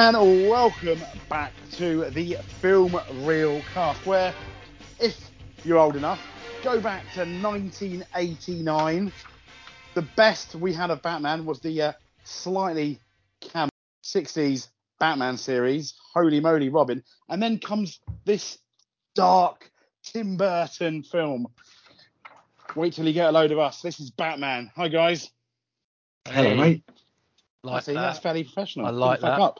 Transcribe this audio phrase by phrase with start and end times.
[0.00, 0.16] And
[0.48, 4.32] welcome back to the Film Reel cast, where
[5.00, 5.32] if
[5.64, 6.20] you're old enough,
[6.62, 9.12] go back to 1989.
[9.94, 11.92] The best we had of Batman was the uh,
[12.22, 13.00] slightly
[13.40, 13.72] camp
[14.04, 14.68] 60s
[15.00, 18.56] Batman series, Holy Moly Robin, and then comes this
[19.16, 19.68] dark
[20.04, 21.48] Tim Burton film.
[22.76, 23.82] Wait till you get a load of us.
[23.82, 24.70] This is Batman.
[24.76, 25.32] Hi guys.
[26.24, 26.84] Hello, mate.
[27.64, 28.00] Like See, that.
[28.00, 28.86] that's fairly professional.
[28.86, 29.40] I like that.
[29.40, 29.58] Up.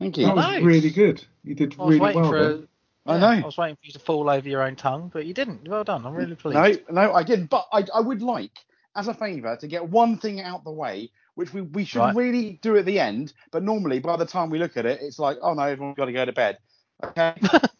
[0.00, 0.26] Thank you.
[0.26, 0.62] That was Nice.
[0.62, 1.24] really good.
[1.44, 2.24] You did really well.
[2.30, 2.52] for there.
[2.52, 2.68] a,
[3.06, 3.42] I yeah, know.
[3.42, 5.68] I was waiting for you to fall over your own tongue, but you didn't.
[5.68, 6.04] Well done.
[6.06, 6.82] I'm really pleased.
[6.90, 7.46] No, no, I didn't.
[7.50, 8.58] But I, I would like,
[8.96, 12.14] as a favour, to get one thing out the way, which we, we should Right.
[12.16, 13.32] really do at the end.
[13.52, 16.06] But normally, by the time we look at it, it's like, oh no, everyone's got
[16.06, 16.58] to go to bed.
[17.02, 17.34] Okay.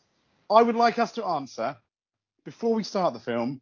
[0.51, 1.77] I would like us to answer
[2.45, 3.61] before we start the film,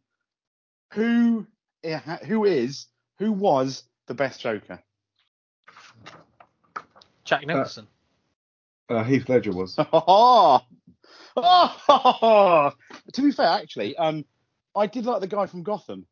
[0.93, 1.47] who
[1.83, 2.87] eh, who is
[3.19, 4.79] who was the best Joker?
[7.23, 7.87] Jack Nicholson.
[8.89, 9.77] Uh, Heath Ledger was.
[11.35, 11.41] Oh,
[11.89, 12.71] oh,
[13.13, 14.23] to be fair, actually, um,
[14.75, 16.05] I did like the guy from Gotham,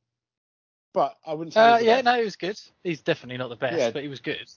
[0.94, 1.60] but I wouldn't say.
[1.62, 2.06] Uh, yeah, best.
[2.06, 2.60] no, he was good.
[2.84, 3.92] He's definitely not the best, Yeah.
[3.92, 4.50] but he was good.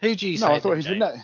[0.00, 0.54] Who do you No, say?
[0.54, 0.86] I thought then, he was.
[0.86, 0.98] Jake?
[1.00, 1.14] No,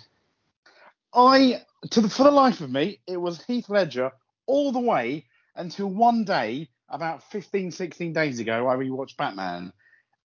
[1.14, 4.10] I to the for the life of me, it was Heath Ledger
[4.46, 9.72] all the way until one day, about 15, 16 days ago, I rewatched Batman,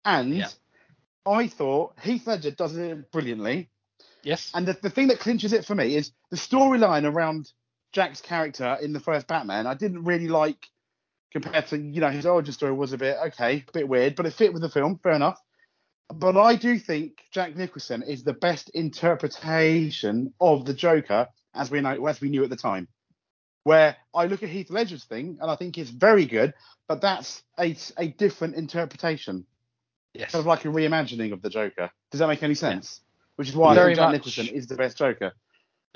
[0.05, 0.49] and Yeah.
[1.27, 3.69] I thought Heath Ledger does it brilliantly.
[4.23, 4.51] Yes.
[4.55, 7.51] And the, the thing that clinches it for me is the storyline around
[7.93, 9.67] Jack's character in the first Batman.
[9.67, 10.69] I didn't really like
[11.33, 14.27] compared to you know his origin story was a bit okay, a bit weird, but
[14.27, 14.99] it fit with the film.
[15.03, 15.41] Fair enough.
[16.15, 21.81] But I do think Jack Nicholson is the best interpretation of the Joker as we
[21.81, 22.89] know as we knew at the time.
[23.65, 26.53] Where I look at Heath Ledger's thing and I think it's very good,
[26.89, 29.47] but that's a, a different interpretation,
[30.15, 30.33] Yes.
[30.33, 31.91] kind of like a reimagining of the Joker.
[32.11, 33.01] Does that make any sense?
[33.43, 34.13] Which is why I Very think Jack much.
[34.13, 35.33] Nicholson is the best Joker.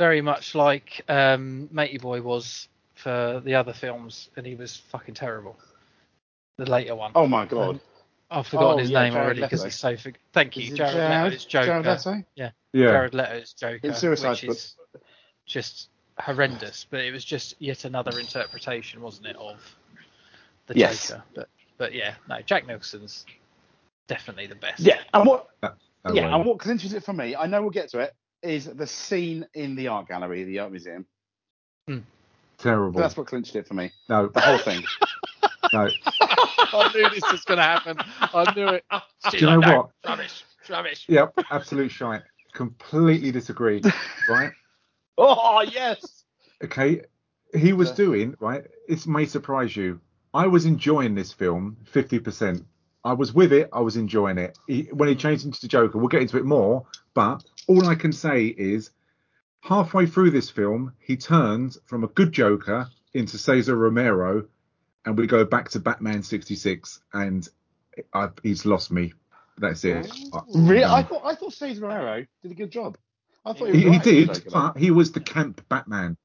[0.00, 5.14] Very much like um, Matey Boy was for the other films, and he was fucking
[5.14, 5.56] terrible.
[6.58, 7.12] The later one.
[7.14, 7.78] Oh my god.
[8.28, 9.66] I've forgotten oh, his yeah, name Jared already because Leto.
[9.68, 9.96] he's so.
[9.96, 11.66] For- Thank you, it Jared, Leto's Joker.
[11.66, 12.24] Jared Leto?
[12.34, 12.50] Yeah.
[12.72, 14.50] yeah, Jared Leto's Joker, In Suicide which Squad.
[14.50, 14.74] is
[15.46, 16.84] just horrendous.
[16.90, 19.60] But it was just yet another interpretation, wasn't it, of
[20.66, 21.10] the Yes.
[21.10, 21.22] Joker?
[21.36, 21.48] But
[21.78, 23.24] but yeah, no, Jack Nicholson's
[24.08, 24.80] definitely the best.
[24.80, 25.48] Yeah, and what
[26.14, 26.34] yeah, well.
[26.36, 28.12] and what clinches it for me, I know we'll get to it,
[28.42, 31.06] is the scene in the art gallery, the art museum.
[31.88, 31.98] Hmm.
[32.58, 33.00] Terrible.
[33.00, 33.92] That's what clinched it for me.
[34.08, 34.82] No, The whole thing.
[35.72, 35.88] no.
[36.20, 37.98] I knew this was going to happen.
[38.20, 38.84] I knew it.
[39.30, 39.90] Do you know what?
[40.06, 41.04] Rubbish, rubbish.
[41.08, 42.22] Yep, absolute shite.
[42.52, 43.82] Completely disagree.
[44.28, 44.50] Right?
[45.18, 46.24] oh yes.
[46.64, 47.02] Okay.
[47.54, 48.64] He was doing right.
[48.88, 50.00] This may surprise you.
[50.34, 52.64] I was enjoying this film 50%.
[53.06, 53.68] I was with it.
[53.72, 54.58] I was enjoying it.
[54.66, 55.20] He, when he hmm.
[55.20, 56.84] changed into the Joker, we'll get into it more.
[57.14, 58.90] But all I can say is,
[59.60, 64.46] halfway through this film, he turns from a good Joker into Cesar Romero,
[65.04, 67.48] and we go back to Batman 66, and
[68.12, 69.14] I, he's lost me.
[69.56, 70.10] That's it.
[70.32, 70.38] Oh.
[70.38, 70.84] I- Really?
[70.84, 72.98] I'm I thought I thought Cesar Romero did a good job.
[73.44, 76.16] I thought he, was he, he did, but he was the camp Batman.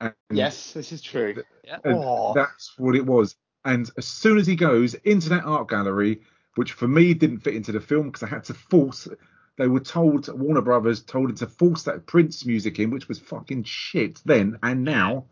[0.00, 1.42] And- Yes, this is true.
[1.64, 1.78] Yeah.
[1.84, 2.32] and Oh.
[2.34, 3.36] that's what it was.
[3.64, 6.22] And as soon as he goes into that art gallery,
[6.56, 9.08] which for me didn't fit into the film because I had to force,
[9.56, 13.18] they were told Warner Brothers told him to force that Prince music in, which was
[13.18, 15.26] fucking shit then and now.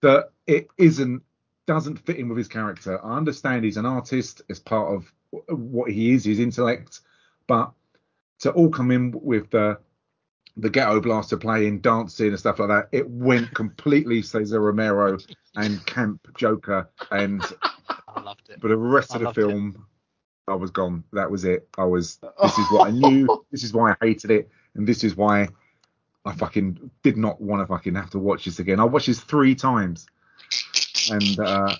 [0.00, 1.22] That it isn't
[1.66, 3.02] doesn't fit in with his character.
[3.02, 5.12] I understand he's an artist as part of
[5.48, 7.00] what he is, his intellect,
[7.46, 7.72] but
[8.40, 9.78] to all come in with the
[10.56, 15.18] the ghetto blaster playing, dancing and stuff like that, it went completely Cesar Romero
[15.56, 17.42] and Camp Joker, and
[18.08, 18.60] I loved it.
[18.60, 19.40] but the rest of the loved it.
[19.40, 19.86] film,
[20.46, 21.04] I was gone.
[21.12, 21.68] That was it.
[21.76, 22.18] I was.
[22.42, 23.44] This is what I knew.
[23.50, 25.48] This is why I hated it, and this is why
[26.24, 28.80] I fucking did not want to fucking have to watch this again.
[28.80, 30.06] I watched this three times,
[31.10, 31.76] and uh,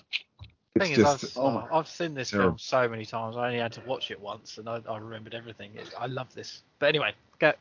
[0.75, 2.49] It's thing just is, I've, oh I've seen this terrible.
[2.51, 3.37] film so many times.
[3.37, 5.71] I only had to watch it once, and I, I remembered everything.
[5.97, 6.63] I love this.
[6.79, 7.53] But anyway, go,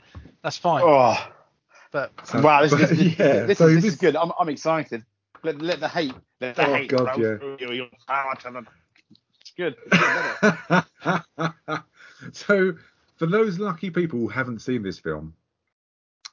[0.42, 0.82] that's fine.
[0.84, 1.16] Oh
[1.92, 3.44] But so- wow, this, but, this, yeah.
[3.44, 4.16] this, so is, this is good.
[4.16, 5.04] I'm, I'm excited.
[5.44, 6.12] Let, let the hate.
[6.40, 7.36] Let the Oh, hate God, yeah.
[7.36, 8.66] through you, your heart and-
[9.40, 9.76] It's good.
[9.92, 11.82] It's good,
[12.32, 12.72] so
[13.16, 15.34] for those lucky people who haven't seen this film,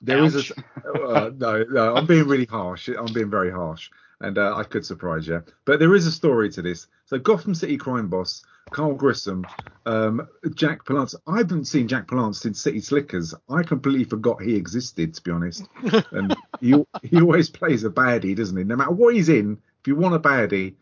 [0.01, 0.51] there is Ouch.
[0.83, 2.87] a uh, no, no, I'm being really harsh.
[2.87, 3.91] I'm being very harsh,
[4.21, 5.43] and uh, I could surprise you.
[5.65, 6.87] But there is a story to this.
[7.05, 9.45] So Gotham City crime boss Carl Grissom,
[9.85, 11.15] um, Jack Palance.
[11.27, 13.33] I haven't seen Jack Palance since City Slickers.
[13.49, 15.67] I completely forgot he existed, to be honest.
[16.11, 18.63] And he he always plays a baddie, doesn't he?
[18.63, 20.75] No matter what he's in, if you want a baddie,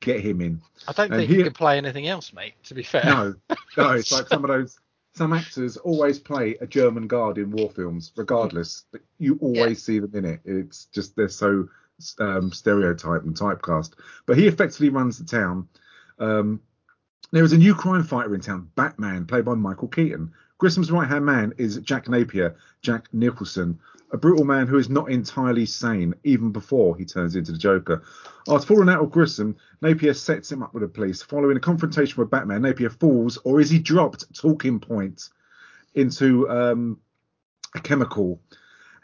[0.00, 0.62] get him in.
[0.88, 2.54] I don't And think here- he could play anything else, mate.
[2.64, 3.04] To be fair.
[3.04, 3.34] No,
[3.76, 4.78] no, it's like some of those
[5.14, 8.84] some actors always play a German guard in war films, regardless.
[9.18, 10.40] You always see them in it.
[10.44, 11.68] It's just they're so
[12.18, 13.94] um, stereotyped and typecast.
[14.26, 15.68] But he effectively runs the town.
[16.18, 16.60] Um,
[17.32, 20.32] there is a new crime fighter in town, Batman, played by Michael Keaton.
[20.58, 23.78] Grissom's right hand man is Jack Napier, Jack Nicholson,
[24.12, 28.02] a brutal man who is not entirely sane even before he turns into the Joker.
[28.48, 31.20] After falling out with Grissom, Napier sets him up with the police.
[31.22, 35.28] Following a confrontation with Batman, Napier falls, or is he dropped, talking point,
[35.94, 37.00] into um,
[37.74, 38.40] a chemical.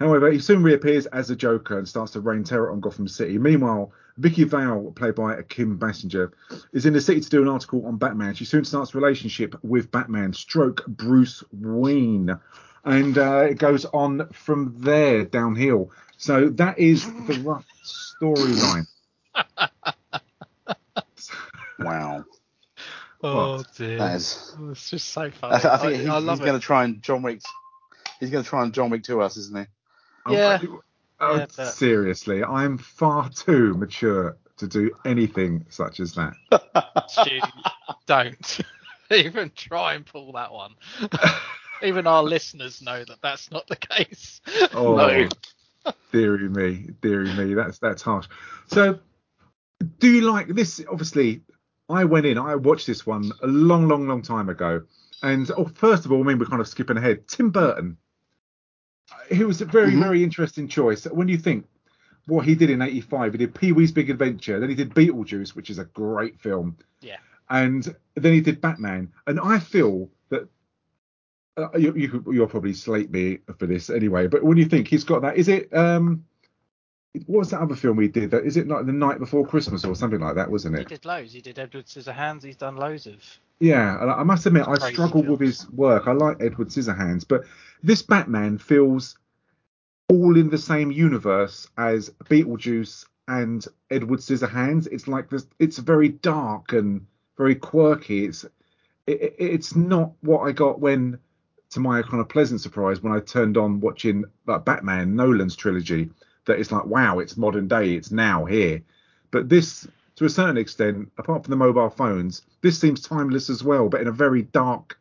[0.02, 3.38] However, he soon reappears as the Joker and starts to rain terror on Gotham City.
[3.38, 6.32] Meanwhile, Vicki Vale, played by Kim Basinger,
[6.72, 8.34] is in the city to do an article on Batman.
[8.34, 12.36] She soon starts a relationship with Batman, stroke Bruce Wayne.
[12.84, 15.92] And uh, it goes on from there downhill.
[16.16, 17.66] So that is the rough
[18.20, 18.86] storyline.
[21.78, 22.24] Wow.
[23.22, 23.98] Oh dear.
[23.98, 24.54] That is.
[24.70, 25.54] It's just so funny.
[25.54, 27.40] I, I think I, he's, I love he's going to try and John Wick.
[28.20, 29.64] He's going to try and John Wick to us, isn't he?
[30.28, 30.58] Yeah.
[31.20, 36.34] Oh, Yeah, but- Seriously, I'm far too mature to do anything such as that.
[37.08, 37.40] Stu,
[38.06, 38.60] don't
[39.10, 40.74] even try and pull that one.
[41.82, 44.40] even our listeners know that that's not the case.
[44.74, 45.28] Oh, No.
[46.12, 48.26] dearie me, dearie me, that's that's harsh.
[48.68, 48.98] So,
[49.98, 50.80] do you like this?
[50.90, 51.42] Obviously,
[51.88, 54.82] I went in, I watched this one a long, long, long time ago,
[55.22, 57.26] and oh, first of all, I mean, we're kind of skipping ahead.
[57.26, 57.96] Tim Burton,
[59.30, 60.02] he was a very, Mhm.
[60.02, 61.04] very interesting choice.
[61.04, 61.66] When you think
[62.26, 65.54] what he did in '85, he did Pee Wee's Big Adventure, then he did Beetlejuice,
[65.54, 66.76] which is a great film.
[67.00, 67.16] Yeah.
[67.50, 70.48] And then he did Batman, and I feel that
[71.56, 75.04] uh, you, you, you'll probably slate me for this anyway, but when you think he's
[75.04, 76.24] got that, is it um,
[77.26, 78.30] what was that other film we did?
[78.30, 80.80] That is it like the night before Christmas or something like that, wasn't it?
[80.80, 81.32] He did loads.
[81.32, 82.42] He did Edward Scissorhands.
[82.42, 83.16] He's done loads of.
[83.60, 86.08] Yeah, and I must admit I struggle with his work.
[86.08, 87.44] I like Edward Scissorhands, but
[87.82, 89.16] this Batman feels
[90.08, 94.88] all in the same universe as Beetlejuice and Edward Scissorhands.
[94.90, 95.46] It's like this.
[95.58, 97.06] It's very dark and
[97.36, 98.24] very quirky.
[98.24, 98.44] It's
[99.06, 101.18] it, it- it's not what I got when,
[101.70, 106.10] to my kind of pleasant surprise, when I turned on watching like Batman Nolan's trilogy.
[106.46, 107.94] That it's like wow, it's modern day.
[107.94, 108.82] It's now here.
[109.30, 109.86] But this,
[110.16, 114.00] to a certain extent, apart from the mobile phones, this seems timeless as well, but
[114.00, 114.98] in a very dark,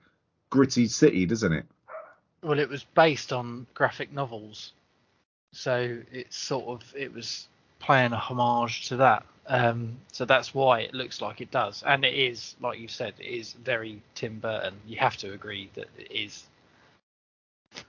[0.50, 1.66] gritty city, doesn't it?
[2.42, 4.74] Well, it was based on graphic novels,
[5.52, 7.48] so it's sort of it was
[7.80, 9.26] playing a homage to that.
[9.48, 13.14] Um, so that's why it looks like it does, and it is, like you said,
[13.20, 14.76] it is very Tim Burton.
[14.88, 16.44] You have to agree that it is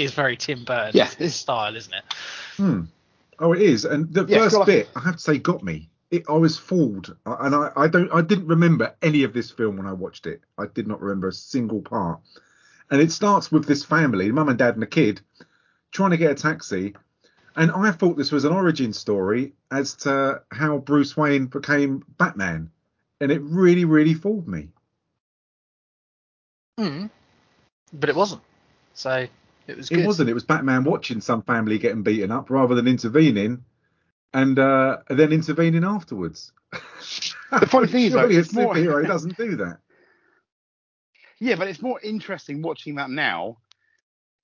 [0.00, 0.92] is very Tim Burton.
[0.94, 2.04] Yeah, his style, isn't it?
[2.56, 2.82] Hmm.
[3.38, 3.84] Oh, it is.
[3.84, 5.88] And the Yeah, first like- bit, I have to say, got me.
[6.10, 9.76] It, I was fooled, and I, I don't, I didn't remember any of this film
[9.76, 10.40] when I watched it.
[10.58, 12.18] I did not remember a single part.
[12.90, 15.20] And it starts with this family, mum and dad and a kid,
[15.92, 16.96] trying to get a taxi.
[17.54, 22.70] And I thought this was an origin story as to how Bruce Wayne became Batman,
[23.20, 24.68] and it really, really fooled me.
[26.78, 27.10] Mm.
[27.92, 28.42] But it wasn't.
[28.94, 29.26] So
[29.70, 30.06] it was It good.
[30.06, 30.30] wasn't.
[30.30, 33.64] It was Batman watching some family getting beaten up rather than intervening,
[34.34, 36.52] and uh, then intervening afterwards.
[37.50, 39.78] The funny thing is, though, a it's more- superhero doesn't do that.
[41.38, 43.58] Yeah, but it's more interesting watching that now,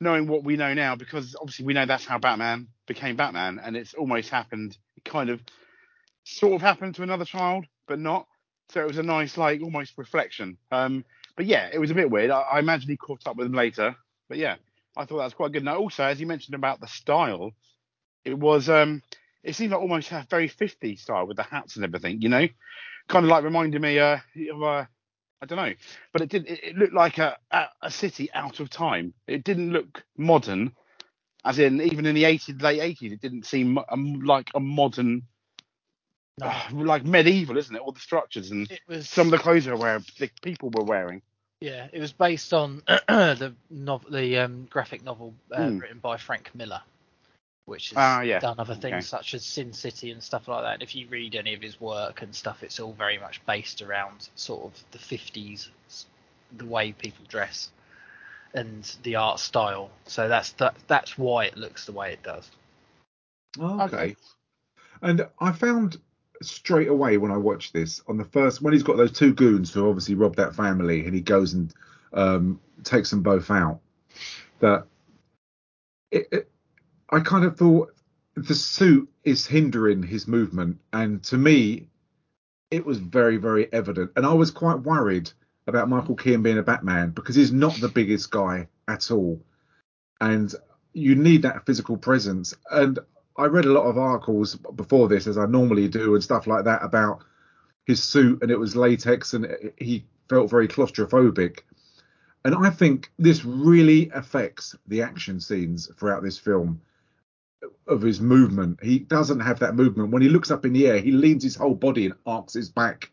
[0.00, 3.76] knowing what we know now, because obviously we know that's how Batman became Batman, and
[3.76, 5.40] it's almost happened, It kind of,
[6.24, 8.26] sort of happened to another child, but not.
[8.70, 10.56] So it was a nice, like, almost reflection.
[10.72, 11.04] Um,
[11.36, 12.30] but yeah, it was a bit weird.
[12.30, 13.94] I, I imagine he caught up with him later,
[14.28, 14.56] but yeah,
[14.96, 15.64] I thought that was quite good.
[15.64, 17.52] Now, also, as you mentioned about the style,
[18.24, 19.02] it was, um,
[19.42, 22.48] it seemed like almost a very 50s style with the hats and everything, you know,
[23.08, 24.18] kind of like reminded me uh,
[24.52, 24.84] of uh,
[25.40, 25.74] I don't know,
[26.12, 26.46] but it did.
[26.48, 29.14] It, it looked like a, a a city out of time.
[29.26, 30.72] It didn't look modern,
[31.44, 35.22] as in even in the 80s, late 80s, it didn't seem um, like a modern,
[36.40, 36.46] No.
[36.46, 37.80] uh, like medieval, isn't it?
[37.82, 40.70] All the structures and It was some of the clothes they were wearing, the people
[40.70, 41.22] were wearing.
[41.60, 45.78] Yeah, it was based on the nov- the um, graphic novel uh, Hmm.
[45.78, 46.82] written by Frank Miller,
[47.66, 48.40] which has Ah, yeah.
[48.40, 49.08] done other things Okay.
[49.08, 50.74] such as Sin City and stuff like that.
[50.74, 53.82] And if you read any of his work and stuff, it's all very much based
[53.82, 55.68] around sort of the 50s,
[56.56, 57.70] the way people dress
[58.54, 59.90] and the art style.
[60.06, 62.50] So that's that, that's why it looks the way it does.
[63.60, 63.96] Okay.
[63.96, 64.16] Okay.
[65.02, 65.98] And I found
[66.42, 69.72] straight away when I watched this on the first when he's got those two goons
[69.72, 71.72] who obviously robbed that family and he goes and
[72.12, 73.80] um, takes them both out
[74.60, 74.86] that
[76.10, 76.50] it, it,
[77.10, 77.94] I kind of thought
[78.34, 80.78] the suit is hindering his movement.
[80.92, 81.88] And to me
[82.70, 84.12] it was very very evident.
[84.16, 85.30] And I was quite worried
[85.66, 89.40] about Michael Keaton being a Batman because he's not the biggest guy at all,
[90.20, 90.54] and
[90.92, 92.54] you need that physical presence.
[92.70, 92.98] And
[93.38, 96.64] I read a lot of articles before this, as I normally do, and stuff like
[96.64, 97.20] that about
[97.84, 101.60] his suit, and it was latex, and he felt very claustrophobic.
[102.44, 106.80] And I think this really affects the action scenes throughout this film
[107.86, 108.78] of his movement.
[108.82, 110.10] He doesn't have that movement.
[110.10, 112.68] When he looks up in the air, he leans his whole body and arcs his
[112.68, 113.10] back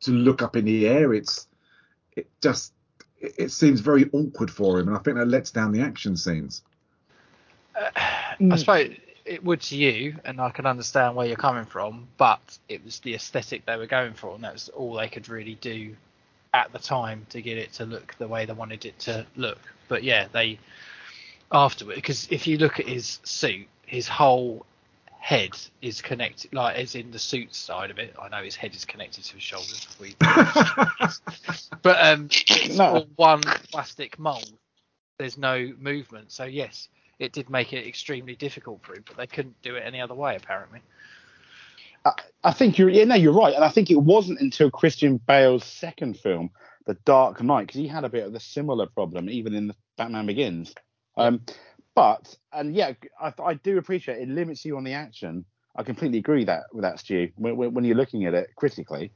[0.00, 1.12] to look up in the air.
[1.12, 1.48] It's
[2.16, 2.72] it just
[3.18, 6.62] it seems very awkward for him, and I think that lets down the action scenes.
[7.74, 8.58] I mm.
[8.58, 8.96] suppose
[9.26, 13.00] it would to you, and I can understand where you're coming from, but it was
[13.00, 15.96] the aesthetic they were going for, and that's all they could really do
[16.54, 19.60] at the time to get it to look the way they wanted it to look.
[19.88, 20.58] But yeah, they
[21.52, 24.66] afterward, because if you look at his suit, his whole
[25.18, 28.14] head is connected, like as in the suit side of it.
[28.20, 29.88] I know his head is connected to his shoulders.
[30.00, 30.16] We,
[31.82, 32.86] but um, it's No.
[32.86, 34.58] all one plastic mold.
[35.18, 36.32] There's no movement.
[36.32, 39.82] So yes, it did make it extremely difficult for him, but they couldn't do it
[39.84, 40.80] any other way apparently.
[42.44, 45.64] I think you're yeah, no, you're right, and I think it wasn't until Christian Bale's
[45.64, 46.50] second film,
[46.86, 49.74] The Dark Knight, because he had a bit of a similar problem, even in the
[49.96, 50.72] Batman Begins.
[51.16, 51.40] Um,
[51.94, 55.44] but and yeah, I, I do appreciate it limits you on the action.
[55.74, 57.30] I completely agree that with that, Stu.
[57.36, 59.12] When, when you're looking at it critically,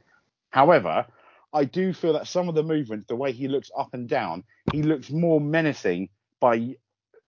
[0.50, 1.06] however,
[1.52, 4.44] I do feel that some of the movements, the way he looks up and down,
[4.72, 6.08] he looks more menacing
[6.40, 6.74] by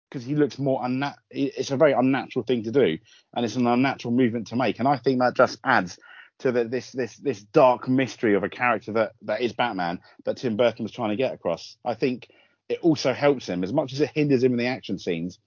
[0.09, 2.99] because he looks more unna- It's a very unnatural thing to do,
[3.35, 4.79] and it's an unnatural movement to make.
[4.79, 5.99] And I think that just adds
[6.41, 10.37] to the, this this this dark mystery of a character that that is Batman that
[10.39, 11.77] Tim Burton was trying to get across.
[11.85, 12.29] I think
[12.69, 15.39] it also helps him as much as it hinders him in the action scenes.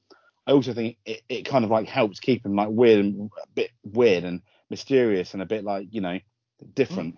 [0.47, 3.47] I also think it, it kind of like helps keep him like weird and a
[3.53, 6.19] bit weird and mysterious and a bit like you know
[6.75, 7.17] different.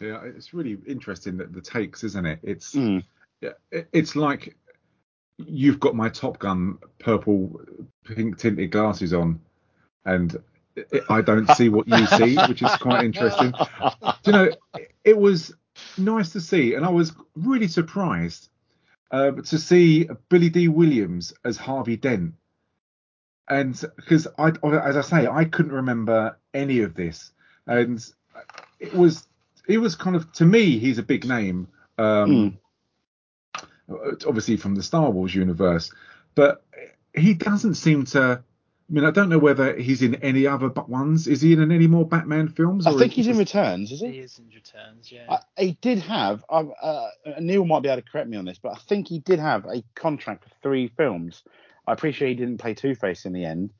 [0.00, 2.40] Yeah, it's really interesting that the takes, isn't it?
[2.42, 3.04] It's Mm.
[3.40, 4.56] yeah, it- it's like
[5.38, 7.60] you've got my Top Gun purple
[8.04, 9.40] pink tinted glasses on,
[10.04, 10.36] and
[11.08, 13.52] I don't see what you see, which is quite interesting.
[14.24, 14.50] You know,
[15.04, 15.54] it- was
[15.98, 18.48] nice to see, and I was really surprised
[19.10, 22.34] uh, to see Billy Dee Williams as Harvey Dent,
[23.48, 24.48] and because I,
[24.82, 27.32] as I say, I couldn't remember any of this,
[27.66, 28.04] and
[28.80, 29.26] it was,
[29.68, 31.68] it was kind of to me, he's a big name.
[31.98, 32.58] Um,
[34.26, 35.92] obviously from the Star Wars universe,
[36.34, 36.64] but
[37.14, 38.42] he doesn't seem to.
[38.88, 41.26] I mean, I don't know whether he's in any other but ones.
[41.26, 42.86] Is he in any more Batman films?
[42.86, 44.18] I or think is he's in returns, is He he?
[44.20, 45.38] is in returns, yeah.
[45.56, 46.44] I, he did have.
[46.48, 47.08] Uh,
[47.40, 49.64] Neil might be able to correct me on this, but I think he did have
[49.64, 51.42] a contract for three films.
[51.84, 53.70] I appreciate he didn't play Two Face in the end,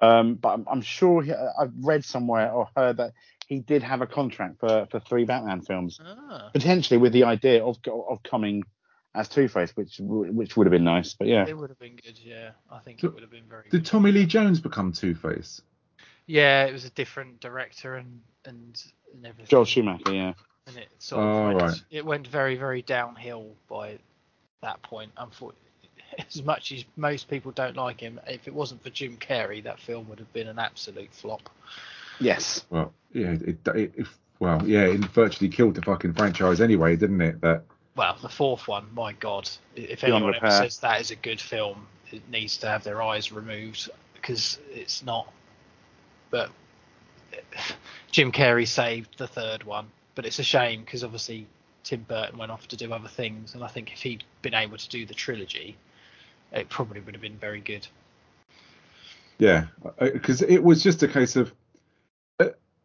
[0.00, 3.12] um, but I'm, I'm sure he, I've read somewhere or heard that
[3.46, 7.64] he did have a contract for, for three Batman films, ah, potentially with the idea
[7.64, 8.64] of of coming
[9.14, 11.14] as Two Face, which which would have been nice.
[11.14, 12.50] But yeah, it would have been good, yeah.
[12.70, 13.86] I think So, it would have been very Did good.
[13.86, 15.62] Tommy Lee Jones become Two Face?
[16.26, 18.82] Yeah, it was a different director and and,
[19.14, 19.46] and everything.
[19.48, 20.32] Joel Schumacher, yeah.
[20.66, 21.82] and it sort of Oh, went, right.
[21.90, 23.98] it went very very downhill by
[24.62, 25.10] that point.
[25.16, 25.66] Unfortunately,
[26.18, 29.80] as much as most people don't like him, if it wasn't for Jim Carrey, that
[29.80, 31.50] film would have been an absolute flop.
[32.20, 32.64] Yes.
[32.70, 34.06] Well, yeah, it, it, it
[34.38, 37.40] well, yeah, it virtually killed the fucking franchise anyway, didn't it?
[37.40, 37.64] That
[38.00, 41.38] Well, the fourth one, my God, if Beyond anyone ever says that is a good
[41.38, 45.30] film, it needs to have their eyes removed because it's not.
[46.30, 46.48] But
[48.10, 51.46] Jim Carrey saved the third one, but it's a shame because obviously
[51.84, 54.78] Tim Burton went off to do other things, and I think if he'd been able
[54.78, 55.76] to do the trilogy,
[56.52, 57.86] it probably would have been very good.
[59.38, 59.66] Yeah,
[59.98, 61.52] because it was just a case of.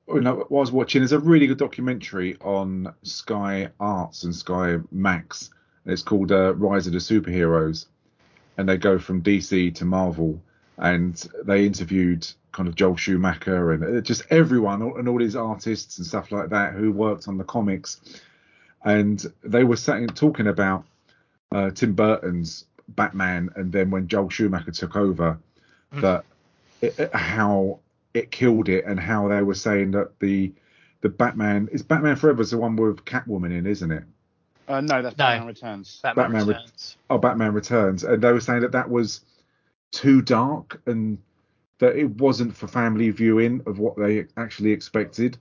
[0.10, 4.24] Uh, you know, what I was watching is a really good documentary on Sky Arts
[4.24, 5.50] and Sky Max.
[5.84, 7.86] And it's called uh, Rise of the Superheroes,
[8.58, 10.42] and they go from DC to Marvel,
[10.78, 15.98] and they interviewed kind of Joel Schumacher and uh, just everyone and all these artists
[15.98, 18.00] and stuff like that who worked on the comics,
[18.84, 20.86] and they were talking about
[21.52, 25.38] uh, Tim Burton's Batman, and then when Joel Schumacher took over,
[25.92, 26.24] that
[26.82, 27.80] it, it- how
[28.16, 30.54] it killed it, and how they were saying that the
[31.02, 34.04] the Batman is Batman Forever is the one with Catwoman in, isn't it?
[34.68, 35.26] Uh, no, that's No.
[35.26, 36.00] Batman Returns.
[36.02, 36.98] Batman, Batman Re- Returns.
[37.10, 39.22] Oh, Batman Returns, and they were saying that that was
[39.92, 41.20] too dark and
[41.80, 45.38] that it wasn't for family viewing of what they actually expected,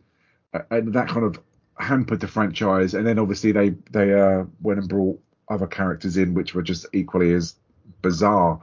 [0.53, 1.41] Uh, and that kind of
[1.79, 2.95] hampered the franchise.
[2.95, 6.87] And then obviously they they uh, went and brought other characters in, which were just
[6.93, 7.55] equally as
[8.03, 8.61] bizarre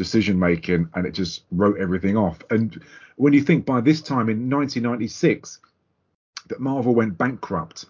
[0.00, 2.38] decision making, and it just wrote everything off.
[2.48, 2.82] And
[3.16, 5.58] when you think by this time in 1996
[6.48, 7.84] that Marvel went bankrupt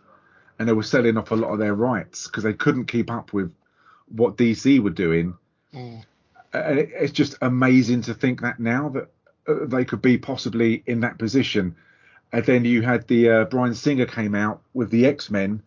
[0.59, 3.33] and they were selling off a lot of their rights because they couldn't keep up
[3.33, 3.55] with
[4.09, 5.35] what DC were doing.
[5.73, 6.02] Mm.
[6.52, 9.09] And it, it's just amazing to think that now that
[9.47, 11.76] uh, they could be possibly in that position.
[12.33, 15.62] And then you had the uh, Bryan Singer came out with the X Men,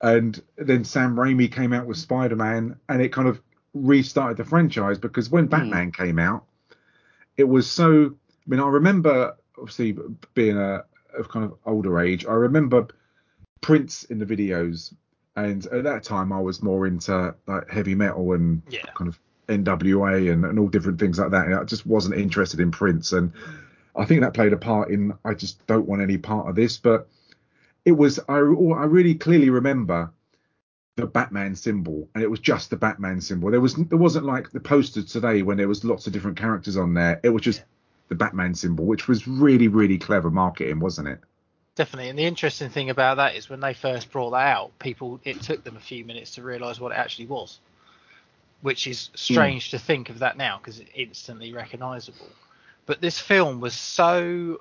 [0.00, 3.40] and then Sam Raimi came out with Spider Man, and it kind of
[3.74, 5.50] restarted the franchise because when hmm.
[5.50, 6.44] Batman came out,
[7.36, 8.14] it was so.
[8.46, 9.96] I mean, I remember obviously
[10.34, 10.84] being a
[11.18, 12.26] of kind of older age.
[12.26, 12.88] I remember
[13.60, 14.94] Prince in the videos,
[15.36, 18.82] and at that time I was more into like heavy metal and Yeah.
[18.94, 21.46] kind of NWA and, and all different things like that.
[21.46, 23.32] And I just wasn't interested in Prince, and
[23.96, 26.78] I think that played a part in I just don't want any part of this.
[26.78, 27.08] But
[27.84, 30.12] it was I I really clearly remember
[30.96, 33.50] the Batman symbol, and it was just the Batman symbol.
[33.50, 36.76] There was there wasn't like the posters today when there was lots of different characters
[36.76, 37.20] on there.
[37.22, 37.64] It was just Yeah.
[38.08, 41.20] the Batman symbol, which was really really clever marketing, wasn't it?
[41.74, 45.20] Definitely, and the interesting thing about that is when they first brought that out, people
[45.24, 47.58] it took them a few minutes to realise what it actually was,
[48.62, 49.16] which is hmm.
[49.16, 52.28] strange to think of that now because it's instantly recognisable.
[52.86, 54.60] But this film was so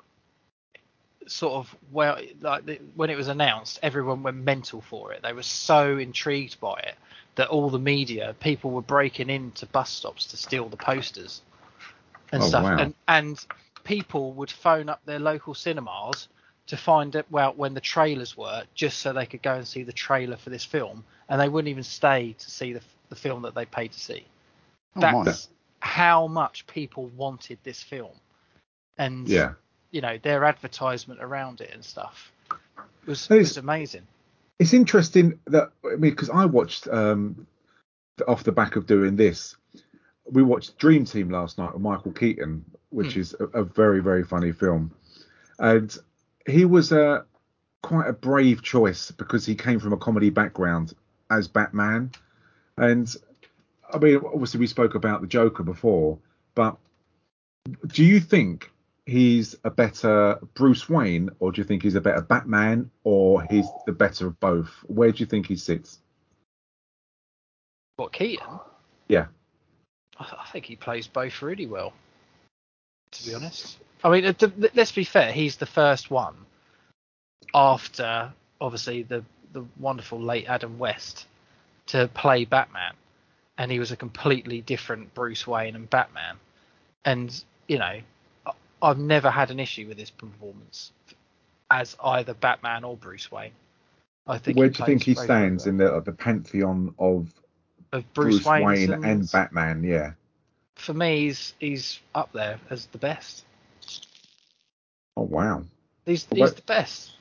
[1.28, 5.22] sort of well, like the, when it was announced, everyone went mental for it.
[5.22, 6.96] They were so intrigued by it
[7.36, 11.42] that all the media, people were breaking into bus stops to steal the posters
[12.32, 12.78] and Oh, stuff, wow.
[12.78, 13.46] and and
[13.84, 16.28] people would phone up their local cinemas
[16.68, 19.84] to find out well when the trailers were, just so they could go and see
[19.84, 23.42] the trailer for this film, and they wouldn't even stay to see the the film
[23.44, 24.26] that they paid to see.
[24.96, 25.24] Oh, my.
[25.24, 25.50] That's
[25.80, 28.14] how much people wanted this film,
[28.98, 29.54] and Yeah.
[29.94, 32.34] You know their advertisement around it and stuff
[33.06, 34.02] was It's- was amazing.
[34.60, 37.48] It's interesting that I mean because I watched um
[38.28, 39.56] off the back of doing this,
[40.30, 43.20] we watched Dream Team last night with Michael Keaton, which Hmm.
[43.22, 44.92] is a, a very very funny film,
[45.60, 45.96] and
[46.48, 47.26] he was a
[47.82, 50.94] quite a brave choice because he came from a comedy background
[51.30, 52.12] as Batman,
[52.78, 53.14] and
[53.94, 56.18] I mean obviously we spoke about the Joker before,
[56.56, 56.78] but
[57.88, 58.72] do you think
[59.06, 63.68] he's a better Bruce Wayne, or do you think he's a better Batman, or he's
[63.86, 64.70] the better of both?
[64.88, 66.00] Where do you think he sits?
[67.96, 68.60] What Keaton?
[69.08, 69.28] Yeah.
[70.18, 71.94] I, I think he plays both really well.
[73.12, 75.32] To be honest, I mean, uh, th- let's be fair.
[75.32, 76.36] He's the first one
[77.54, 81.28] after obviously the the wonderful late Adam West
[81.88, 82.94] to play Batman,
[83.58, 86.38] and he was a completely different Bruce Wayne and Batman.
[87.06, 88.00] And you know,
[88.84, 90.92] I've never had an issue with his performance
[91.72, 93.54] as either Batman or Bruce Wayne.
[94.28, 94.58] I think.
[94.58, 97.34] Where do you think he stands in the the pantheon of
[97.94, 99.84] of Bruce, Bruce, Wayne, Wayne and Batman?
[99.84, 100.12] Yeah.
[100.76, 103.46] for me, he's he's up there as the best.
[105.16, 105.64] Oh wow.
[106.06, 107.12] He's he's what- the best.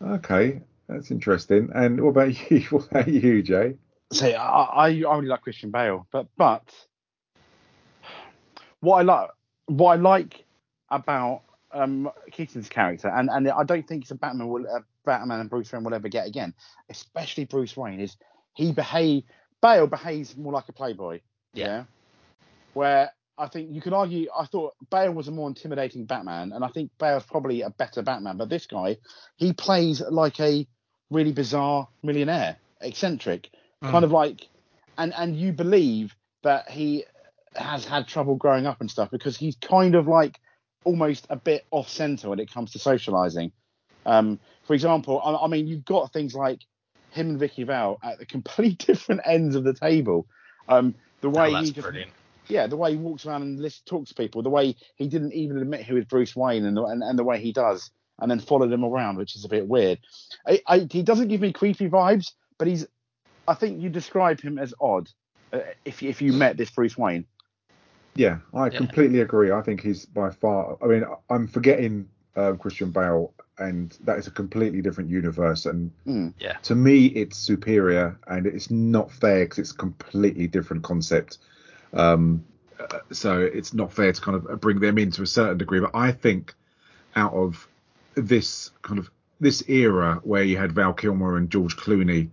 [0.00, 1.70] Okay, that's interesting.
[1.74, 2.60] And what about you?
[2.70, 3.76] What about you, Jay?
[4.12, 6.64] See, I, I I only like Christian Bale, but but
[8.80, 9.30] what I like
[9.76, 10.44] what I like
[10.90, 15.40] about um, Keaton's character, and and I don't think it's a Batman will uh, Batman
[15.40, 16.54] and Bruce Wayne will ever get again,
[16.90, 18.16] especially Bruce Wayne, is
[18.54, 19.24] he behave
[19.60, 21.20] Bale behaves more like a playboy,
[21.54, 21.84] Yeah.
[22.74, 26.64] Where I think you can argue, I thought Bale was a more intimidating Batman, and
[26.64, 28.98] I think Bale's probably a better Batman, but this guy,
[29.36, 30.66] he plays like a
[31.10, 33.48] really bizarre millionaire, eccentric,
[33.82, 34.48] kind of like,
[34.98, 37.04] and and you believe that he
[37.54, 40.38] has had trouble growing up and stuff because he's kind of like
[40.84, 43.52] almost a bit off center when it comes to socializing.
[44.06, 46.60] Um, for example, I, I mean, you've got things like
[47.10, 50.26] him and Vicki Vale at the complete different ends of the table.
[50.68, 52.10] Um, the way oh, he just, brilliant.
[52.48, 55.32] yeah, the way he walks around and listens, talks to people, the way he didn't
[55.32, 58.30] even admit who is Bruce Wayne, and the, and, and the way he does, and
[58.30, 59.98] then followed him around, which is a bit weird.
[60.46, 62.86] I, I, he doesn't give me creepy vibes, but he's,
[63.46, 65.08] I think you describe him as odd
[65.52, 67.26] uh, if if you met this Bruce Wayne.
[68.14, 68.76] Yeah, I Yeah.
[68.76, 69.50] completely agree.
[69.50, 70.76] I think he's by far.
[70.82, 75.66] I mean, I'm forgetting um, Christian Bale, and that is a completely different universe.
[75.66, 76.32] And Mm.
[76.38, 76.56] Yeah.
[76.62, 81.38] to me, it's superior, and it's not fair because it's a completely different concept.
[81.92, 82.44] Um,
[82.80, 85.80] uh, so it's not fair to kind of bring them in to a certain degree.
[85.80, 86.54] But I think
[87.16, 87.68] out of
[88.14, 92.28] this kind of this era where you had Val Kilmer and George Clooney,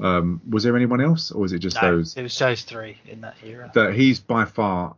[0.00, 2.16] um, was there anyone else, or was it just No, those?
[2.16, 3.70] it was those three in that era.
[3.74, 4.96] that he's by far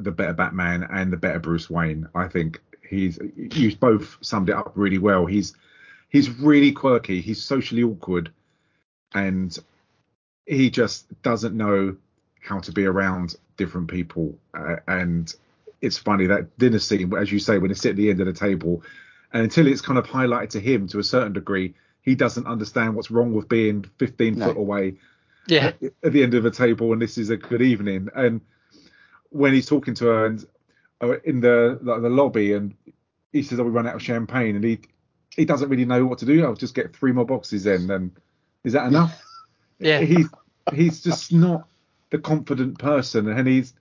[0.00, 2.08] the better Batman and the better Bruce Wayne.
[2.14, 5.26] I think he's you both summed it up really well.
[5.26, 5.54] He's
[6.08, 7.20] he's really quirky.
[7.20, 8.30] He's socially awkward,
[9.14, 9.56] and
[10.46, 11.96] he just doesn't know
[12.40, 14.38] how to be around different people.
[14.54, 15.34] Uh, and
[15.80, 18.26] it's funny that dinner scene, as you say, when they sit at the end of
[18.26, 18.82] the table,
[19.32, 22.94] and until it's kind of highlighted to him to a certain degree, he doesn't understand
[22.94, 24.46] what's wrong with being 15 No.
[24.46, 24.94] foot away
[25.48, 25.66] Yeah.
[25.82, 28.08] at, at the end of a table and this is a good evening.
[28.14, 28.40] And
[29.36, 30.44] when he's talking to her and
[31.02, 32.74] uh, in the like, the lobby and
[33.32, 34.80] he says, "Oh, we run out of champagne," and he
[35.30, 36.44] he doesn't really know what to do.
[36.44, 37.90] I'll just get three more boxes then.
[37.90, 38.10] And
[38.64, 39.22] is that enough?
[39.78, 40.00] Yeah.
[40.00, 40.26] He's
[40.72, 41.68] he's just not
[42.08, 43.74] the confident person, and he's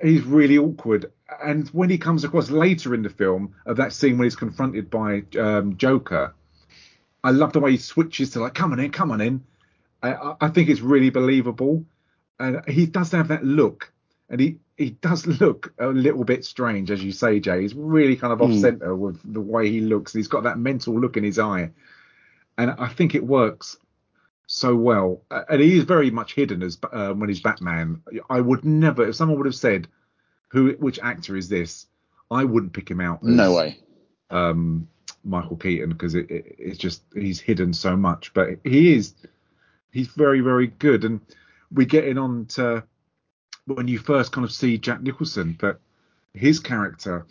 [0.00, 1.10] he's really awkward.
[1.42, 4.88] And when he comes across later in the film of that scene when he's confronted
[4.88, 6.32] by um, Joker,
[7.24, 9.42] I love the way he switches to like, "Come on in, come on in."
[10.00, 11.84] I, I think it's really believable,
[12.38, 13.92] and he does have that look,
[14.30, 17.62] and he he does look a little bit strange, as you say, Jay.
[17.62, 18.60] He's really kind of off Hmm.
[18.60, 20.12] center with the way he looks.
[20.12, 21.70] He's got that mental look in his eye,
[22.58, 23.76] and I think it works
[24.46, 25.22] so well.
[25.30, 28.02] And he is very much hidden as uh, when he's Batman.
[28.30, 29.88] I would never, if someone would have said,
[30.48, 31.86] "Who, which actor is this?"
[32.30, 33.20] I wouldn't pick him out.
[33.22, 33.78] as, No way.
[34.30, 34.88] um,
[35.24, 39.14] Michael Keaton because it, it, it's just he's hidden so much, but he is
[39.90, 41.20] he's very very good, and
[41.72, 42.82] we're getting on to
[43.66, 45.80] when you first kind of see Jack Nicholson, but
[46.34, 47.26] his character,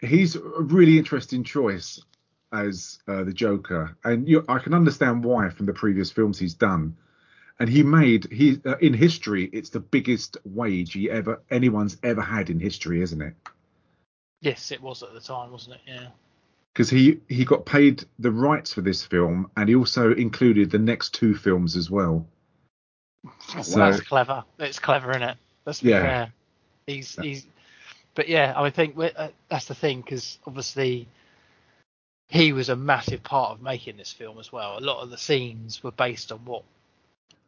[0.00, 2.00] he's a really interesting choice
[2.52, 6.54] as uh, the Joker, and you, I can understand why from the previous films he's
[6.54, 6.96] done.
[7.60, 12.22] And he made he uh, in history, it's the biggest wage he ever anyone's ever
[12.22, 13.34] had in history, isn't it?
[14.40, 15.82] Yes, it was at the time, wasn't it?
[15.86, 16.06] Yeah.
[16.72, 20.78] because he he got paid the rights for this film and he also included the
[20.78, 22.26] next two films as well
[23.54, 23.78] Oh, So-.
[23.78, 24.44] That's clever.
[24.58, 25.36] It's clever, isn't it?
[25.70, 26.00] Let's be Yeah.
[26.02, 26.32] fair.
[26.88, 27.46] He's he's,
[28.16, 31.06] but yeah, I think uh, that's the thing because obviously
[32.28, 34.78] he was a massive part of making this film as well.
[34.78, 36.64] A lot of the scenes were based on what.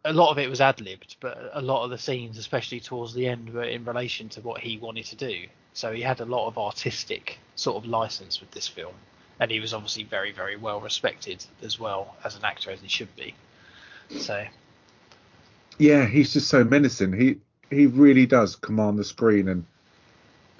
[0.04, 3.12] A lot of it was ad libbed, but a lot of the scenes, especially towards
[3.12, 5.48] the end, were in relation to what he wanted to do.
[5.74, 8.94] So he had a lot of artistic sort of license with this film,
[9.40, 12.88] and he was obviously very, very well respected as well as an actor as he
[12.88, 13.34] should be.
[14.16, 14.44] So
[15.78, 17.36] yeah he's just so menacing he
[17.72, 19.64] he really does command the screen and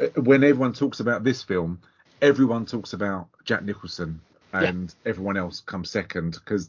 [0.01, 1.79] uh, when everyone talks about this film
[2.21, 4.21] everyone talks about Jack Nicholson
[4.53, 6.69] and everyone else comes second because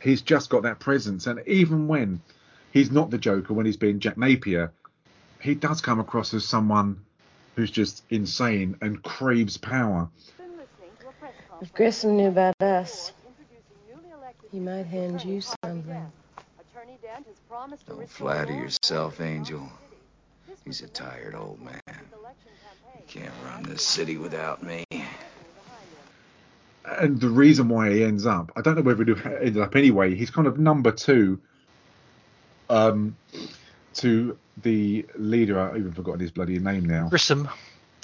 [0.00, 2.20] he's just got that presence and even when
[2.72, 4.72] he's not the Joker when he's being Jack Napier
[5.40, 7.00] he does come across as someone
[7.54, 10.08] who's just insane and craves power
[11.62, 13.12] If Grissom knew about us,
[14.52, 16.12] he might hand you something.
[17.88, 19.70] Don't flatter yourself, Angel.
[20.64, 21.80] He's a tired old man.
[22.96, 24.84] He can't run this city without me.
[26.84, 30.14] and the reason why he ends up, I don't know whether it ended up anyway.
[30.14, 31.40] He's kind of number two,
[32.68, 33.16] um,
[33.94, 35.58] to the leader.
[35.58, 37.08] I've even forgotten his bloody name now.
[37.08, 37.48] Grissom,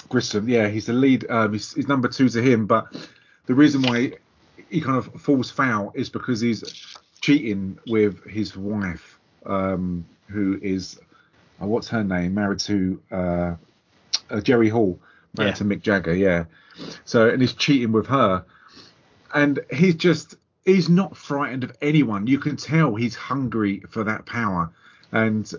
[0.09, 0.47] Grissom.
[0.49, 1.29] Yeah, he's the lead.
[1.29, 2.65] Um, he's, he's number two to him.
[2.65, 2.87] But
[3.45, 4.13] the reason why
[4.69, 6.63] he kind of falls foul is because he's
[7.23, 10.99] cheating with his wife, um, who is,
[11.61, 12.33] uh, what's her name?
[12.33, 13.55] Married to uh,
[14.29, 14.99] uh, Jerry Hall.
[15.37, 15.53] Married Yeah.
[15.55, 16.13] to Mick Jagger.
[16.13, 16.43] Yeah.
[17.05, 18.43] So and he's cheating with her,
[19.33, 22.27] and he's just he's not frightened of anyone.
[22.27, 24.69] You can tell he's hungry for that power,
[25.13, 25.49] and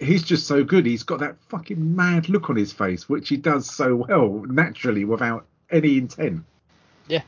[0.00, 0.86] he's just so good.
[0.86, 5.04] He's got that fucking mad look on his face, which he does so well naturally
[5.04, 6.42] without any intent.
[7.06, 7.22] yeah,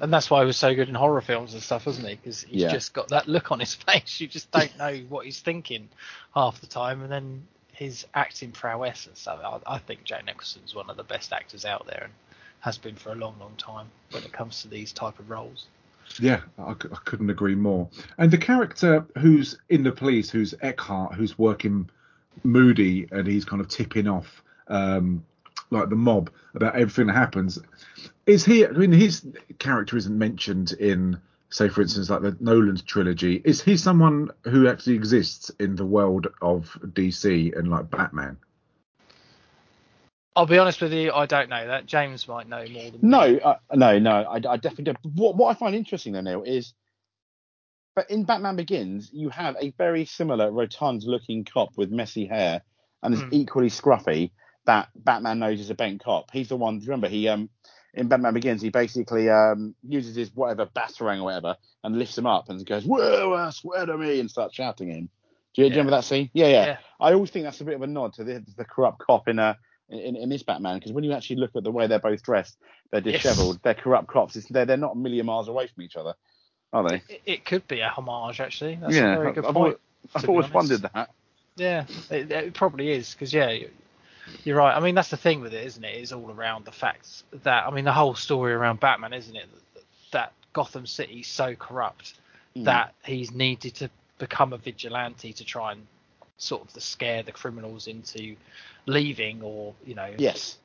[0.00, 2.14] and that's why he was so good in horror films and stuff, wasn't he?
[2.14, 2.72] Because he's Yeah.
[2.72, 4.20] just got that look on his face.
[4.20, 5.88] You just don't know what he's thinking
[6.34, 9.40] half the time, and then his acting prowess and stuff.
[9.66, 12.12] I, I think Jack Nicholson's one of the best actors out there, and
[12.60, 15.66] has been for a long, long time when it comes to these type of roles.
[16.20, 17.88] Yeah, I, I couldn't agree more.
[18.18, 21.88] And the character who's in the police, who's Eckhardt, who's working
[22.44, 25.24] moody and he's kind of tipping off um,
[25.70, 27.58] like the mob about everything that happens.
[28.26, 28.66] Is he?
[28.66, 29.26] I mean, his
[29.58, 33.40] character isn't mentioned in, say, for instance, like the Nolan trilogy.
[33.44, 38.36] Is he someone who actually exists in the world of DC and like Batman?
[40.34, 41.86] I'll be honest with you, I don't know that.
[41.86, 43.40] James might know more than No, me.
[43.40, 44.10] uh, no, no.
[44.22, 44.98] I, I definitely don't.
[45.14, 46.74] What, what I find interesting though, Neil, is,
[47.94, 52.62] but in Batman Begins, you have a very similar rotund-looking cop with messy hair
[53.02, 53.28] and is Hmm.
[53.30, 54.32] equally scruffy
[54.66, 56.30] that Batman knows is a bent cop.
[56.32, 56.80] He's the one.
[56.80, 57.48] Remember, he um
[57.96, 62.26] in Batman Begins, he basically um uses his whatever batarang or whatever and lifts him
[62.26, 65.08] up and goes, "Whoa, uh, swear to me!" and starts shouting at him.
[65.54, 66.30] Do you, do you remember that scene?
[66.34, 66.78] Yeah, yeah, Yeah.
[67.00, 69.38] I always think that's a bit of a nod to the, the corrupt cop in
[69.38, 69.56] a
[69.88, 72.58] in, in this Batman because when you actually look at the way they're both dressed,
[72.92, 73.22] they're Yes.
[73.22, 74.36] dishevelled, they're corrupt cops.
[74.36, 76.14] It's, they're they're not a million miles away from each other,
[76.72, 76.96] are they?
[77.08, 78.78] It, it could be a homage, actually.
[78.80, 79.78] That's yeah, a very good I've, point.
[80.14, 81.10] I've to be always wondered that.
[81.56, 83.56] Yeah, it, it probably is because yeah,
[84.44, 84.76] you're right.
[84.76, 85.94] I mean, that's the thing with it, isn't it?
[85.96, 89.46] It's all around the facts that I mean, the whole story around Batman, isn't it?
[90.12, 92.14] That Gotham City so corrupt
[92.56, 92.64] Mm.
[92.64, 95.86] that he's needed to become a vigilante to try and
[96.38, 98.34] sort of to scare the criminals into
[98.86, 100.56] leaving or you know Yes.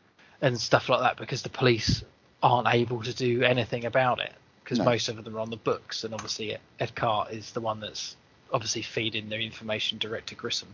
[0.42, 2.02] and stuff like that because the police
[2.42, 4.32] aren't able to do anything about it
[4.64, 4.86] because No.
[4.86, 8.16] most of them are on the books and obviously Eckhardt is the one that's
[8.54, 10.70] obviously feeding their information direct to Grissom.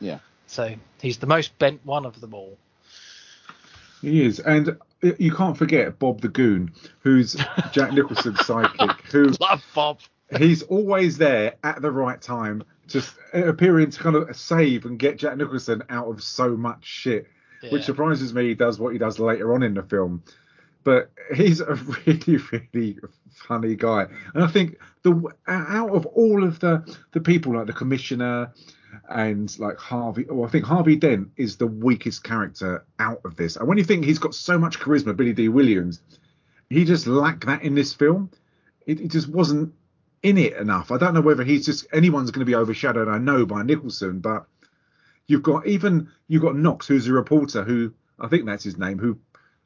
[0.00, 0.18] Yeah.
[0.46, 2.56] So he's the most bent one of them all.
[4.02, 7.34] He is, and uh, you can't forget Bob the Goon, who's
[7.72, 10.00] Jack Nicholson's sidekick, who Love Bob.
[10.38, 14.98] he's always there at the right time, just uh, appearing to kind of save and
[14.98, 17.26] get Jack Nicholson out of so much shit,
[17.70, 18.48] which surprises me.
[18.48, 20.22] He does what he does later on in the film,
[20.84, 21.74] but he's a
[22.06, 22.98] really, really
[23.30, 24.06] funny guy.
[24.34, 28.52] And I think the out of all of the the people like the commissioner
[29.08, 33.56] and like Harvey, well, I think Harvey Dent is the weakest character out of this.
[33.56, 36.00] And when you think he's got so much charisma, Billy Dee Williams,
[36.68, 38.30] he just lacked that in this film.
[38.86, 39.72] It, it just wasn't
[40.22, 40.90] in it enough.
[40.90, 43.08] I don't know whether he's just anyone's going to be overshadowed.
[43.08, 44.46] I know by Nicholson, but
[45.26, 48.98] you've got even you've got Knox, who's a reporter, who I think that's his name,
[48.98, 49.18] who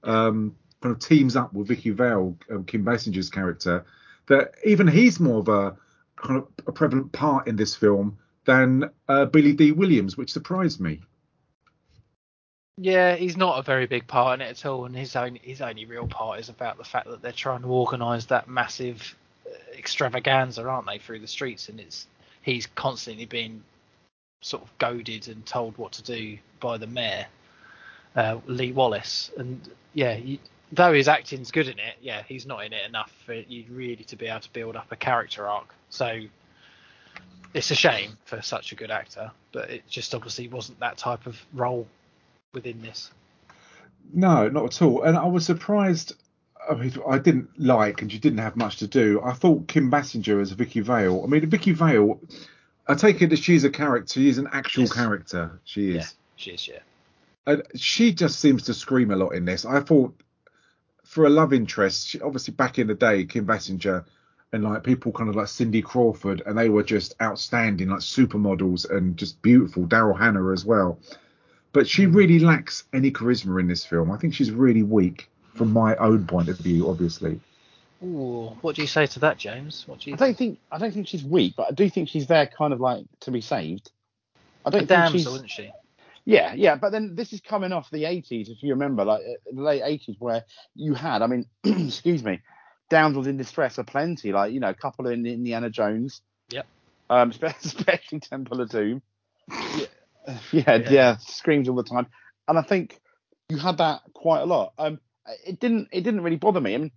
[0.05, 3.85] um, kind of teams up with Vicki Vale, um, Kim Basinger's character.
[4.27, 5.77] That even he's more of a
[6.17, 8.19] kind of a prevalent part in this film
[8.51, 11.01] than uh, Billy Dee Williams, which surprised me.
[12.77, 15.61] Yeah, he's not a very big part in it at all, and his only his
[15.61, 19.15] only real part is about the fact that they're trying to organise that massive
[19.47, 22.07] uh, extravaganza, aren't they, through the streets, and it's
[22.43, 23.63] he's constantly being
[24.41, 27.27] sort of goaded and told what to do by the mayor,
[28.17, 29.61] uh, Lee Wallace, and
[29.93, 30.39] yeah, you,
[30.73, 34.05] though his acting's good in it, yeah, he's not in it enough for you really
[34.05, 35.73] to be able to build up a character arc.
[35.91, 36.21] So
[37.55, 41.27] it's a shame for such a good actor, but it just obviously wasn't that type
[41.27, 41.87] of role
[42.53, 43.11] within this.
[44.13, 45.03] No, not at all.
[45.03, 46.15] And I was surprised.
[46.71, 49.21] I mean, I didn't like, and she didn't have much to do.
[49.25, 51.23] I thought Kim Basinger as Vicki Vale.
[51.25, 52.21] I mean, Vicki Vale.
[52.87, 54.15] I take it that she's a character.
[54.15, 54.93] She's an actual Yes.
[54.93, 55.61] character.
[55.65, 56.15] She Yeah, is.
[56.37, 56.69] she is.
[56.69, 56.79] Yeah.
[57.47, 59.65] And she just seems to scream a lot in this.
[59.65, 60.15] I thought
[61.05, 64.05] for a love interest, she, obviously back in the day, Kim Basinger
[64.53, 68.91] and like people kind of like Cindy Crawford, and they were just outstanding, like supermodels
[68.91, 69.85] and just beautiful.
[69.85, 70.99] Daryl Hannah as well.
[71.73, 74.11] But she really lacks any charisma in this film.
[74.11, 77.41] I think she's really weak from my own point of view, obviously.
[78.03, 79.87] Ooh, what do you say to that, James?
[79.87, 82.09] What do you I don't think I don't think she's weak, but I do think
[82.09, 83.91] she's there kind of like to be saved.
[84.65, 85.71] I A don't think damsel, she's isn't she?
[86.25, 86.77] yeah yeah.
[86.77, 89.83] But then this is coming off the 80s, if you remember, like uh, the late
[89.83, 92.41] 80s, where you had, I mean, excuse me,
[92.91, 94.33] damsels in distress are plenty.
[94.33, 96.21] Like you know, a couple in Indiana Jones.
[96.51, 96.67] Yep.
[97.09, 97.31] Um,
[97.65, 99.03] especially Temple of Doom.
[99.49, 99.87] Yeah,
[100.53, 100.91] yeah, Yeah.
[100.91, 102.07] yeah, screams all the time,
[102.47, 103.01] and I think
[103.49, 104.75] you had that quite a lot.
[104.79, 105.01] Um,
[105.47, 106.75] it didn't it didn't really bother me.
[106.75, 106.91] I mean,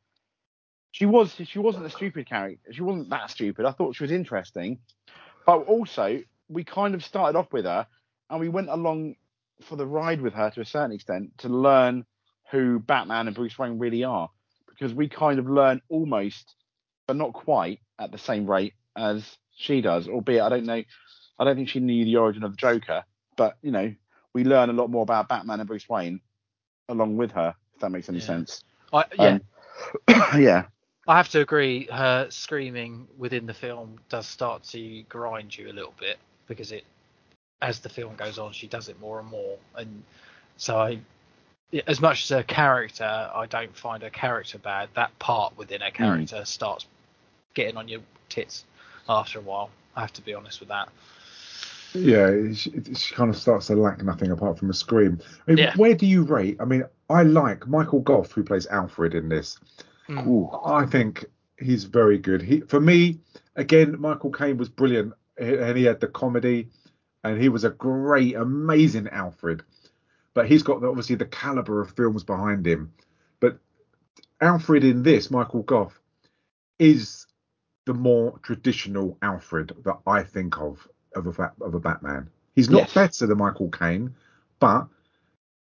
[0.92, 2.74] she was she wasn't a stupid character.
[2.74, 3.66] She wasn't that stupid.
[3.66, 4.80] I thought she was interesting,
[5.46, 7.88] but also we kind of started off with her,
[8.30, 9.16] and we went along
[9.62, 12.06] for the ride with her to a certain extent to learn
[12.52, 14.30] who Batman and Bruce Wayne really are,
[14.74, 16.56] because we kind of learn almost,
[17.08, 20.08] but not quite at the same rate as she does.
[20.08, 20.84] Albeit I don't know,
[21.40, 23.04] I don't think she knew the origin of the Joker,
[23.38, 23.94] but you know
[24.34, 26.20] we learn a lot more about Batman and Bruce Wayne
[26.90, 27.56] along with her.
[27.76, 28.26] If that makes any Yeah.
[28.26, 28.64] sense.
[28.92, 29.42] I, yeah, Um,
[30.42, 30.66] yeah.
[31.08, 31.88] I have to agree.
[31.92, 36.84] Her screaming within the film does start to grind you a little bit because it,
[37.62, 39.58] as the film goes on, she does it more and more.
[39.76, 40.04] And
[40.58, 41.00] so I,
[41.88, 44.90] as much as her character, I don't find her character bad.
[44.96, 46.86] That part within her character starts
[47.54, 48.66] getting on your tits
[49.10, 49.70] after a while.
[49.96, 50.90] I have to be honest with that.
[51.94, 55.20] Yeah, she, she kind of starts to lack nothing apart from a scream.
[55.48, 55.76] I mean, Yeah.
[55.76, 56.58] where do you rate?
[56.60, 59.60] I mean, I like Michael Gough, who plays Alfred in this.
[60.10, 60.26] Mm.
[60.28, 60.50] Ooh.
[60.66, 61.26] I think
[61.60, 62.42] he's very good.
[62.42, 63.20] He, for me,
[63.56, 66.70] again, Michael Caine was brilliant, and he had the comedy,
[67.24, 69.62] and he was a great, amazing Alfred.
[70.34, 72.94] But he's got the, obviously the caliber of films behind him.
[73.40, 73.60] But
[74.42, 76.00] Alfred in this, Michael Gough,
[76.80, 77.28] is
[77.86, 82.30] the more traditional Alfred that I think of of a of a Batman.
[82.56, 82.94] He's not Yes.
[82.94, 84.16] better than Michael Caine,
[84.60, 84.88] but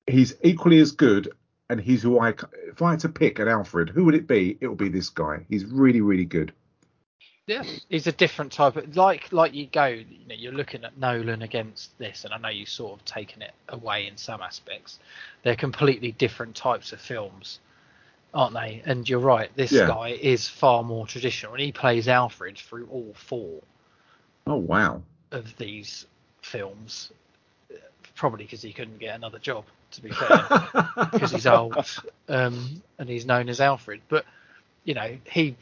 [0.08, 1.30] he's equally as good.
[1.70, 2.30] And he's who I,
[2.70, 4.58] if I had to pick an Alfred, who would it be?
[4.62, 5.46] It would be this guy.
[5.50, 6.54] He's really, really good.
[7.48, 9.86] Yeah, he's a different type of like like you go.
[9.86, 13.42] You know, you're looking at Nolan against this, and I know you've sort of taken
[13.42, 15.00] it away in some aspects.
[15.44, 17.60] They're completely different types of films,
[18.34, 18.84] aren't they?
[18.86, 19.50] And you're right.
[19.56, 19.88] This Yeah.
[19.88, 23.62] guy is far more traditional, and he plays Alfred through all four
[24.48, 25.04] Oh wow.
[25.32, 26.06] of these
[26.42, 27.12] films.
[28.16, 30.48] Probably because he couldn't get another job, to be fair,
[31.14, 31.78] because he's old
[32.28, 34.02] um, and he's known as Alfred.
[34.10, 34.26] But
[34.84, 35.56] you know, he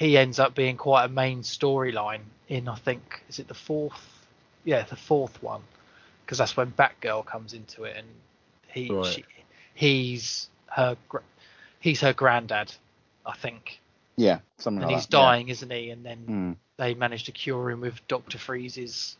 [0.00, 4.26] he ends up being quite a main storyline in I think is it the fourth,
[4.64, 5.60] yeah, the fourth one,
[6.24, 8.06] because that's when Batgirl comes into it and
[8.68, 9.04] he Right.
[9.04, 9.24] she,
[9.74, 10.96] he's her
[11.80, 12.72] he's her granddad,
[13.26, 13.78] I think,
[14.16, 15.16] Yeah, something and like he's that.
[15.18, 15.22] yeah.
[15.22, 15.90] dying, isn't he?
[15.90, 16.52] And then Hmm.
[16.78, 19.18] they manage to cure him with Doctor Freeze's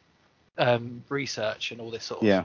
[0.56, 2.44] um, research and all this sort of Yeah.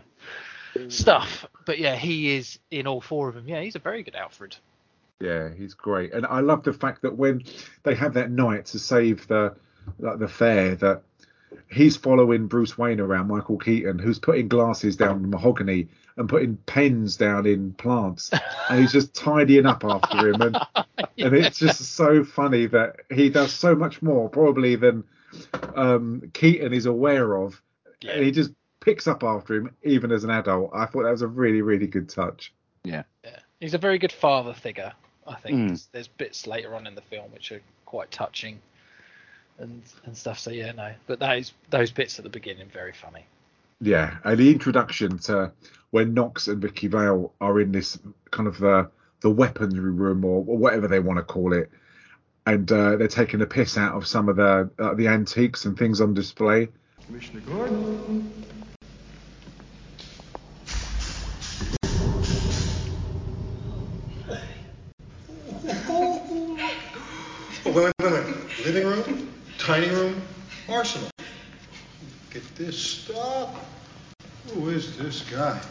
[0.89, 1.45] stuff.
[1.65, 3.47] But yeah, he is in all four of them.
[3.47, 4.57] Yeah, he's a very good Alfred.
[5.19, 7.43] Yeah, he's great, and I love the fact that when
[7.83, 9.55] they have that night to save the
[9.99, 11.03] like the fair, that
[11.71, 16.57] he's following Bruce Wayne around, Michael Keaton, who's putting glasses down in mahogany and putting
[16.65, 18.29] pens down in plants,
[18.69, 20.57] and he's just tidying up after him, and
[21.17, 25.03] and it's just so funny that he does so much more probably than
[25.75, 27.61] um, Keaton is aware of,
[28.01, 28.13] Yeah.
[28.13, 28.51] and he just
[28.81, 30.71] picks up after him even as an adult.
[30.73, 32.53] I thought that was a really really good touch.
[32.83, 33.03] Yeah,
[33.61, 34.91] he's a very good father figure.
[35.27, 35.67] I think Mm.
[35.69, 38.59] there's, there's bits later on in the film which are quite touching
[39.57, 40.39] and and stuff.
[40.39, 43.25] So yeah, no, but those those bits at the beginning very funny.
[43.81, 45.51] Yeah, and the introduction to
[45.91, 47.97] when Knox and Vicki Vale are in this
[48.31, 48.89] kind of the
[49.21, 51.71] the weaponry room or, or whatever they want to call it,
[52.45, 55.77] and uh, they're taking the piss out of some of the uh, the antiques and
[55.77, 56.67] things on display.
[57.07, 58.31] Commissioner Gordon.
[68.65, 70.19] Living room, tiny room,
[70.67, 71.07] arsenal.
[72.31, 73.55] Get this stuff.
[74.55, 75.61] Who is this guy?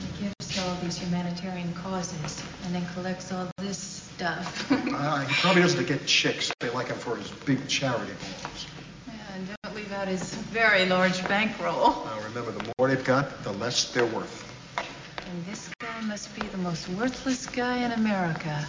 [0.00, 4.68] He gives to all these humanitarian causes and then collects all this stuff.
[4.72, 6.50] Uh, he probably doesn't get chicks.
[6.58, 8.66] They like him for his big charity balls.
[9.06, 12.04] Yeah, and don't leave out his very large bankroll.
[12.04, 14.42] Now remember, the more they've got, the less they're worth.
[14.76, 18.66] And this guy must be the most worthless guy in America.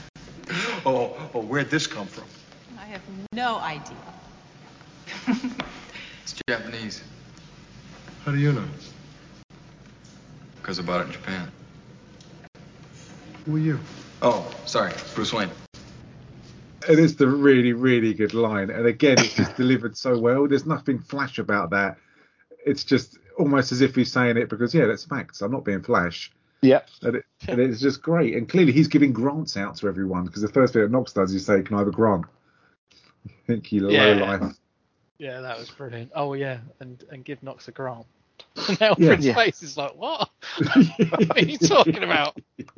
[0.85, 2.23] Oh, oh, where'd this come from?
[2.97, 3.97] I have no idea.
[6.23, 7.01] It's Japanese,
[8.25, 8.65] How do you know?
[10.61, 11.49] because I bought it in Japan.
[13.45, 13.79] Who are you?
[14.21, 15.49] Oh, sorry, Bruce Wayne.
[16.89, 20.45] And it's the really really good line, and again it's just delivered so well.
[20.47, 21.97] There's nothing flash about that.
[22.65, 25.41] It's just almost as if he's saying it because yeah, that's facts.
[25.41, 26.31] I'm not being flash.
[26.61, 26.81] Yeah.
[27.03, 28.35] And, it, and it's just great.
[28.35, 31.33] And clearly he's giving grants out to everyone because the first bit that Knox does
[31.33, 32.25] is say, "Can I have a grant?"
[33.47, 34.37] Thank you, low Yeah.
[34.37, 34.55] life.
[35.19, 36.11] Yeah, that was brilliant.
[36.13, 38.05] Oh yeah, and and give Knox a grant.
[38.69, 39.31] And Alfred's Yeah.
[39.31, 39.35] Yeah.
[39.35, 40.29] face is like, what?
[40.57, 42.37] what are you talking about?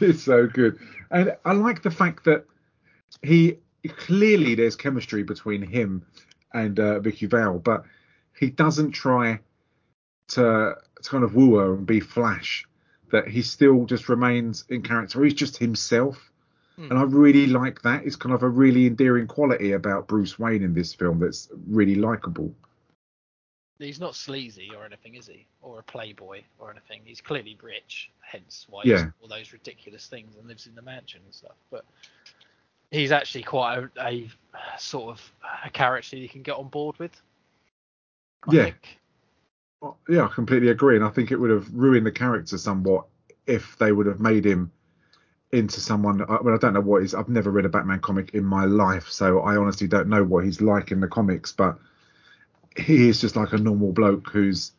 [0.00, 0.78] it's so good,
[1.10, 2.46] and I like the fact that
[3.22, 6.06] he clearly there's chemistry between him
[6.54, 7.84] and uh, Vicki Vale, but
[8.38, 9.40] he doesn't try
[10.28, 12.66] to, to kind of woo her and be Flash.
[13.10, 15.22] That he still just remains in character.
[15.22, 16.31] He's just himself,
[16.76, 16.90] Hmm.
[16.90, 18.04] and I really like that.
[18.06, 21.96] It's kind of a really endearing quality about Bruce Wayne in this film that's really
[21.96, 22.54] likable.
[23.78, 25.46] He's not sleazy or anything, is he?
[25.60, 27.02] Or a playboy or anything.
[27.04, 29.04] He's clearly rich, hence why Yeah.
[29.04, 31.56] he's all those ridiculous things and lives in the mansion and stuff.
[31.70, 31.84] But
[32.90, 35.32] he's actually quite a, a sort of
[35.64, 37.20] a character you can get on board with.
[38.48, 38.64] I Yeah.
[38.64, 38.98] think.
[39.82, 43.06] Uh, yeah, I completely agree, and I think it would have ruined the character somewhat
[43.46, 44.70] if they would have made him
[45.52, 46.22] into someone.
[46.22, 47.14] I, well, I don't know what he's.
[47.14, 50.44] I've never read a Batman comic in my life, so I honestly don't know what
[50.44, 51.52] he's like in the comics.
[51.52, 51.78] But
[52.76, 54.72] he is just like a normal bloke who's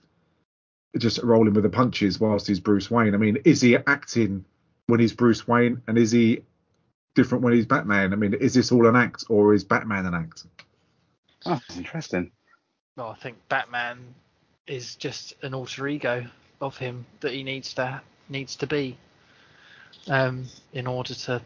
[0.98, 3.14] just rolling with the punches whilst he's Bruce Wayne.
[3.14, 4.46] I mean, is he acting
[4.88, 6.44] when he's Bruce Wayne, and is he
[7.16, 8.14] different when he's Batman?
[8.14, 10.46] I mean, is this all an act, or is Batman an act?
[11.46, 12.32] Oh, that's interesting.
[12.98, 14.00] Well, I think Batman
[14.68, 16.26] is just an alter ego
[16.62, 18.98] of him that he needs to needs to be
[20.08, 21.42] um, in order to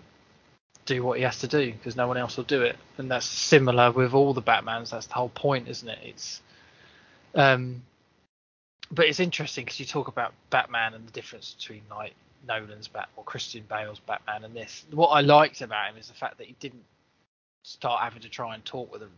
[0.85, 2.77] do what he has to do because no one else will do it.
[2.97, 4.91] And that's similar with all the Batmans.
[4.91, 5.99] That's the whole point, isn't it?
[6.03, 6.41] It's
[7.35, 7.81] um,
[8.91, 12.13] but it's interesting because you talk about Batman and the difference between like
[12.47, 14.85] Nolan's Bat or Christian Bale's Batman and this.
[14.91, 16.83] What I liked about him is the fact that he didn't
[17.63, 19.09] start having to try and talk with a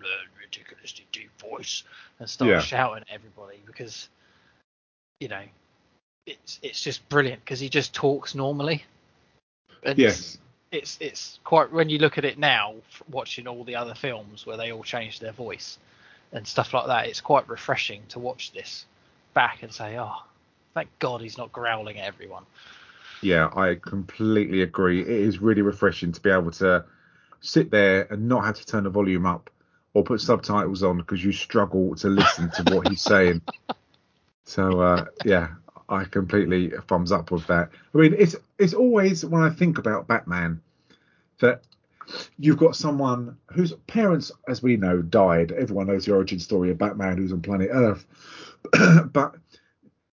[0.41, 1.83] ridiculously deep voice
[2.17, 2.59] and start Yeah.
[2.59, 4.09] shouting at everybody because
[5.19, 5.43] you know
[6.25, 8.83] it's it's just brilliant because he just talks normally.
[9.83, 10.37] And Yes.
[10.71, 12.75] it's it's quite when you look at it now,
[13.09, 15.77] watching all the other films where they all change their voice
[16.31, 17.07] and stuff like that.
[17.07, 18.85] It's quite refreshing to watch this
[19.33, 20.17] back and say, oh,
[20.73, 22.43] thank God he's not growling at everyone.
[23.21, 25.01] Yeah, I completely agree.
[25.01, 26.85] It is really refreshing to be able to
[27.41, 29.49] sit there and not have to turn the volume up
[29.93, 33.41] or put subtitles on because you struggle to listen to what he's saying.
[34.45, 35.49] So uh, yeah,
[35.89, 37.69] I completely thumbs up with that.
[37.93, 40.61] I mean, it's it's always when I think about Batman
[41.39, 41.63] that
[42.37, 45.51] you've got someone whose parents, as we know, died.
[45.51, 48.05] Everyone knows the origin story of Batman, who's on planet Earth.
[49.11, 49.35] but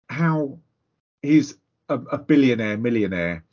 [0.10, 0.60] how
[1.22, 1.56] he's
[1.90, 3.44] a, a billionaire, millionaire,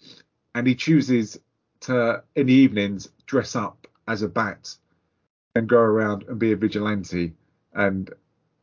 [0.54, 1.38] and he chooses
[1.80, 4.74] to, in the evenings, dress up as a bat
[5.54, 7.34] and go around and be a vigilante.
[7.72, 8.10] And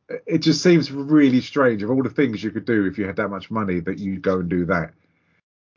[0.09, 3.15] it just seems really strange of all the things you could do if you had
[3.15, 4.93] that much money that you'd go and do that.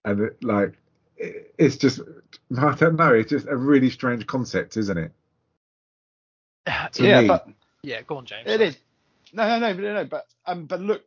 [0.04, 0.74] And it, like,
[1.16, 2.00] it, it's just,
[2.56, 5.12] I don't know, it's just a really strange concept, isn't it?
[6.92, 7.28] To yeah, me.
[7.28, 7.48] but
[7.82, 8.46] yeah, go on, James.
[8.46, 8.76] It is.
[9.32, 10.04] No, no, no, no, no.
[10.04, 11.04] But um, but look,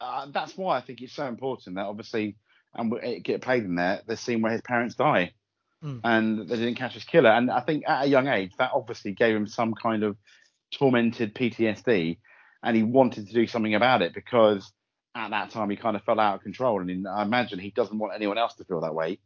[0.00, 2.36] uh, that's why I think it's so important that obviously,
[2.74, 5.32] and it get played in there, the scene where his parents die,
[5.84, 6.00] mm.
[6.04, 7.30] and they didn't catch his killer.
[7.30, 10.16] And I think at a young age, that obviously gave him some kind of
[10.72, 12.18] tormented PTSD,
[12.62, 14.72] and he wanted to do something about it because
[15.14, 16.80] at that time he kind of fell out of control.
[16.80, 19.18] And I imagine he doesn't want anyone else to feel that way,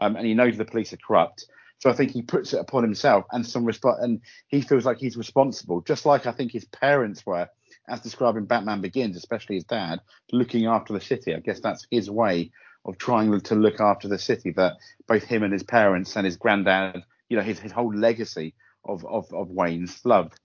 [0.00, 1.46] um, and he knows the police are corrupt.
[1.78, 4.98] So I think he puts it upon himself and some resp- and he feels like
[4.98, 7.48] he's responsible, just like I think his parents were
[7.88, 10.00] as described in Batman Begins, especially his dad,
[10.32, 11.34] looking after the city.
[11.34, 12.52] I guess that's his way
[12.84, 14.74] of trying to look after the city that
[15.06, 18.54] both him and his parents and his granddad, you know, his, his whole legacy
[18.84, 20.38] of, of, of Wayne's loved.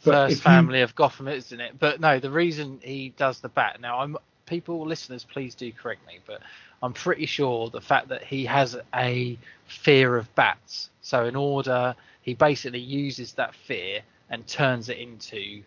[0.00, 0.84] First family you...
[0.84, 1.78] of Gotham, isn't it?
[1.78, 4.16] But no, the reason he does the bat now, I'm
[4.46, 6.40] people, listeners, please do correct me, but
[6.82, 10.90] I'm pretty sure the fact that he has a fear of bats.
[11.02, 15.62] So in order, he basically uses that fear and turns it into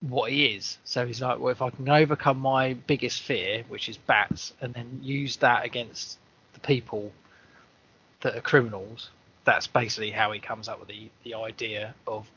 [0.00, 0.78] what he is.
[0.84, 4.72] So he's like, well, if I can overcome my biggest fear, which is bats, and
[4.74, 6.18] then use that against
[6.54, 7.12] the people
[8.20, 9.10] that are criminals,
[9.44, 12.28] that's basically how he comes up with the, the idea of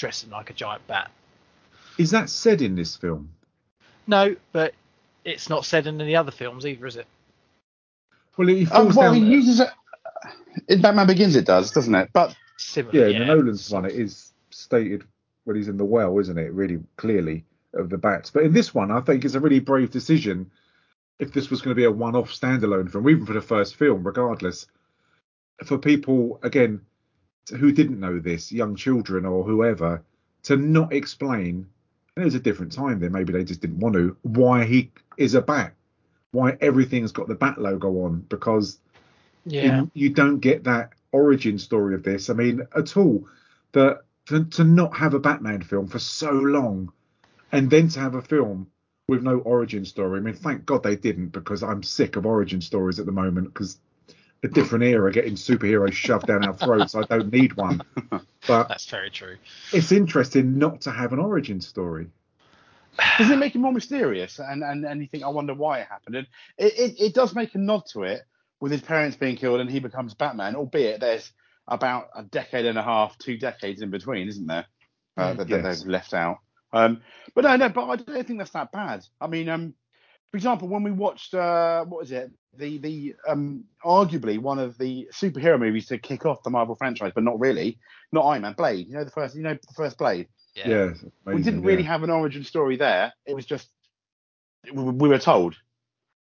[0.00, 1.10] dressing like a giant bat.
[1.98, 3.30] Is that said in this film?
[4.06, 4.74] No, but
[5.24, 7.06] it's not said in any other films either, is it?
[8.36, 9.22] Well, he um, falls um, well, down.
[9.22, 9.68] He uses it
[10.68, 11.36] in Batman Begins.
[11.36, 12.08] It does, doesn't it?
[12.12, 15.04] But Similar, yeah, yeah, in the Nolan's one, it is stated
[15.44, 16.52] when he's in the well, isn't it?
[16.52, 17.44] Really clearly
[17.74, 18.30] of the bats.
[18.30, 20.50] But in this one, I think it's a really brave decision.
[21.18, 24.02] If this was going to be a one-off standalone film, even for the first film,
[24.02, 24.66] regardless,
[25.64, 26.80] for people again
[27.48, 30.02] who didn't know this, young children or whoever,
[30.44, 31.66] to not explain.
[32.16, 33.12] And it was a different time then.
[33.12, 34.16] Maybe they just didn't want to.
[34.22, 35.74] Why he is a bat?
[36.32, 38.24] Why everything's got the bat logo on?
[38.28, 38.78] Because
[39.44, 42.30] yeah, you, you don't get that origin story of this.
[42.30, 43.26] I mean, at all.
[43.72, 46.92] That to, to not have a Batman film for so long
[47.50, 48.68] and then to have a film
[49.08, 50.18] with no origin story.
[50.18, 53.52] I mean, thank God they didn't because I'm sick of origin stories at the moment
[53.52, 53.78] because
[54.42, 56.94] a different era getting superheroes shoved down our throats.
[56.94, 57.82] I don't need one.
[58.46, 59.36] But that's very true.
[59.70, 62.06] It's interesting not to have an origin story.
[63.18, 64.38] Doesn't it make it more mysterious?
[64.38, 66.16] And, and, and you think, I wonder why it happened.
[66.16, 66.26] And
[66.56, 68.22] it, it, it does make a nod to it
[68.58, 71.30] with his parents being killed and he becomes Batman, albeit there's
[71.68, 74.66] about a decade and a half, two decades in between, isn't there?
[75.18, 75.80] Uh, mm, that, yes.
[75.80, 76.38] they've left out.
[76.72, 77.02] Um,
[77.34, 79.04] but no, no, but I don't think that's that bad.
[79.20, 79.74] I mean, um,
[80.30, 82.30] for example, when we watched uh, what was it?
[82.56, 87.12] The the um, arguably one of the superhero movies to kick off the Marvel franchise,
[87.14, 87.78] but not really.
[88.12, 88.88] Not Iron Man, Blade.
[88.88, 90.28] You know the first, you know the first Blade.
[90.54, 91.88] Yeah, yeah amazing, we didn't really yeah.
[91.88, 93.12] have an origin story there.
[93.26, 93.68] It was just
[94.72, 95.54] we, we were told,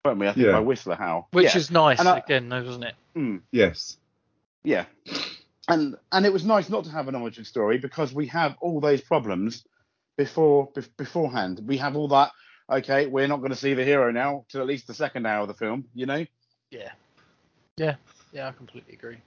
[0.05, 0.29] weren't we?
[0.29, 0.53] I think yeah.
[0.53, 2.95] by Whistler how, which is nice I, again, though, wasn't it?
[3.17, 3.97] Mm, yes.
[4.63, 4.85] Yeah
[5.71, 8.81] and and it was nice not to have an origin story because we have all
[8.81, 9.65] those problems
[10.17, 11.61] before be, beforehand.
[11.65, 12.33] We have all that.
[12.71, 15.43] Okay, we're not going to see the hero now till at least the second hour
[15.43, 15.85] of the film.
[15.95, 16.27] You know.
[16.71, 16.93] Yeah.
[17.77, 17.97] Yeah.
[18.33, 18.49] Yeah.
[18.49, 19.19] I completely agree.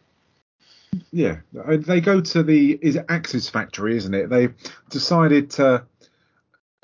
[1.12, 4.30] Yeah, they go to the is it Axis factory, isn't it?
[4.30, 4.50] They
[4.89, 5.84] decided to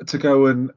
[0.05, 0.71] to go and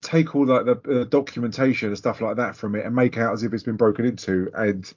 [0.00, 3.32] take all that the uh, documentation and stuff like that from it and make out
[3.32, 4.50] as if it's been broken into.
[4.54, 4.92] And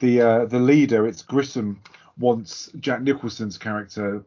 [0.00, 1.80] the uh, the leader, it's Grissom,
[2.18, 4.24] wants Jack Nicholson's character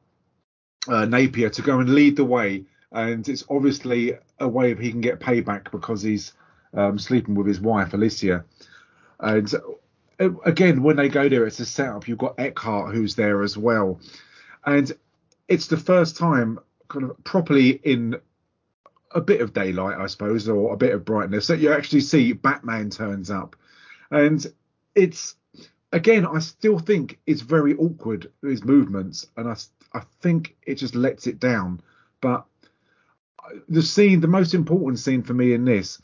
[0.88, 4.92] uh, Napier to go and lead the way, and it's obviously a way of he
[4.92, 6.34] can get payback because he's
[6.74, 8.46] um, sleeping with his wife Alicia.
[9.20, 9.54] And
[10.20, 12.08] uh, again, when they go there, it's a setup.
[12.08, 14.00] You've got Eckhardt who's there as well,
[14.66, 14.92] and
[15.48, 18.16] it's the first time kind of properly in
[19.12, 22.34] a bit of daylight, I suppose, or a bit of brightness that you actually see
[22.34, 23.56] Batman turns up,
[24.12, 24.46] and
[24.96, 25.36] it's
[25.92, 29.56] again, I still think it's very awkward his movements, and I
[29.94, 31.82] I think it just lets it down.
[32.22, 32.46] But
[33.70, 36.02] the scene, the most important scene for me in this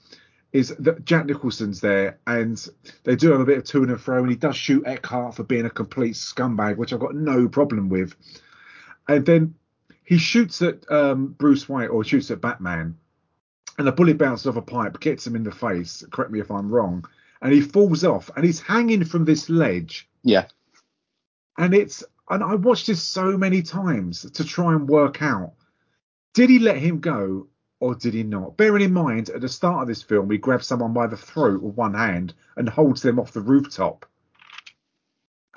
[0.51, 2.67] is that Jack Nicholson's there, and
[3.03, 5.43] they do have a bit of to and fro, and he does shoot Eckhardt for
[5.43, 8.15] being a complete scumbag, which I've got no problem with.
[9.07, 9.55] And then
[10.03, 12.97] he shoots at um, Bruce Wayne or shoots at Batman,
[13.77, 16.03] and a bullet bounces off a pipe, gets him in the face.
[16.11, 17.05] Correct me if I'm wrong
[17.41, 20.07] and he falls off and he's hanging from this ledge.
[20.23, 20.45] Yeah.
[21.57, 25.53] and it's and I watched this so many times to try and work out
[26.34, 27.47] did he let him go
[27.79, 28.55] or did he not?
[28.57, 31.61] Bearing in mind, at the start of this film, he grabs someone by the throat
[31.61, 34.05] with one hand and holds them off the rooftop.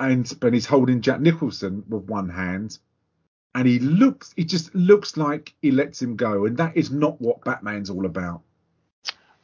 [0.01, 2.79] And but he's holding Jack Nicholson with one hand,
[3.55, 7.21] and he looks, he just looks like he lets him go, and that is not
[7.21, 8.41] what Batman's all about.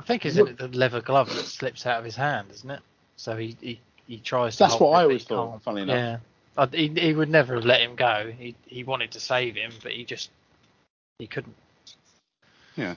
[0.01, 2.81] I think it's the leather glove that slips out of his hand, isn't it?
[3.17, 4.65] So he he, he tries to.
[4.65, 5.63] That's what I always thought.
[5.63, 5.95] Funny enough.
[5.95, 6.17] Yeah.
[6.57, 8.33] I, he, he would never have let him go.
[8.37, 10.31] He he wanted to save him, but he just
[11.21, 11.55] he couldn't.
[12.77, 12.95] Yeah.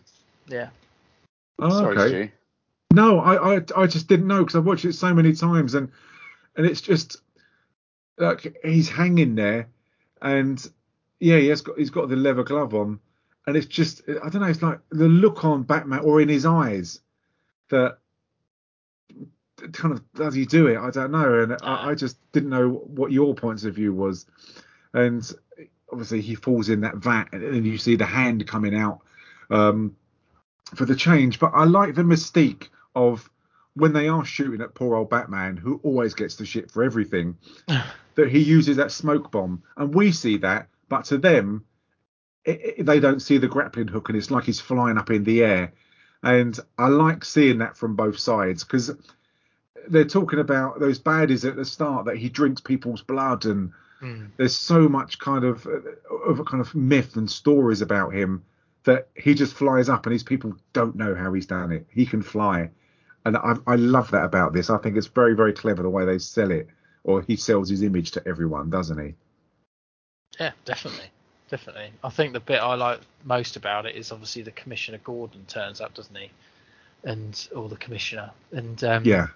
[0.48, 0.70] Yeah.
[1.60, 2.10] Oh, Sorry, okay.
[2.10, 2.30] Stu.
[2.94, 5.92] No, I, I I just didn't know because I've watched it so many times and
[6.56, 7.18] and it's just
[8.18, 9.68] like he's hanging there
[10.22, 10.64] and
[11.20, 13.00] yeah, he has got he's got the leather glove on
[13.48, 16.46] and it's just I don't know, it's like the look on Batman or in his
[16.46, 17.00] eyes
[17.70, 17.98] that
[19.72, 20.78] kind of does he do it?
[20.78, 24.26] I don't know, and I, I just didn't know what your points of view was,
[24.94, 25.30] and
[25.94, 29.02] obviously he falls in that vat and then you see the hand coming out
[29.50, 29.96] um,
[30.76, 31.40] for the change.
[31.40, 33.30] But I like the mystique of
[33.76, 37.38] when they are shooting at poor old Batman, who always gets the shit for everything,
[38.16, 41.66] that he uses that smoke bomb, and we see that, but to them,
[42.44, 45.24] it, it, they don't see the grappling hook, and it's like he's flying up in
[45.24, 45.74] the air.
[46.24, 48.92] And I like seeing that from both sides because
[49.90, 53.74] they're talking about those baddies at the start that he drinks people's blood and
[54.04, 54.32] Mm.
[54.36, 58.44] there's so much kind of of a kind of myth and stories about him
[58.84, 61.88] that he just flies up and his people don't know how he's done it.
[61.90, 62.70] He can fly,
[63.24, 64.70] and I, I love that about this.
[64.70, 66.68] I think it's very very clever the way they sell it,
[67.06, 69.16] or he sells his image to everyone, doesn't he?
[70.38, 71.06] Yeah, definitely,
[71.50, 71.92] definitely.
[72.04, 75.80] I think the bit I like most about it is obviously the Commissioner Gordon turns
[75.80, 76.30] up, doesn't he?
[77.06, 79.28] And or the Commissioner, and um, Yeah,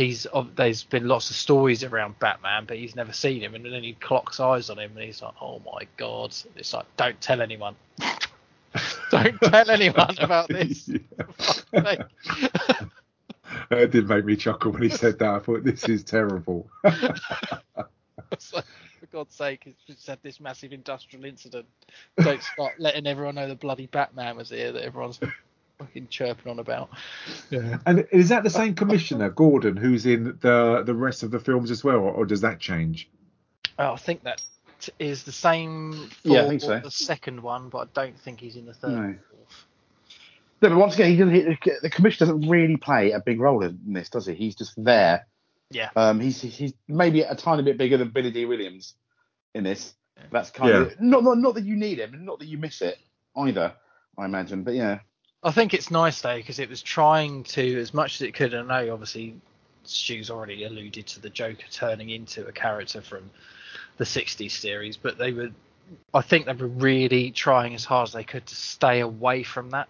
[0.00, 0.26] he's
[0.56, 3.92] there's been lots of stories around Batman, but he's never seen him, and then he
[3.94, 7.76] clocks eyes on him, and he's like, "Oh my god!" It's like, "Don't tell anyone,
[9.10, 10.90] don't tell anyone about this."
[13.72, 15.28] It did make me chuckle when he said that.
[15.28, 16.68] I thought this is terrible.
[16.84, 17.16] Like,
[18.30, 21.66] for God's sake, it's just had this massive industrial incident.
[22.16, 25.18] Don't start letting everyone know the bloody Batman was here that everyone's
[25.80, 26.90] fucking chirping on about.
[27.50, 27.78] Yeah.
[27.86, 31.70] and is that the same commissioner, Gordon, who's in the the rest of the films
[31.70, 33.08] as well, or, or does that change?
[33.78, 34.42] Oh, I think that
[34.98, 36.78] is the same for Yeah, I think so.
[36.80, 38.90] the second one, but I don't think he's in the third.
[38.92, 39.14] No.
[40.62, 43.62] No, but once again, he doesn't, he, the commissioner doesn't really play a big role
[43.64, 44.34] in this, does he?
[44.34, 45.26] He's just there.
[45.70, 45.88] Yeah.
[45.96, 48.94] Um, he's he's maybe a tiny bit bigger than Billy Dee Williams
[49.54, 49.94] in this.
[50.30, 50.80] That's kind Yeah.
[50.82, 52.98] of not, not not that you need him, and not that you miss it
[53.36, 53.72] either.
[54.18, 54.98] I imagine, but yeah,
[55.42, 58.52] I think it's nice though because it was trying to, as much as it could.
[58.54, 59.34] And I know obviously
[59.84, 63.30] Stu's already alluded to the Joker turning into a character from
[63.96, 65.50] the '60s series, but they were,
[66.12, 69.70] I think they were really trying as hard as they could to stay away from
[69.70, 69.88] that.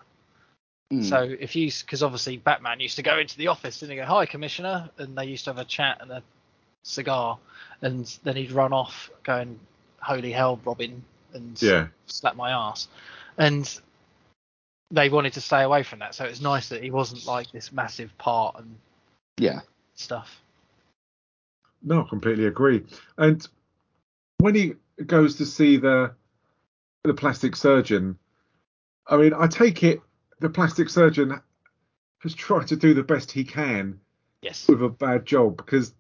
[0.93, 1.05] Mm.
[1.05, 4.05] So if you, because obviously Batman used to go into the office and he go,
[4.05, 6.23] "Hi, Commissioner," and they used to have a chat and a
[6.83, 7.39] cigar,
[7.83, 9.59] and then he'd run off going,
[10.01, 11.89] "Holy hell, Robin!" and Yeah.
[12.07, 12.89] slap my ass,
[13.39, 13.81] and
[14.91, 16.15] they wanted to stay away from that.
[16.15, 18.77] So it's nice that he wasn't like this massive part and
[19.39, 19.61] yeah,
[19.95, 20.41] stuff.
[21.83, 22.85] No, I completely agree.
[23.17, 23.47] And
[24.39, 24.75] when he
[25.07, 26.13] goes to see the
[27.05, 28.19] the plastic surgeon,
[29.07, 30.01] I mean, I take it
[30.41, 31.41] the plastic surgeon
[32.19, 34.01] has tried to do the best he can
[34.43, 34.69] Yes.
[34.69, 35.95] with a bad job because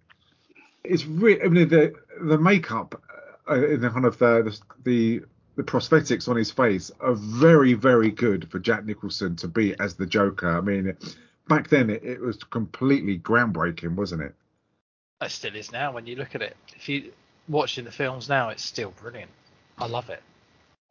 [0.84, 1.42] it's really.
[1.42, 3.00] I mean, the the makeup
[3.48, 5.22] uh, in the kind of the, the the
[5.58, 10.06] prosthetics on his face are very very good for Jack Nicholson to be as the
[10.06, 10.56] Joker.
[10.56, 10.96] I mean,
[11.48, 14.34] back then it, it was completely groundbreaking, wasn't it?
[15.20, 16.56] It still is now when you look at it.
[16.74, 17.12] If you
[17.48, 19.30] watching the films now, it's still brilliant.
[19.78, 20.22] I love it.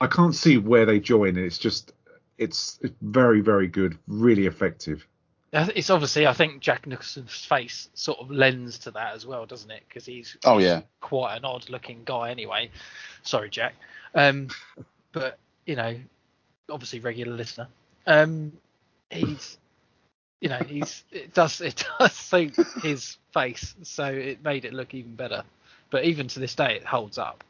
[0.02, 1.38] I can't see where they join.
[1.38, 1.94] It's just
[2.38, 5.06] it's, it's very very good, really effective.
[5.52, 9.72] It's obviously, I think Jack Nicholson's face sort of lends to that as well, doesn't
[9.72, 9.82] it?
[9.88, 10.82] Because he's Oh, yeah.
[11.02, 12.70] quite an odd-looking guy anyway.
[13.24, 13.74] Sorry, Jack.
[14.14, 14.50] Um,
[15.12, 15.96] but you know,
[16.70, 17.68] obviously regular listener.
[18.06, 18.54] Um,
[19.10, 19.58] he's,
[20.40, 24.94] you know, he's it does it does suit his face, so it made it look
[24.94, 25.44] even better.
[25.90, 27.44] But even to this day, it holds up.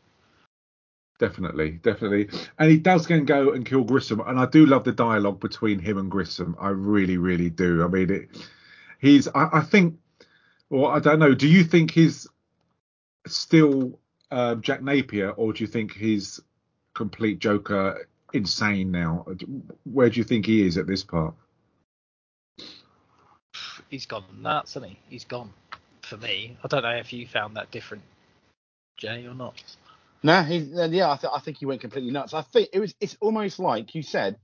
[1.20, 2.30] Definitely, definitely.
[2.58, 5.42] And he does go and go and kill Grissom, and I do love the dialogue
[5.42, 6.56] between him and Grissom.
[6.60, 7.84] I really, really do.
[7.84, 8.30] I mean, it,
[9.00, 9.28] he's.
[9.28, 10.00] I, I think,
[10.70, 11.36] or I don't know.
[11.36, 12.26] Do you think he's
[13.28, 14.00] still
[14.32, 16.40] uh, Jack Napier, or do you think he's
[16.94, 19.26] complete Joker, insane now?
[19.84, 21.36] Where do you think he is at this part?
[23.90, 25.00] He's gone nuts, hasn't he?
[25.10, 25.52] He's gone.
[26.02, 28.04] For me, I don't know if you found that different.
[28.98, 29.62] Jay, or not?
[30.24, 32.34] No, he, yeah, I, th- I think he went completely nuts.
[32.34, 32.94] I think it was.
[33.00, 34.38] It's almost like you said.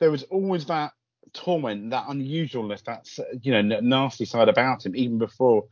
[0.00, 0.92] There was always that
[1.32, 3.06] torment, that unusualness, that
[3.44, 5.64] you know nasty side about him, even before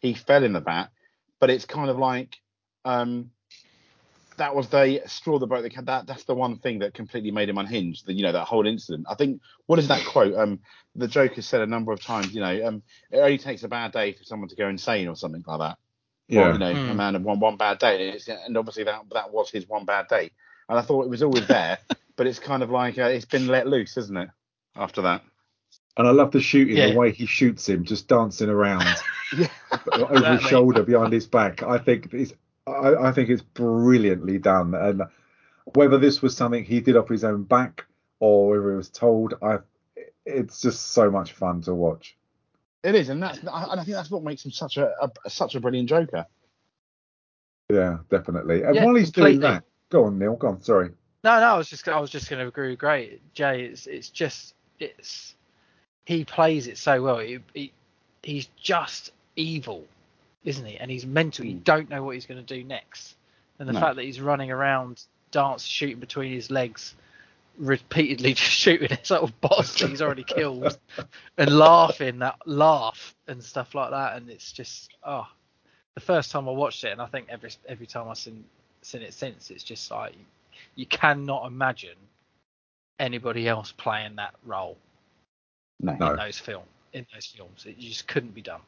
[0.00, 0.88] he fell in the vat.
[1.40, 2.36] But it's kind of like
[2.84, 3.30] um,
[4.38, 7.48] that was the straw that broke the that that's the one thing that completely made
[7.48, 8.06] him unhinged.
[8.06, 9.06] The, you know that whole incident.
[9.10, 10.34] I think what is that quote?
[10.36, 10.60] Um,
[10.96, 12.34] the Joker said a number of times.
[12.34, 15.16] You know, um, it only takes a bad day for someone to go insane or
[15.16, 15.81] something like that.
[16.32, 16.48] Yeah.
[16.48, 16.96] Or, you know, a Hmm.
[16.96, 20.08] man of one one bad day, and, and obviously that that was his one bad
[20.08, 20.30] day.
[20.68, 21.78] And I thought it was always there,
[22.16, 24.30] but it's kind of like uh, it's been let loose, isn't it?
[24.74, 25.22] After that.
[25.98, 26.90] And I love the shooting, Yeah.
[26.90, 28.86] the way he shoots him, just dancing around
[29.36, 29.48] Yeah.
[29.92, 31.62] over his shoulder, behind his back.
[31.62, 32.32] I think it's,
[32.66, 34.74] I, I think it's brilliantly done.
[34.74, 35.02] And
[35.74, 37.84] whether this was something he did off his own back
[38.20, 39.58] or whether it was told, I,
[40.24, 42.16] it's just so much fun to watch.
[42.84, 44.92] It is, and that's and I think that's what makes him such a,
[45.24, 46.26] a such a brilliant Joker.
[47.70, 48.62] Yeah, definitely.
[48.62, 50.36] And Yeah, while he's doing that, go on, Neil.
[50.36, 50.62] Go on.
[50.62, 50.90] Sorry.
[51.24, 53.18] No, no, I was just I was just going to agree with Gray.
[53.34, 55.34] Jay, it's it's just it's
[56.06, 57.18] he plays it so well.
[57.18, 57.72] He, he
[58.22, 59.84] he's just evil,
[60.44, 60.78] isn't he?
[60.78, 61.44] And he's mental.
[61.46, 61.64] You Mm.
[61.64, 63.16] don't know what he's going to do next.
[63.58, 63.80] And the No.
[63.80, 66.94] fact that he's running around, dance, shooting between his legs,
[67.58, 70.78] repeatedly just shooting his little boss that he's already killed,
[71.38, 74.16] and laughing that laugh and stuff like that.
[74.16, 75.26] And it's just oh,
[75.94, 78.44] the first time I watched it, and I think every every time I've seen
[78.82, 80.14] seen it since, it's just like
[80.76, 81.96] you cannot imagine
[82.98, 84.76] anybody else playing that role
[85.80, 85.94] No.
[85.94, 86.10] No.
[86.12, 87.66] in those film in those films.
[87.66, 88.60] It just couldn't be done.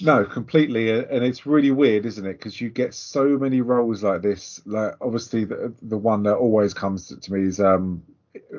[0.00, 2.34] No, completely, uh, and it's really weird, isn't it?
[2.34, 4.60] Because you get so many roles like this.
[4.66, 8.02] Like obviously, the the one that always comes to me is um,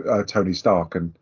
[0.09, 1.13] uh, Tony Stark and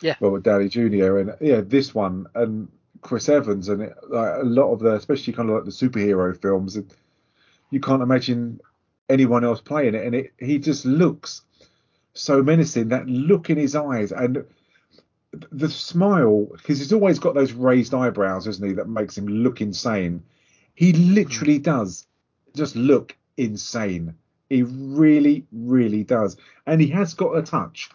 [0.00, 0.14] Yeah.
[0.20, 1.18] Robert Downey Jr.
[1.18, 2.68] and yeah, this one and
[3.00, 6.40] Chris Evans and it, like a lot of the, especially kind of like the superhero
[6.40, 6.92] films, and
[7.70, 8.60] you can't imagine
[9.08, 11.42] anyone else playing it, and it he just looks
[12.14, 12.88] so menacing.
[12.88, 14.44] That look in his eyes and
[15.32, 18.72] the smile because he's always got those raised eyebrows, isn't he?
[18.74, 20.22] That makes him look insane.
[20.74, 21.62] He literally hmm.
[21.62, 22.06] does
[22.54, 24.14] just look insane.
[24.48, 27.90] He really, really does, and he has got a touch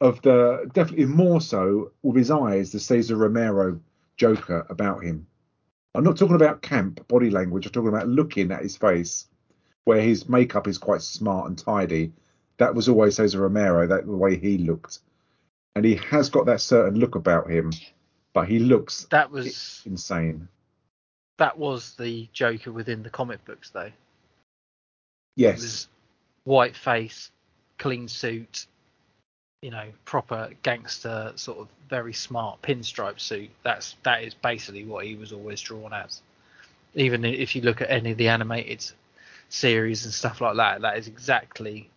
[0.00, 3.78] of the definitely more so with his eyes, the Cesar Romero
[4.16, 5.26] Joker about him.
[5.94, 7.66] I'm not talking about camp body language.
[7.66, 9.26] I'm talking about looking at his face,
[9.84, 12.14] where his makeup is quite smart and tidy.
[12.56, 13.86] That was always Cesar Romero.
[13.86, 15.00] That the way he looked
[15.74, 17.72] and he has got that certain look about him,
[18.32, 20.48] but he looks That was insane.
[21.38, 23.90] that was the Joker within the comic books, though.
[25.36, 25.88] Yes,
[26.44, 27.30] white face,
[27.78, 28.66] clean suit,
[29.62, 33.50] you know, proper gangster, sort of very smart pinstripe suit.
[33.62, 36.20] That's that is basically what he was always drawn as.
[36.94, 38.84] Even if you look at any of the animated
[39.48, 41.88] series and stuff like that, that is exactly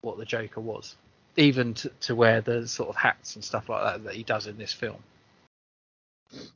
[0.00, 0.96] what the Joker was.
[1.36, 4.46] Even to, to wear the sort of hats and stuff like that that he does
[4.46, 4.98] in this film.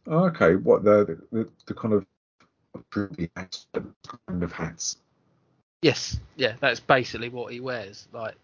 [0.07, 0.57] okay.
[0.57, 2.07] What the the, the kind of
[3.37, 3.67] hats,
[4.27, 4.97] kind of hats.
[5.83, 8.09] Yes, yeah, that's basically what he wears.
[8.13, 8.35] Like,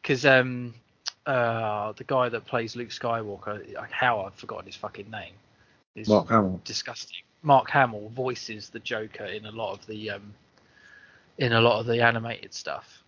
[0.00, 0.74] because um,
[1.26, 5.34] uh, the guy that plays Luke Skywalker, like, how I've forgotten his fucking name,
[5.94, 6.60] is Mark Hamill.
[6.64, 7.18] disgusting.
[7.42, 10.34] Mark Hamill voices the Joker in a lot of the um,
[11.38, 13.02] in a lot of the animated stuff,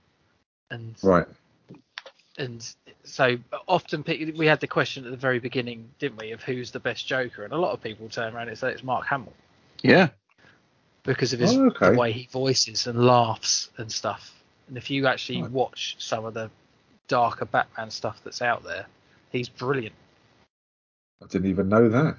[0.70, 1.26] and Right.
[2.38, 2.74] And
[3.04, 6.80] so often we had the question at the very beginning, didn't we, of who's the
[6.80, 9.32] best Joker, and a lot of people turn around and say it's Mark Hamill
[9.82, 10.08] Yeah.
[11.02, 11.90] because of his Oh, okay.
[11.92, 14.32] the way he voices and laughs and stuff.
[14.68, 15.50] And if you actually Right.
[15.50, 16.50] watch some of the
[17.08, 18.86] darker Batman stuff that's out there,
[19.30, 19.94] he's brilliant.
[21.22, 22.18] I didn't even know that.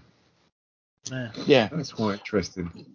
[1.11, 1.31] Yeah.
[1.45, 1.67] Yeah.
[1.67, 2.85] That's quite interesting.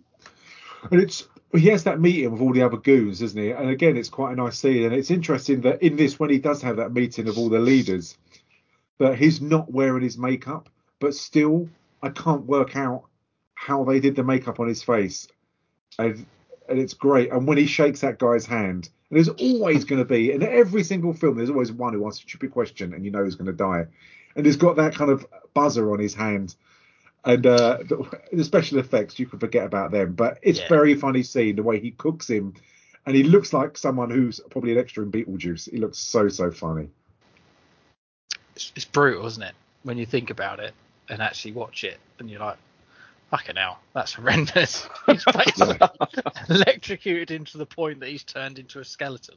[0.90, 3.50] And it's he has that meeting with all the other goons, doesn't he?
[3.50, 4.84] And again, it's quite a nice scene.
[4.84, 7.58] And it's interesting that in this, when he does have that meeting of all the
[7.58, 8.16] leaders,
[8.98, 11.68] that he's not wearing his makeup, but still,
[12.02, 13.04] I can't work out
[13.54, 15.28] how they did the makeup on his face.
[15.98, 16.24] And
[16.68, 17.30] and it's great.
[17.30, 20.84] And when he shakes that guy's hand, and there's always going to be in every
[20.84, 23.46] single film, there's always one who asks a stupid question, and you know he's going
[23.46, 23.86] to die.
[24.36, 26.54] And he's got that kind of buzzer on his hand
[27.24, 30.12] and uh, the, the special effects you can forget about them.
[30.12, 30.68] But it's Yeah.
[30.68, 32.54] very funny scene the way he cooks him,
[33.06, 35.70] and he looks like someone who's probably an extra in Beetlejuice.
[35.70, 36.88] He looks so so funny.
[38.54, 39.54] It's, it's brutal, isn't it?
[39.82, 40.74] When you think about it
[41.08, 42.58] and actually watch it, and you're like,
[43.30, 44.88] fucking hell, that's horrendous.
[45.06, 45.78] He's basically
[46.48, 49.36] electrocuted him to the point that he's turned into a skeleton.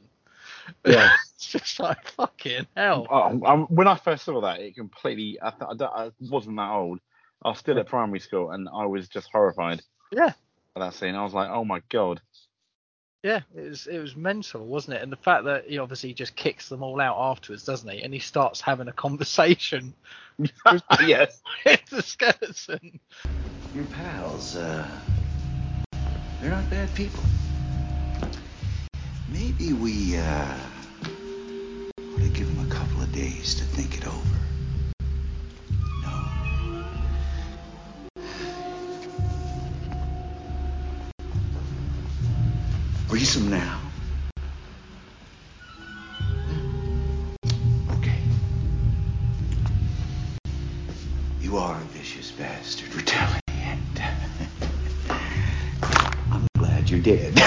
[0.84, 1.10] Yeah.
[1.34, 3.06] it's just like, fucking hell.
[3.10, 5.38] Oh, um, when I first saw that, it completely.
[5.42, 7.00] I, th- I, I, wasn't that old.
[7.46, 9.80] I was still at primary school, and I was just horrified.
[10.10, 10.32] Yeah.
[10.74, 11.14] at that scene.
[11.14, 12.20] I was like, oh my god.
[13.22, 15.02] Yeah, it was it was mental, wasn't it?
[15.02, 18.02] And the fact that he obviously just kicks them all out afterwards, doesn't he?
[18.02, 19.94] And he starts having a conversation
[21.06, 21.40] yes.
[21.64, 22.98] with the skeleton.
[23.76, 24.88] Your pals, uh,
[26.40, 27.22] they're not bad people.
[29.28, 30.56] Maybe we, uh,
[31.98, 34.45] ought to give them a couple of days to think it over.
[43.08, 43.80] Them now.
[47.92, 48.18] Okay.
[51.40, 54.00] You are a vicious bastard it.
[56.30, 57.38] I'm glad you did.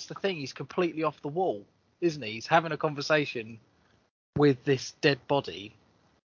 [0.00, 0.36] that's the thing.
[0.36, 1.66] He's completely off the wall,
[2.00, 2.32] isn't he?
[2.32, 3.58] He's having a conversation
[4.36, 5.74] with this dead body,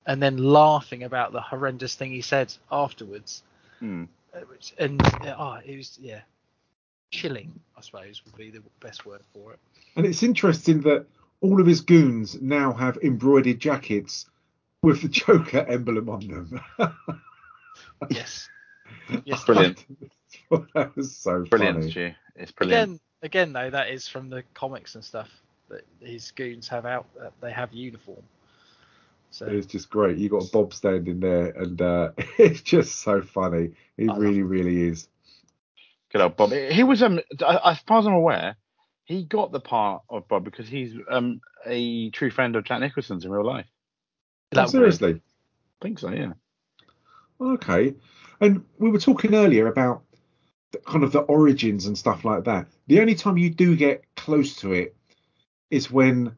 [0.07, 3.45] and then laughing about the horrendous thing he said afterwards.
[3.79, 4.05] Hmm.
[4.35, 4.41] Uh,
[4.79, 6.23] And uh, oh, it was yeah,
[7.13, 7.53] chilling.
[7.77, 9.61] I suppose would be the best word for it.
[9.95, 11.07] And it's interesting that
[11.41, 14.27] all of his goons now have embroidered jackets
[14.83, 16.61] with the Joker emblem on them.
[18.09, 18.49] Yes.
[19.25, 19.45] Yes.
[19.45, 19.85] Brilliant.
[20.75, 22.17] that was so Brilliant, funny.
[22.37, 22.83] It's brilliant.
[22.83, 25.29] Again, again though, that is from the comics and stuff
[25.69, 27.07] that his goons have out.
[27.21, 28.23] Uh, they have uniform.
[29.31, 30.19] So It's just great.
[30.19, 33.71] You got Bob standing there, and uh, it's just so funny.
[33.97, 35.09] He I love really, really is.
[36.13, 36.53] Good old Bob.
[36.53, 38.57] He was um as far as I'm aware,
[39.05, 43.25] he got the part of Bob because he's um a true friend of Jack Nicholson's
[43.25, 43.67] in real life.
[44.57, 45.15] Oh, seriously.
[45.15, 46.33] I think so, yeah.
[47.41, 47.95] Okay.
[48.41, 50.10] And we were talking earlier about the,
[50.87, 52.67] kind of the origins and stuff like that.
[52.87, 54.95] The only time you do get close to it
[55.71, 56.35] is when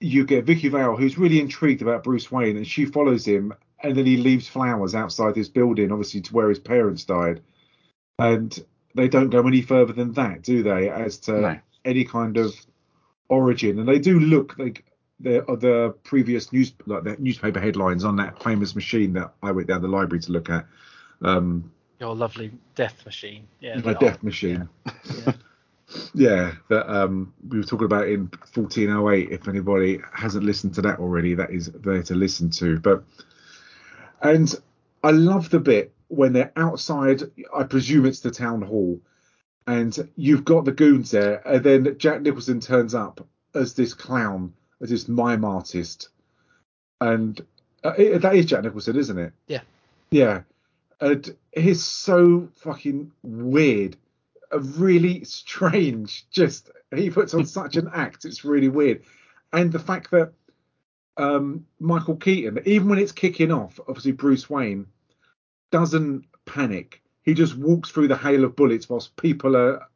[0.00, 3.52] you get Vicki Vale, who's really intrigued about Bruce Wayne, and she follows him,
[3.82, 7.40] and then he leaves flowers outside his building, obviously to where his parents died.
[8.18, 8.58] And
[8.94, 10.88] they don't go any further than that, do they?
[10.88, 11.58] As to No.
[11.84, 12.54] any kind of
[13.28, 14.84] origin, and they do look like
[15.20, 19.68] the the previous news like the newspaper headlines on that famous machine that I went
[19.68, 20.66] down the library to look at.
[21.22, 21.70] Um,
[22.04, 23.48] your lovely death machine.
[23.60, 23.78] Yeah.
[23.78, 24.68] my death art- machine.
[25.26, 25.32] Yeah.
[26.14, 29.30] Yeah, that um, we were talking about in 1408.
[29.30, 32.80] If anybody hasn't listened to that already, that is there to listen to.
[32.80, 33.04] But
[34.20, 34.52] and
[35.04, 37.22] I love the bit when they're outside.
[37.54, 38.98] I presume it's the town hall,
[39.66, 43.24] and you've got the goons there, and then Jack Nicholson turns up
[43.54, 46.08] as this clown, as this mime artist,
[47.00, 47.40] and
[47.84, 49.32] uh, it, that is Jack Nicholson, isn't it?
[49.46, 49.60] Yeah.
[50.10, 50.42] Yeah,
[51.04, 53.96] and he's so fucking weird.
[54.50, 58.24] A really strange just he puts on such an act.
[58.24, 59.02] It's really weird.
[59.52, 60.32] And the fact that
[61.16, 64.86] um michael keaton even when it's kicking off obviously bruce wayne
[65.70, 67.02] doesn't panic.
[67.22, 69.86] He just walks through the hail of bullets whilst people are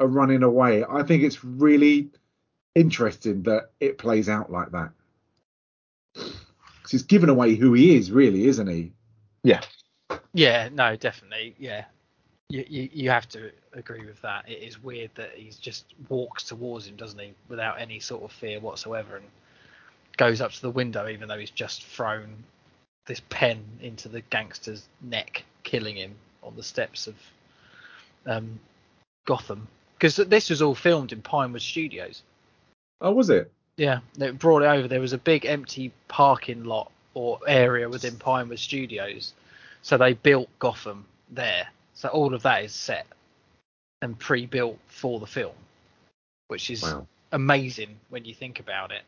[0.00, 0.84] are running away.
[0.88, 2.10] I think it's really
[2.74, 4.90] interesting that it plays out like that.
[6.14, 8.92] 'Cause he's given away who he is really isn't he?
[9.42, 9.60] Yeah.
[10.32, 11.54] Yeah, no, definitely.
[11.58, 11.84] Yeah.
[12.50, 14.48] You, you you have to agree with that.
[14.48, 18.32] It is weird that he just walks towards him, doesn't he, without any sort of
[18.32, 19.26] fear whatsoever, and
[20.16, 22.44] goes up to the window, even though he's just thrown
[23.06, 27.14] this pen into the gangster's neck, killing him on the steps of
[28.26, 28.58] um,
[29.26, 29.68] Gotham.
[29.96, 32.22] Because this was all filmed in Pinewood Studios.
[33.00, 34.86] oh was it Yeah, they brought it over.
[34.86, 39.32] There was a big empty parking lot or area within Pinewood Studios,
[39.88, 41.68] so they built Gotham there.
[41.94, 43.06] So all of that is set
[44.02, 45.54] and pre-built for the film,
[46.48, 49.02] which is wow amazing when you think about it.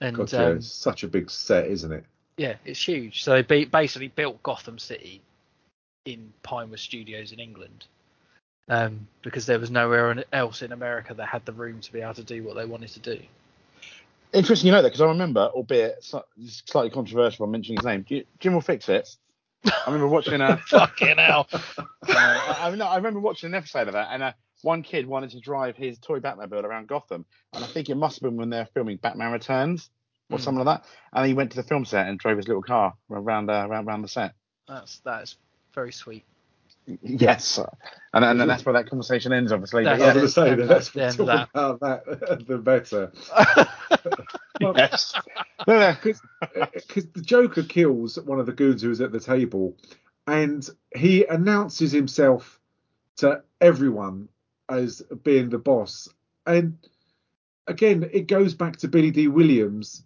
[0.00, 2.04] And God, yeah, um, it's such a big set isn't it
[2.40, 3.22] yeah, it's huge.
[3.22, 5.20] So they basically built Gotham City
[6.06, 7.84] in Pinewood Studios in England.
[8.70, 12.14] Um, because there was nowhere else in America that had the room to be able
[12.14, 13.20] to do what they wanted to do.
[14.32, 18.06] Interesting you know that because I remember, albeit slightly controversial, I'm mentioning his name.
[18.38, 19.16] Jim will fix it.
[19.66, 21.48] I remember watching a Fucking hell.
[22.08, 24.32] Uh, I, I, no, I remember watching an episode of that, and uh,
[24.62, 28.16] one kid wanted to drive his toy Batmobile around Gotham, and I think it must
[28.16, 29.90] have been when they were filming Batman Returns
[30.30, 30.42] or Hmm.
[30.42, 30.88] something like that.
[31.12, 33.86] And he went to the film set and drove his little car around uh, around,
[33.86, 34.34] around the set.
[34.66, 35.36] That's that's
[35.74, 36.24] very sweet.
[37.02, 37.58] Yes,
[38.12, 39.84] and, and, that's where that conversation ends, obviously.
[39.84, 41.48] But That's I yeah, was going to say and that that's let's the end talk
[41.54, 43.12] of about that uh, the better.
[44.76, 45.14] yes.
[45.66, 45.94] No, no.
[46.02, 46.66] Because uh,
[47.14, 49.76] the Joker kills one of the goons who was at the table,
[50.26, 52.60] and he announces himself
[53.16, 54.28] to everyone
[54.68, 56.08] as being the boss.
[56.46, 56.78] And
[57.66, 60.04] again, it goes back to Billy Dee Williams,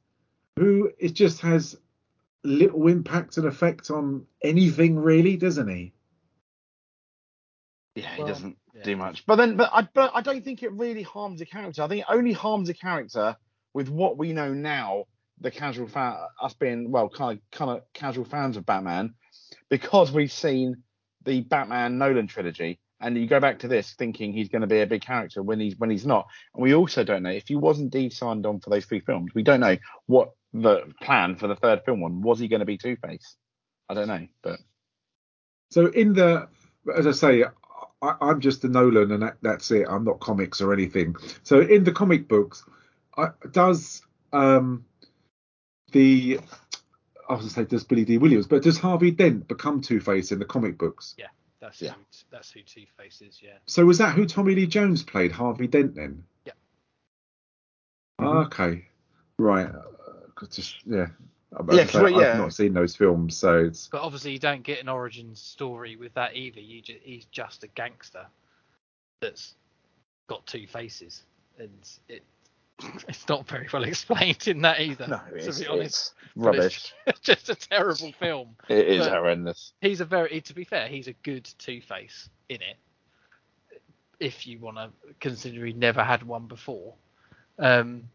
[0.56, 1.76] who it just has
[2.44, 5.93] little impact and effect on anything really, doesn't he?
[7.94, 8.82] Yeah, he Well, doesn't yeah.
[8.82, 9.24] do much.
[9.26, 11.82] But then, but I, but I don't think it really harms a character.
[11.82, 13.36] I think it only harms a character
[13.74, 15.04] with what we know now.
[15.40, 19.14] The casual fan, us being well, kind of kind of casual fans of Batman,
[19.68, 20.82] because we've seen
[21.24, 24.80] the Batman Nolan trilogy, and you go back to this thinking he's going to be
[24.80, 26.26] a big character when he's when he's not.
[26.54, 29.32] And we also don't know if he wasn't indeed signed on for those three films.
[29.34, 29.76] We don't know
[30.06, 32.12] what the plan for the third film was.
[32.14, 33.36] Was he going to be Two Face?
[33.88, 34.60] I don't know, but
[35.70, 36.48] So in the,
[36.96, 37.44] as I say,
[38.04, 39.86] I, I'm just a Nolan, and that, that's it.
[39.88, 41.16] I'm not comics or anything.
[41.42, 42.64] So in the comic books,
[43.16, 44.02] I, does
[44.32, 44.84] um
[45.92, 46.40] the
[47.28, 50.32] I was gonna say does Billy Dee Williams, but does Harvey Dent become Two Face
[50.32, 51.14] in the comic books?
[51.16, 51.28] Yeah,
[51.60, 51.92] that's Yeah.
[51.92, 52.00] who,
[52.30, 53.40] that's who Two Face is.
[53.42, 53.56] Yeah.
[53.66, 56.24] So was that who Tommy Lee Jones played, Harvey Dent then?
[56.44, 56.52] Yeah.
[58.20, 58.86] Okay,
[59.38, 59.66] right.
[59.66, 59.82] Uh,
[60.34, 61.06] 'cause just yeah.
[61.58, 62.32] As I Yeah, 'cause say, yeah.
[62.32, 65.96] I've not seen those films, so it's But obviously, you don't get an origin story
[65.96, 66.60] with that either.
[66.60, 68.26] You ju- he's just a gangster
[69.20, 69.54] that's
[70.26, 71.22] got two faces,
[71.58, 71.70] and
[72.08, 72.22] it
[73.08, 75.06] it's not very well explained in that either.
[75.06, 76.92] no, to it's, be honest, it's rubbish.
[77.06, 78.56] It's just a terrible film.
[78.68, 79.72] It is but- horrendous.
[79.80, 82.76] He's a very, to be fair, he's a good Two Face in it.
[84.18, 84.90] If you want to
[85.20, 86.94] consider he never had one before.
[87.58, 88.08] Um,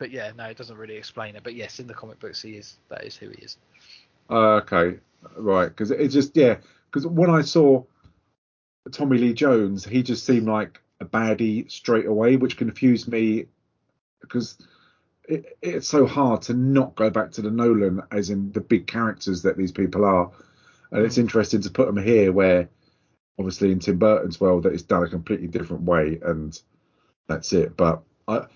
[0.00, 1.44] but yeah, no, it doesn't really explain it.
[1.44, 2.78] But yes, in the comic books, he is.
[2.88, 3.58] That is who he is.
[4.28, 4.98] Uh, okay,
[5.36, 5.68] right.
[5.68, 6.56] Because it's just yeah.
[6.86, 7.84] Because when I saw
[8.90, 13.46] Tommy Lee Jones, he just seemed like a baddie straight away, which confused me
[14.22, 14.56] because
[15.28, 18.86] it, it's so hard to not go back to the Nolan as in the big
[18.86, 20.30] characters that these people are,
[20.92, 22.70] and it's interesting to put them here where
[23.38, 26.58] obviously in Tim Burton's world that it's done a completely different way, and
[27.28, 27.76] that's it.
[27.76, 28.46] But I,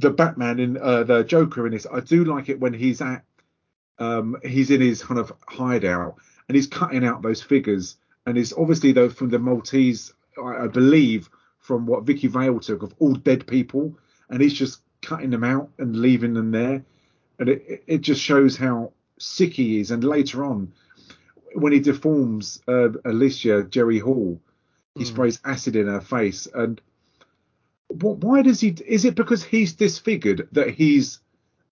[0.00, 3.24] the Batman in uh, the Joker in this, I do like it when he's at
[3.98, 6.16] um, he's in his kind of hideout
[6.48, 7.96] and he's cutting out those figures.
[8.26, 11.28] And it's obviously though from the Maltese, I, I believe,
[11.58, 13.96] from what Vicki Vale took of all dead people,
[14.30, 16.82] and he's just cutting them out and leaving them there.
[17.38, 19.90] And it, it- just shows how sick he is.
[19.90, 20.72] And later on,
[21.54, 24.40] when he deforms uh, Alicia Jerry Hall,
[24.96, 25.08] he Mm.
[25.08, 26.48] sprays acid in her face.
[26.52, 26.80] And
[27.90, 28.74] why does he?
[28.86, 31.20] Is it because he's disfigured that he's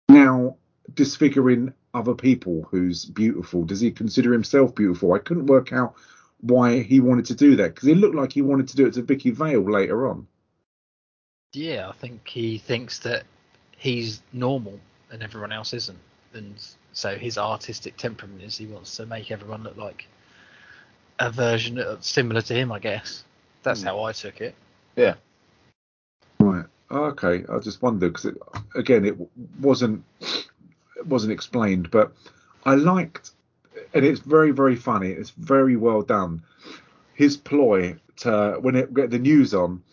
[0.07, 0.57] now
[0.93, 3.63] disfiguring other people who's beautiful?
[3.63, 5.13] Does he consider himself beautiful?
[5.13, 5.95] I couldn't work out
[6.41, 8.93] why he wanted to do that because it looked like he wanted to do it
[8.93, 10.27] to Vicki Vale later on.
[11.53, 13.23] Yeah, I think he thinks that
[13.77, 14.79] he's normal
[15.11, 15.97] and everyone else isn't,
[16.33, 16.53] and
[16.93, 20.07] so his artistic temperament is he wants to make everyone look like
[21.19, 22.71] a version of, similar to him.
[22.71, 23.23] I guess
[23.63, 23.87] that's Hmm.
[23.87, 24.53] how I took it.
[24.95, 25.15] Right.
[26.91, 27.45] Okay.
[27.49, 28.35] I just wondered because
[28.75, 29.15] again, it
[29.59, 32.11] wasn't it wasn't explained, but
[32.65, 33.31] I liked,
[33.93, 35.09] and it's very very funny.
[35.09, 36.43] It's very well done.
[37.13, 39.83] His ploy to when it get the news on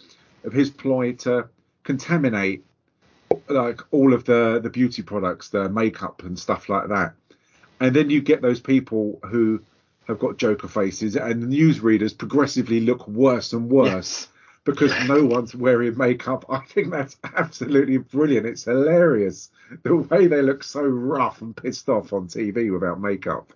[0.45, 1.49] of his ploy to
[1.85, 2.65] contaminate
[3.49, 7.15] like all of the the beauty products, the makeup and stuff like that,
[7.81, 9.61] and then you get those people who
[10.07, 14.29] have got Joker faces, and the newsreaders progressively look worse and worse
[14.67, 16.45] because no one's wearing makeup.
[16.51, 18.45] I think that's absolutely brilliant.
[18.45, 19.51] It's hilarious
[19.83, 23.53] the way they look so rough and pissed off on TV without makeup.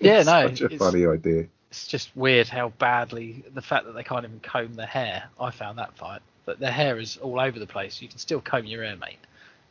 [0.00, 1.46] Yeah, no, It's no, such a funny idea.
[1.70, 5.24] It's just weird how badly the fact that they can't even comb their hair.
[5.40, 8.00] I found that fight, but their hair is all over the place.
[8.00, 9.18] You can still comb your hair, mate.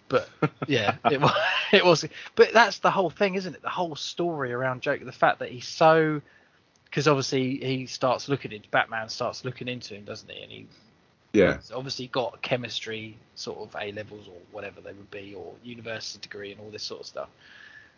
[0.09, 0.28] But
[0.68, 1.32] yeah, it was.
[1.72, 2.05] It was.
[2.36, 3.62] But that's the whole thing, isn't it?
[3.62, 5.05] The whole story around Joker.
[5.05, 6.22] The fact that he's so,
[6.91, 10.43] because obviously he starts looking into Batman, starts looking into him, doesn't he?
[10.43, 10.67] And he
[11.31, 15.53] Yeah, He's obviously got chemistry sort of A levels or whatever they would be, or
[15.63, 17.29] university degree and all this sort of stuff.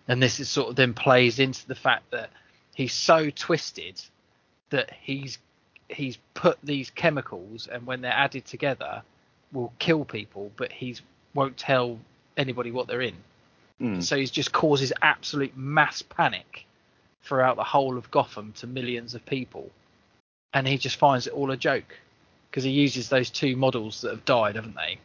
[0.07, 2.29] And this is sort of then plays into the fact that
[2.75, 3.99] he's so twisted
[4.69, 5.39] that he's
[5.89, 9.01] he's put these chemicals and when they're added together
[9.51, 11.01] will kill people, but he's
[11.33, 11.97] won't tell
[12.37, 13.15] anybody what they're in.
[13.81, 14.03] Mm.
[14.03, 16.67] So he just causes absolute mass panic
[17.24, 19.71] throughout the whole of Gotham to millions of people,
[20.53, 21.97] and he just finds it all a joke
[22.49, 24.99] because he uses those two models that have died, haven't they?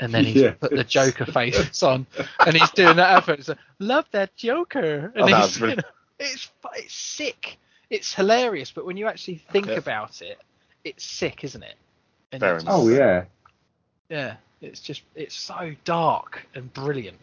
[0.00, 0.56] And then he's Yes.
[0.60, 2.06] put the Joker faces on,
[2.44, 3.38] and he's doing that effort.
[3.40, 5.82] It's like, Love that Joker, and Oh, that he's, you know,
[6.18, 7.58] it's it's sick,
[7.90, 9.76] it's hilarious, but when you actually think Yeah.
[9.76, 10.38] about it,
[10.84, 11.76] it's sick, isn't it?
[12.32, 13.24] And Very it's Oh yeah.
[14.08, 17.18] yeah, it's just it's so dark and brilliant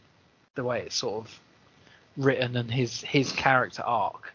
[0.56, 1.40] the way it's sort of
[2.20, 4.34] written and his his character arc.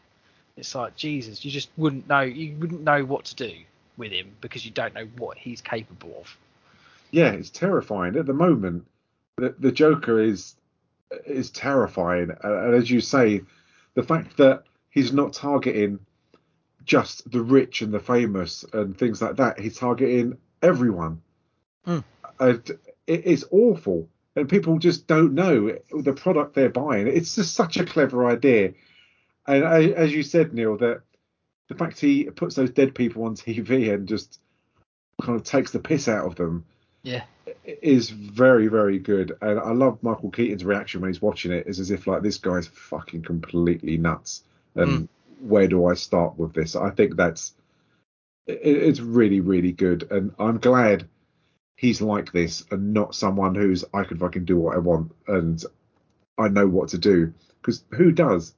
[0.57, 3.53] It's like Jesus, you just wouldn't know you wouldn't know what to do
[3.97, 6.37] with him because you don't know what he's capable of.
[7.11, 8.87] Yeah, it's terrifying at the moment.
[9.37, 10.57] The, the Joker is
[11.27, 13.43] is terrifying, and as you say,
[13.95, 16.01] the fact that he's not targeting
[16.85, 19.59] just the rich and the famous and things like that.
[19.59, 21.21] He's targeting everyone,
[21.87, 22.05] Mm.
[22.41, 24.09] and it is awful.
[24.37, 27.07] And people just don't know the product they're buying.
[27.07, 28.75] It's just such a clever idea.
[29.47, 31.03] And a- as you said, Neil, that
[31.69, 34.41] the fact he puts those dead people on TV and just
[35.23, 36.65] kind of takes the piss out of them
[37.03, 37.25] Yeah.
[37.65, 41.79] is very very good and i love michael keaton's reaction when he's watching it is
[41.79, 44.43] as if like this guy's fucking completely nuts
[44.75, 45.49] and hmm.
[45.49, 47.55] where do i start with this i think that's
[48.47, 51.07] it, it's really really good and i'm glad
[51.77, 55.65] he's like this and not someone who's i can fucking do what i want and
[56.39, 58.55] i know what to do because who does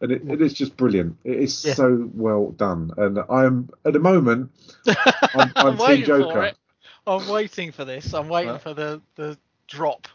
[0.00, 1.74] and it, it is just brilliant it is Yeah.
[1.74, 4.50] so well done and i'm at the moment
[5.34, 6.56] i'm, I'm team waiting for joker it.
[7.08, 8.12] I'm waiting for this.
[8.14, 9.38] I'm waiting Well- for the the
[9.68, 10.08] drop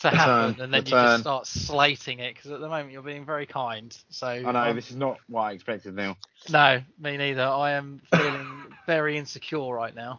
[0.00, 2.68] to The happen, turn, and then the you just start slating it because at the
[2.68, 3.96] moment you're being very kind.
[4.10, 6.18] So I know I'm- this is not what I expected now.
[6.50, 7.42] no, me neither.
[7.44, 10.18] I am feeling very insecure right now.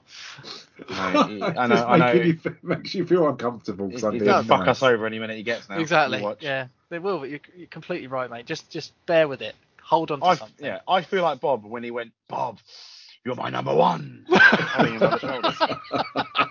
[0.91, 2.13] No, I know, I know.
[2.13, 4.69] making you makes you feel uncomfortable because He's I'm being gonna fuck nice.
[4.77, 5.79] us over any minute he gets now.
[5.79, 6.23] exactly.
[6.39, 7.17] Yeah, they will.
[7.17, 8.45] But you're, you're completely right, mate.
[8.45, 9.55] Just just bear with it.
[9.81, 10.63] Hold on to I something.
[10.67, 12.59] yeah, I feel like Bob when he went, Bob,
[13.25, 14.23] you're my number one.
[14.29, 15.57] Holding him by the shoulders.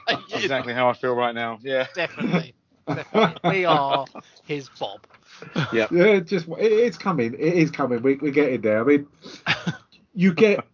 [0.08, 1.60] That's exactly how I feel right now.
[1.62, 1.86] Yeah.
[1.94, 2.52] Definitely.
[2.88, 3.50] Definitely.
[3.50, 4.06] We are
[4.44, 5.06] his Bob.
[5.72, 7.34] Yeah, it just it, it's coming.
[7.34, 8.02] It is coming.
[8.02, 8.80] We, we're getting there.
[8.80, 9.06] I mean,
[10.14, 10.64] you get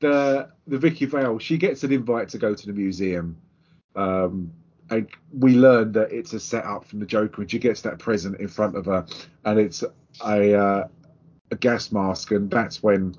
[0.00, 1.38] the the Vicki Vale.
[1.38, 3.36] She gets an invite to go to the museum,
[3.96, 4.52] um,
[4.90, 8.40] and we learn that it's a setup from the Joker, and she gets that present
[8.40, 9.06] in front of her,
[9.44, 9.84] and it's
[10.24, 10.88] a uh,
[11.50, 13.14] a gas mask, and that's when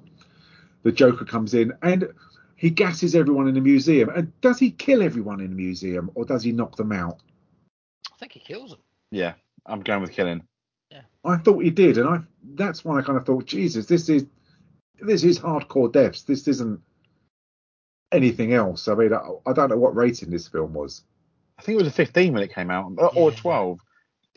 [0.83, 2.13] the Joker comes in and.
[2.55, 4.09] He gasses everyone in the museum.
[4.09, 7.19] And does he kill everyone in the museum or does he knock them out?
[8.13, 8.79] I think he kills them.
[9.09, 9.33] Yeah.
[9.65, 10.43] I'm going with killing.
[10.91, 11.01] Yeah.
[11.23, 12.19] I thought he did, and I
[12.53, 14.25] that's why I kind of thought, Jesus, this is
[15.01, 16.23] this is hardcore deaths.
[16.23, 16.79] This isn't
[18.11, 18.87] anything else.
[18.87, 21.03] I mean, I, I don't know what rating this film was.
[21.57, 23.37] I think it was a 15 when it came out, or- or Yeah.
[23.37, 23.79] 12.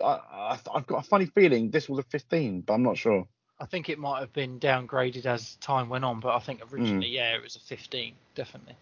[0.02, 3.26] I, I, I've got a funny feeling this was a 15, but I'm not sure.
[3.60, 7.06] I think it might have been downgraded as time went on, but I think originally,
[7.08, 7.14] Hmm.
[7.14, 8.74] yeah, it was a 15, definitely.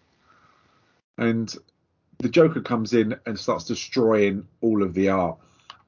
[1.17, 1.55] And
[2.17, 5.37] the Joker comes in and starts destroying all of the art.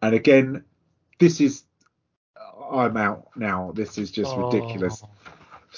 [0.01, 0.63] And again,
[1.19, 1.63] this is
[2.71, 3.71] I'm out now.
[3.75, 5.03] This is just ridiculous.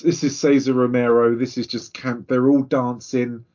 [0.02, 1.36] This is Cesar Romero.
[1.36, 2.28] This is just camp.
[2.28, 3.46] They're all dancing,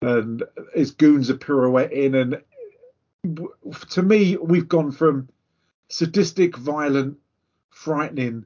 [0.00, 0.42] and
[0.74, 2.14] his goons are pirouetting.
[2.14, 2.42] And
[3.90, 5.28] to me, we've gone from
[5.88, 7.18] sadistic, violent,
[7.70, 8.44] frightening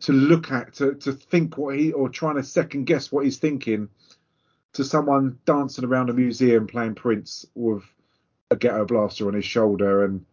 [0.00, 3.38] to look at, to, to think what he, or trying to second guess what he's
[3.38, 3.88] thinking,
[4.74, 7.82] to someone dancing around a museum playing Prince with
[8.50, 10.04] a ghetto blaster on his shoulder.
[10.04, 10.24] And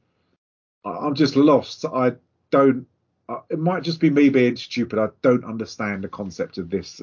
[0.83, 1.85] I'm just lost.
[1.85, 2.13] I
[2.51, 2.85] don't
[3.27, 4.99] uh, it might just be me being stupid.
[4.99, 7.01] I don't understand the concept of this.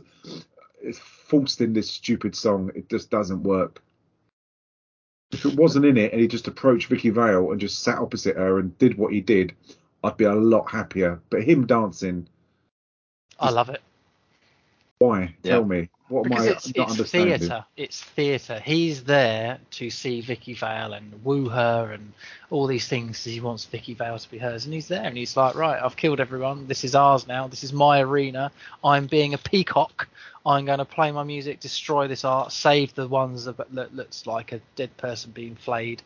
[0.81, 2.71] It's forced in this stupid song.
[2.75, 3.83] It just doesn't work.
[5.33, 8.37] If it wasn't in it and he just approached Vicki Vale and just sat opposite
[8.37, 9.55] her and did what he did,
[10.05, 11.21] I'd be a lot happier.
[11.31, 12.29] But him dancing,
[13.41, 13.81] I love it.
[14.99, 15.35] why?
[15.43, 15.53] Yeah.
[15.53, 15.89] Tell me.
[16.13, 17.39] What Because am I it's, not it's understanding?
[17.39, 17.65] theatre.
[17.77, 18.61] It's theatre.
[18.61, 22.13] He's there to see Vicki Vale and woo her and
[22.51, 23.25] all these things.
[23.25, 25.97] He wants Vicki Vale to be hers, and he's there, and he's like, right, I've
[25.97, 26.67] killed everyone.
[26.67, 27.49] This is ours now.
[27.49, 28.53] This is my arena.
[28.85, 30.07] I'm being a peacock.
[30.45, 34.27] I'm going to play my music, destroy this art, save the ones that, that looks
[34.27, 36.03] like a dead person being flayed,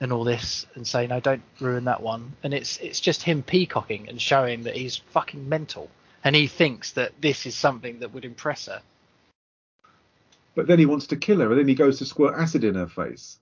[0.00, 2.32] and all this, and say no, don't ruin that one.
[2.42, 5.88] And it's it's just him peacocking and showing that he's fucking mental,
[6.24, 8.82] and he thinks that this is something that would impress her.
[10.58, 12.74] But then he wants to kill her, and then he goes to squirt acid in
[12.74, 13.38] her face.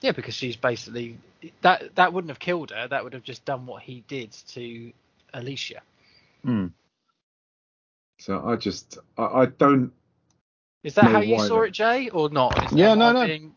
[0.00, 1.16] Yeah, because she's basically
[1.60, 2.88] that that wouldn't have killed her.
[2.88, 4.92] That would have just done what he did to
[5.32, 5.80] Alicia.
[6.42, 6.66] Hmm.
[8.18, 9.92] So I just, I, I don't.
[10.82, 11.68] Is that how you saw not?
[11.68, 12.64] it, Jay, or not?
[12.64, 13.26] Is Yeah, no, I no.
[13.26, 13.54] being-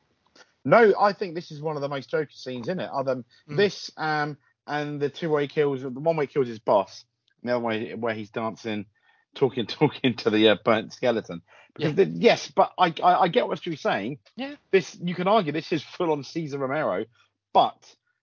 [0.63, 2.91] No, I think this is one of the most Joker scenes in it.
[2.93, 3.57] Other than Mm.
[3.57, 4.37] this, um,
[4.67, 7.05] and the two way kills the one way he kills his boss,
[7.41, 8.85] the other way where he's dancing,
[9.33, 11.41] talking, talking to the uh, burnt skeleton.
[11.75, 14.19] Because the, yes, but I, I I get what you're saying.
[14.35, 14.55] Yeah.
[14.71, 17.05] This you can argue this is full on Cesar Romero,
[17.53, 17.77] but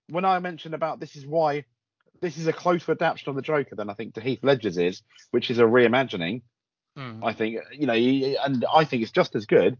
[0.09, 1.65] when I mentioned about this is why
[2.21, 5.03] this is a closer adaptation of the Joker than I think to Heath Ledger's is,
[5.31, 6.43] which is a reimagining.
[6.97, 7.23] Hmm.
[7.25, 9.77] I think you know, and I think it's just as good,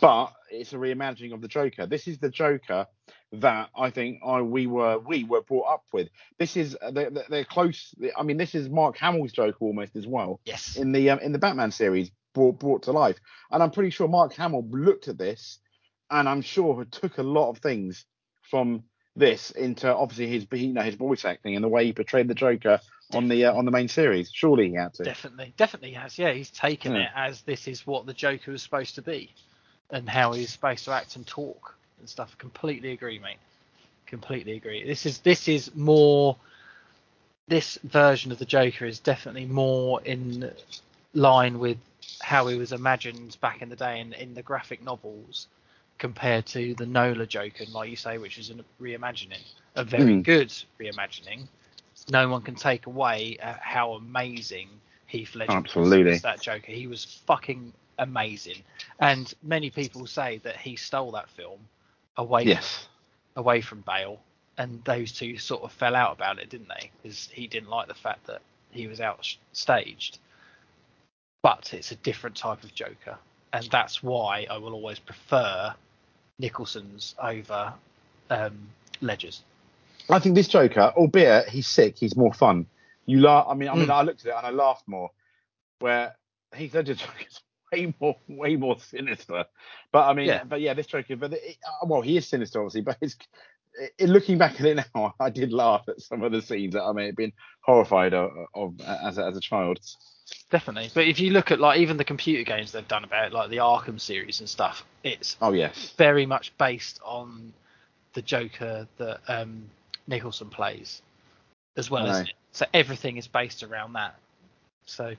[0.00, 1.86] but it's a reimagining of the Joker.
[1.86, 2.86] This is the Joker
[3.32, 6.08] that I think I we were we were brought up with.
[6.38, 7.94] This is they're, they're close.
[8.16, 10.76] I mean, this is Mark Hamill's Joker almost as well Yes.
[10.76, 12.10] in the um, in the Batman series.
[12.34, 13.18] Brought brought to life.
[13.50, 15.58] And I'm pretty sure Mark Hamill looked at this,
[16.10, 18.04] and I'm sure took a lot of things
[18.42, 18.84] from
[19.16, 22.34] this into obviously his you know his voice acting and the way he portrayed the
[22.34, 22.80] Joker
[23.12, 24.30] on the uh, on the main series.
[24.32, 25.04] Surely he had to.
[25.04, 26.18] Definitely, definitely has.
[26.18, 27.02] Yeah, he's taken Yeah.
[27.02, 29.32] it as this is what the Joker was supposed to be,
[29.90, 32.36] and how he's supposed to act and talk and stuff.
[32.38, 33.38] Completely agree, mate.
[34.06, 34.84] Completely agree.
[34.84, 36.36] This is this is more.
[37.48, 40.52] This version of the Joker is definitely more in
[41.14, 41.78] line with
[42.20, 45.48] how he was imagined back in the day in, in the graphic novels
[45.98, 49.42] compared to the Nolan Joker, like you say, which is a reimagining,
[49.76, 50.24] a very Mm.
[50.24, 51.48] good reimagining.
[52.08, 55.76] No one can take away uh, how amazing Heath Ledger Absolutely.
[55.76, 56.72] was as that Joker.
[56.72, 58.64] He was fucking amazing,
[59.00, 61.68] and many people say that he stole that film
[62.16, 62.88] away Yes.
[63.36, 64.20] away from Bale,
[64.58, 66.90] and those two sort of fell out about it, didn't they?
[67.02, 70.18] Because he didn't like the fact that he was outstaged.
[71.42, 73.16] But it's a different type of Joker,
[73.52, 75.74] and that's why I will always prefer
[76.38, 77.72] Nicholson's over
[78.30, 78.58] um,
[79.00, 79.42] Ledger's.
[80.08, 82.66] I think this Joker, albeit he's sick, he's more fun.
[83.06, 83.46] You laugh.
[83.48, 83.94] I mean, I mean, Mm.
[83.94, 85.10] I looked at it and I laughed more.
[85.78, 86.14] Where
[86.54, 87.40] Heath Ledger's Joker is
[87.72, 89.44] way more, way more sinister.
[89.92, 90.44] But I mean, Yeah.
[90.44, 92.82] but yeah, this Joker, but it, well, he is sinister, obviously.
[92.82, 93.26] But it's it,
[94.00, 96.92] looking back at it now, I did laugh at some of the scenes that I
[96.92, 97.32] may have been
[97.64, 99.78] horrified of, of as a, as a child.
[100.50, 103.32] Definitely, but if you look at like even the computer games they've done about it,
[103.32, 105.92] like the Arkham series and stuff, it's Oh yes.
[105.96, 107.52] very much based on
[108.14, 109.64] the Joker that um,
[110.06, 111.02] Nicholson plays,
[111.76, 112.34] as well, as it?
[112.52, 114.16] So everything is based around that.
[114.86, 115.14] So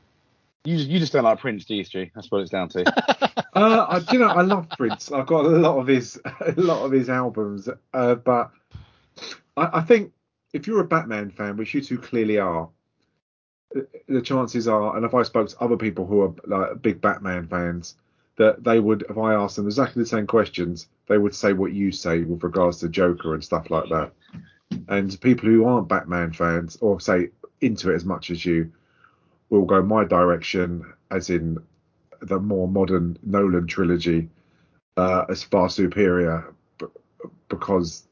[0.63, 2.07] You you just don't like Prince, do you, Stu?
[2.13, 2.83] That's what it's down to.
[3.53, 5.11] Uh, I, do you know, I love Prince.
[5.11, 7.67] I've got a lot of his, a lot of his albums.
[7.93, 8.49] Uh, but
[9.57, 10.13] I, I think
[10.53, 12.69] if you're a Batman fan, which you two clearly are,
[14.07, 17.47] the chances are, and if I spoke to other people who are like big Batman
[17.47, 17.95] fans,
[18.37, 21.73] that they would, if I asked them exactly the same questions, they would say what
[21.73, 24.11] you say with regards to Joker and stuff like that.
[24.87, 28.71] And people who aren't Batman fans, or say into it as much as you,
[29.51, 31.59] will go my direction, as in
[32.21, 34.29] the more modern Nolan trilogy
[34.97, 36.87] uh, as far superior b-
[37.49, 38.07] because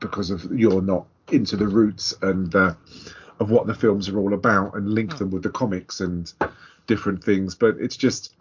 [0.00, 2.74] because of you're not into the roots and uh,
[3.40, 6.32] of what the films are all about and link them with the comics and
[6.86, 7.54] different things.
[7.54, 8.34] But it's just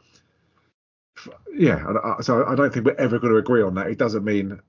[1.54, 1.86] yeah.
[2.22, 3.88] So I don't think we're ever going to agree on that.
[3.88, 4.60] It doesn't mean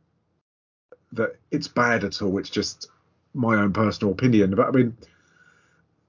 [1.12, 2.38] that it's bad at all.
[2.38, 2.88] It's just
[3.32, 4.54] my own personal opinion.
[4.54, 4.96] But I mean,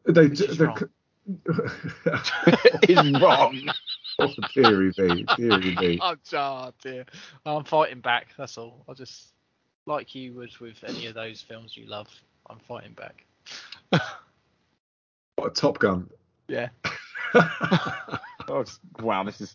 [0.05, 0.29] they
[1.27, 1.45] is
[2.05, 2.81] wrong.
[2.83, 3.63] It's wrong.
[4.17, 5.99] Or theory B, theory B.
[6.01, 7.05] I'm oh dear.
[7.45, 8.27] I'm fighting back.
[8.37, 8.85] That's all.
[8.87, 9.27] I just
[9.85, 12.07] like you would with any of those films you love.
[12.49, 13.25] I'm fighting back.
[15.37, 16.09] What a Top Gun.
[16.47, 16.69] Yeah.
[18.47, 19.53] Oh, it's- wow, this is.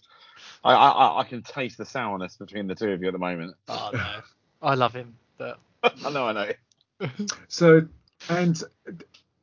[0.63, 3.55] I, I I can taste the sourness between the two of you at the moment.
[3.69, 4.21] Oh no.
[4.61, 7.09] I love him, but I know, I know.
[7.49, 7.87] So,
[8.29, 8.63] and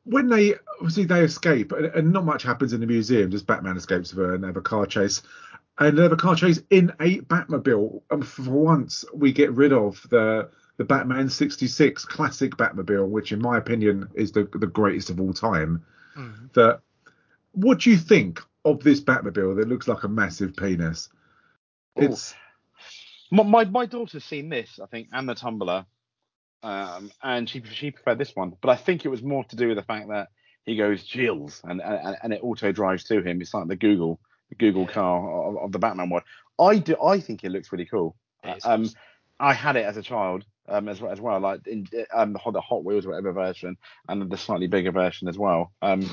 [0.10, 3.78] when they obviously they escape, and, and not much happens in the museum, just Batman
[3.78, 5.22] escapes for and they have a car chase,
[5.80, 8.02] and they have a car chase in a Batmobile.
[8.12, 13.42] And for once, we get rid of the the Batman '66 classic Batmobile, which in
[13.42, 15.84] my opinion is the the greatest of all time.
[16.16, 16.82] mm, That
[17.52, 21.10] what do you think of this Batmobile that looks like a massive penis?
[22.00, 22.04] Ooh.
[22.04, 22.36] It's
[23.32, 25.86] My, my my daughter's seen this, I think, and the Tumbler,
[26.64, 28.54] um, and she she preferred this one.
[28.62, 30.30] But I think it was more to do with the fact that
[30.66, 33.42] he goes Jills, and and, and it auto drives to him.
[33.42, 34.20] It's like the Google
[34.50, 34.94] the Google Yeah.
[34.94, 36.22] car of, of the Batman one.
[36.60, 38.16] I do I think it looks really cool.
[38.44, 38.90] Um, awesome.
[39.40, 42.40] I had it as a child, um, as well as well, like in um the
[42.40, 43.78] Hot, the Hot Wheels or whatever version,
[44.10, 45.72] and the slightly bigger version as well.
[45.82, 46.10] Um,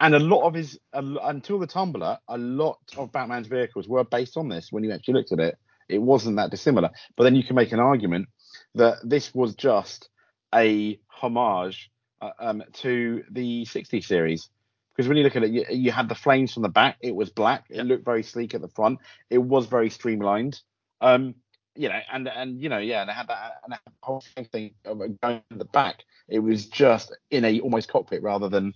[0.00, 4.04] and a lot of his lo- until the Tumbler, a lot of Batman's vehicles were
[4.04, 4.70] based on this.
[4.70, 5.58] When you actually looked at it,
[5.88, 6.90] it wasn't that dissimilar.
[7.16, 8.28] But then you can make an argument
[8.76, 10.08] that this was just
[10.54, 11.90] a homage
[12.20, 14.48] uh, um, to the 60 series.
[14.94, 16.96] Because when you look at it, you, you had the flames from the back.
[17.00, 17.66] It was black.
[17.68, 19.00] It looked very sleek at the front.
[19.28, 20.60] It was very streamlined.
[21.00, 21.34] Um,
[21.74, 24.72] you know, and and you know, yeah, and they had that and that whole thing
[24.86, 26.04] of going to the back.
[26.28, 28.72] It was just in a almost cockpit rather than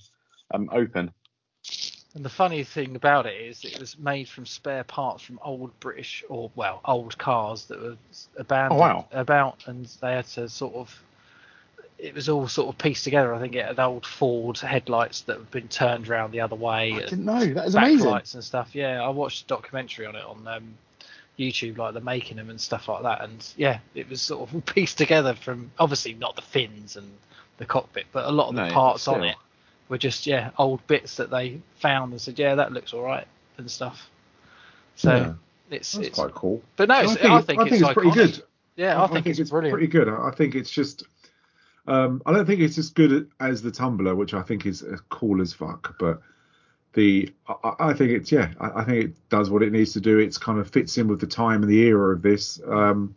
[0.52, 1.12] um open.
[2.14, 5.78] And the funny thing about it is, it was made from spare parts from old
[5.78, 7.96] British or well, old cars that were
[8.36, 9.06] abandoned Oh, wow.
[9.12, 11.02] about, and they had to sort of.
[11.98, 13.34] It was all sort of pieced together.
[13.34, 16.94] I think it had old Ford headlights that have been turned around the other way.
[16.94, 17.44] I didn't know.
[17.54, 18.06] That is amazing.
[18.08, 18.70] backlights and stuff.
[18.74, 20.74] Yeah, I watched a documentary on it on um,
[21.38, 23.22] YouTube, like the making them and stuff like that.
[23.22, 27.06] And yeah, it was sort of pieced together from obviously not the fins and
[27.58, 29.36] the cockpit, but a lot of No, the parts on it
[29.90, 33.26] were just yeah old bits that they found and said yeah that looks all right.
[33.58, 34.08] and stuff.
[34.96, 35.32] So Yeah.
[35.70, 36.62] it's That's it's quite cool.
[36.76, 38.42] but no, I think, I think I it's, think it's pretty good.
[38.76, 39.74] Yeah, I, think, it's, brilliant.
[39.74, 40.08] pretty good.
[40.08, 41.02] I I think it's just.
[41.86, 45.42] Um, I don't think it's as good as the Tumbler, which I think is cool
[45.42, 45.96] as fuck.
[45.98, 46.20] But
[46.94, 49.92] the I, I- I think it's yeah, I, I think it does what it needs
[49.94, 50.18] to do.
[50.18, 52.60] It's kind of fits in with the time and the era of this.
[52.66, 53.14] Um,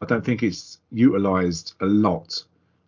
[0.00, 2.42] I don't think it's utilized a lot,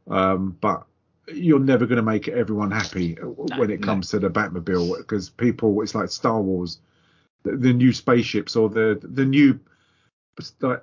[0.09, 0.85] um, but
[1.28, 3.86] you're never going to make everyone happy when it no.
[3.86, 6.78] comes to the Batmobile because people it's like Star Wars,
[7.42, 9.59] the, the new spaceships or the the new
[10.60, 10.82] like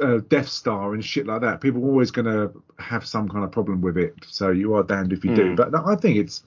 [0.00, 1.60] uh, Death Star and shit like that.
[1.60, 4.14] People are always going to have some kind of problem with it.
[4.26, 5.50] So you are damned if you do.
[5.50, 5.54] Hmm.
[5.54, 6.42] But no, I think it's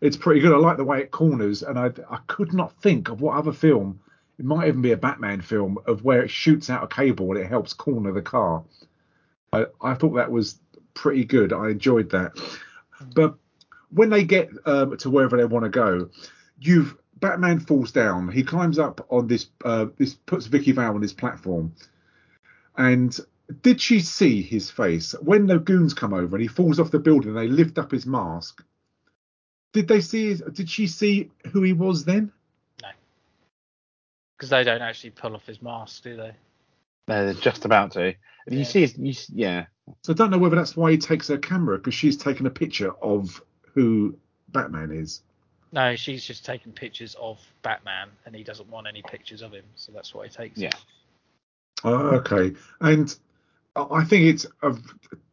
[0.00, 0.52] it's pretty good.
[0.52, 3.52] I like the way it corners, and I I could not think of what other
[3.52, 4.00] film.
[4.38, 7.40] It might even be a Batman film of where it shoots out a cable and
[7.40, 8.62] it helps corner the car.
[9.52, 10.58] I I thought that was
[10.98, 11.52] pretty good.
[11.52, 12.32] I enjoyed that.
[13.14, 13.36] But
[13.90, 16.10] when they get um, to wherever they want to go,
[16.60, 18.28] you've Batman falls down.
[18.28, 19.46] He climbs up on this.
[19.64, 21.72] Uh, this puts Vicki Vale on this platform.
[22.76, 23.16] And
[23.62, 26.98] did she see his face when the goons come over and he falls off the
[26.98, 27.30] building?
[27.30, 28.62] and They lift up his mask.
[29.72, 30.28] Did they see?
[30.28, 32.32] His, did she see who he was then?
[32.82, 32.88] No,
[34.36, 36.32] because they don't actually pull off his mask, do they?
[37.06, 38.14] They're just about to.
[38.46, 38.64] And You Yeah.
[38.64, 39.66] see, his, you, yeah.
[40.02, 42.50] So I don't know whether that's why he takes her camera because she's taken a
[42.50, 43.42] picture of
[43.74, 44.16] who
[44.48, 45.22] Batman is.
[45.72, 49.64] No, she's just taking pictures of Batman, and he doesn't want any pictures of him,
[49.74, 50.58] so that's why he takes.
[50.58, 50.68] Yeah.
[50.68, 50.74] it.
[51.84, 52.54] Oh, okay.
[52.80, 53.14] And
[53.76, 54.74] I I think it's a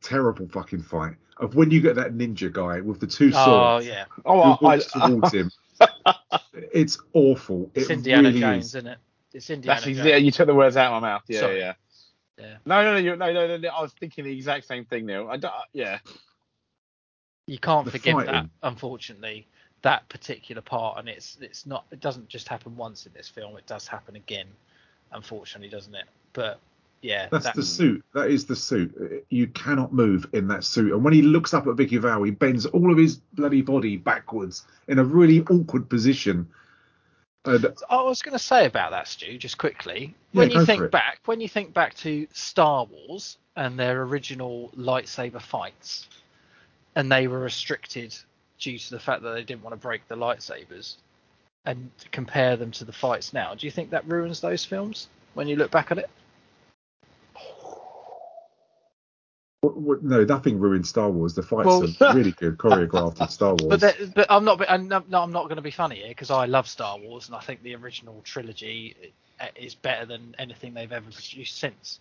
[0.01, 3.87] terrible fucking fight of when you get that ninja guy with the two oh, swords
[3.87, 5.51] Oh yeah, Oh, who I, walks towards him.
[6.73, 7.69] It's awful.
[7.73, 8.75] it's it Indiana really Jones, is.
[8.75, 8.97] isn't it?
[9.33, 10.07] It's Indiana that's Jones.
[10.07, 11.23] yeah, you took the words out of my mouth.
[11.27, 11.59] Yeah, Sorry.
[11.59, 11.73] yeah.
[12.39, 12.57] Yeah.
[12.65, 13.69] No, no, no, you're, no, no, no, no.
[13.69, 15.29] I was thinking the exact same thing, Neil.
[15.29, 15.99] I don't, yeah.
[17.47, 19.47] you can't The forgive that, unfortunately.
[19.81, 21.85] That particular part, and it's it's not.
[21.91, 23.55] It doesn't just happen once in this film.
[23.55, 24.47] It does happen again,
[25.11, 26.05] unfortunately, doesn't it?
[26.33, 26.59] But
[27.03, 28.03] yeah, That's that- the suit.
[28.15, 29.25] That is the suit.
[29.29, 30.91] You cannot move in that suit.
[30.91, 33.95] And when he looks up at Vicki Vale, he bends all of his bloody body
[33.95, 36.47] backwards in a really awkward position.
[37.45, 40.13] And oh, I was going to say about that, Stu, just quickly.
[40.33, 44.71] When go you think back, when you think back to Star Wars and their original
[44.77, 46.07] lightsaber fights,
[46.95, 48.15] and they were restricted
[48.59, 50.95] due to the fact that they didn't want to break the lightsabers,
[51.65, 55.47] and compare them to the fights now, do you think that ruins those films when
[55.47, 56.09] you look back at it?
[60.01, 61.33] No, nothing ruined Star Wars.
[61.35, 63.67] The fights Well- are really good choreographed in Star Wars.
[63.69, 64.63] But that, but I'm not.
[64.69, 67.27] I'm not, no, I'm not going to be funny here because I love Star Wars
[67.27, 68.95] and I think the original trilogy
[69.39, 71.99] eh, is better than anything they've ever produced since.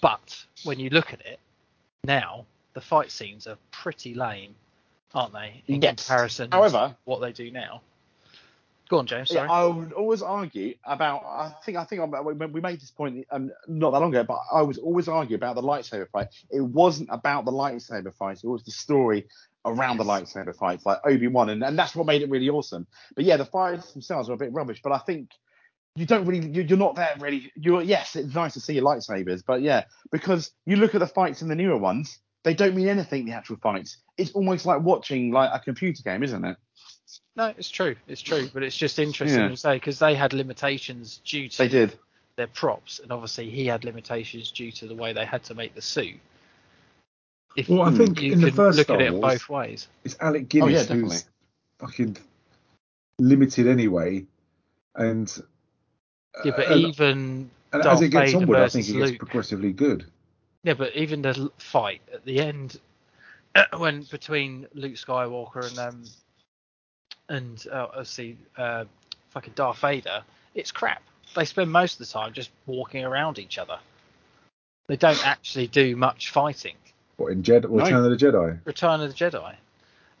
[0.00, 1.38] But when you look at it
[2.04, 4.54] now, the fight scenes are pretty lame,
[5.14, 5.62] aren't they?
[5.68, 6.06] In Yes.
[6.06, 7.82] comparison, to However- what they do now.
[8.92, 9.30] Go on, James.
[9.30, 9.48] Yeah, Sorry.
[9.48, 11.24] I would always argue about.
[11.24, 12.02] I think I think
[12.52, 15.54] we made this point um, not that long ago, but I was always argue about
[15.54, 16.28] the lightsaber fight.
[16.50, 19.28] It wasn't about the lightsaber fight; it was the story
[19.64, 22.86] around the lightsaber fights, like Obi Wan, and, and that's what made it really awesome.
[23.16, 24.82] But yeah, the fights themselves are a bit rubbish.
[24.84, 25.30] But I think
[25.96, 27.50] you don't really, you, you're not there really.
[27.56, 31.06] You're yes, it's nice to see your lightsabers, but yeah, because you look at the
[31.06, 33.24] fights in the newer ones, they don't mean anything.
[33.24, 36.58] The actual fights, it's almost like watching like a computer game, isn't it?
[37.36, 37.96] No, it's true.
[38.08, 38.48] It's true.
[38.52, 39.48] But it's just interesting Yeah.
[39.48, 41.98] to say because they had limitations due to They did.
[42.36, 45.74] their props, and obviously he had limitations due to the way they had to make
[45.74, 46.18] the suit.
[47.56, 49.88] If Well, I think you in the first look Star at it Wars- both ways.
[50.04, 51.24] it's Alec Oh Guinness yeah, who's
[51.78, 52.16] fucking
[53.18, 54.26] limited anyway,
[54.94, 55.30] and
[56.44, 59.10] Yeah, but uh, even and Darth as it gets Vader onward, I think it gets
[59.10, 59.18] Luke.
[59.18, 60.06] progressively good.
[60.62, 62.80] yeah, but even the fight at the end
[63.76, 66.04] when between Luke Skywalker and um
[67.28, 68.84] and uh, obviously uh,
[69.30, 70.22] fucking Darth Vader,
[70.54, 71.02] it's crap.
[71.34, 73.78] They spend most of the time just walking around each other.
[74.86, 76.74] They don't actually do much fighting.
[77.16, 77.70] What in Jedi?
[77.70, 77.84] No.
[77.84, 78.58] Return of the Jedi?
[78.64, 79.54] Return of the Jedi,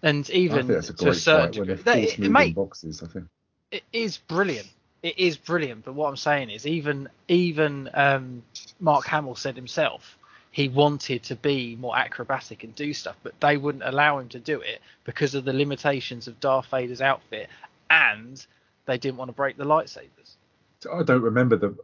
[0.02, 2.54] and I even think that's a to a certain fight when degree, they're they- mate,
[2.54, 3.02] boxes.
[3.02, 3.26] I think.
[3.70, 4.68] it is brilliant.
[5.02, 5.84] It is brilliant.
[5.84, 8.42] But what I'm saying is, even even um,
[8.78, 10.16] Mark Hamill said himself
[10.52, 14.38] he wanted to be more acrobatic and do stuff, but they wouldn't allow him to
[14.38, 17.48] do it because of the limitations of Darth Vader's outfit,
[17.90, 18.46] and
[18.84, 20.36] they didn't want to break the lightsabers.
[20.92, 21.74] I don't remember the.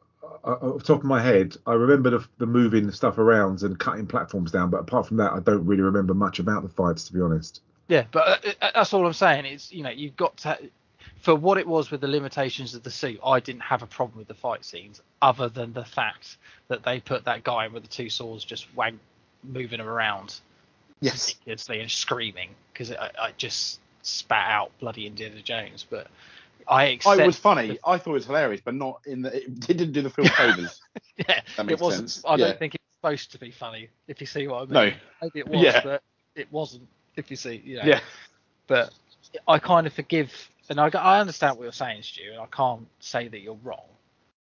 [0.44, 3.78] Uh, off the top of my head, I remember the, the moving stuff around and
[3.78, 7.04] cutting platforms down, but apart from that, I don't really remember much about the fights,
[7.04, 7.60] to be honest.
[7.88, 9.46] Yeah, but uh, uh, that's all I'm saying.
[9.46, 10.58] is you know you've got to
[11.20, 13.18] for what it was with the limitations of the suit.
[13.24, 16.36] I didn't have a problem with the fight scenes, other than the fact
[16.68, 18.94] that they put that guy with the two swords just wag
[19.44, 20.40] moving him around
[21.00, 21.28] Yes.
[21.28, 25.86] ridiculously and screaming because I, I just spat out bloody Indiana Jones.
[25.88, 26.08] But
[26.66, 26.98] I.
[27.06, 27.78] I was funny.
[27.86, 29.34] I thought it was hilarious, but not in the.
[29.36, 30.80] It didn't do the film favors.
[31.16, 32.10] yeah, it wasn't.
[32.10, 32.24] sense.
[32.26, 32.46] I Yeah.
[32.48, 33.88] don't think it's supposed to be funny.
[34.08, 34.72] If you see what I mean.
[34.72, 34.92] No.
[35.22, 35.80] Maybe it was, Yeah.
[35.84, 36.02] but
[36.34, 36.86] it wasn't.
[37.16, 37.84] If you see, you know.
[37.84, 38.00] yeah.
[38.66, 38.92] But
[39.46, 40.32] I kind of forgive,
[40.68, 43.86] and I, I understand what you're saying, Stu, and I can't say that you're wrong.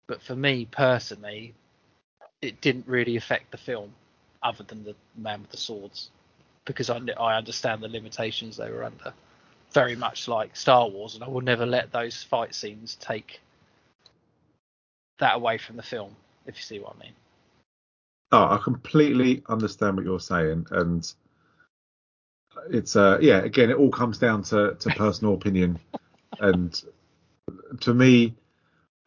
[0.06, 1.54] But for me personally,
[2.42, 3.92] it didn't really affect the film,
[4.42, 6.10] other than the man with the swords,
[6.64, 9.12] because I I understand the limitations they were under.
[9.72, 13.40] Very much like Star Wars, and I will never let those fight scenes take
[15.20, 16.16] that away from the film.
[16.46, 17.12] If you see what I mean.
[18.32, 21.12] Oh, I completely understand what you're saying, and
[22.70, 23.38] it's uh yeah.
[23.38, 25.78] Again, it all comes down to to personal opinion,
[26.38, 26.80] and
[27.80, 28.34] to me,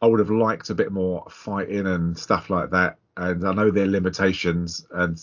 [0.02, 2.98] I would have liked a bit more fighting and stuff like that.
[3.16, 5.18] And I know their limitations, and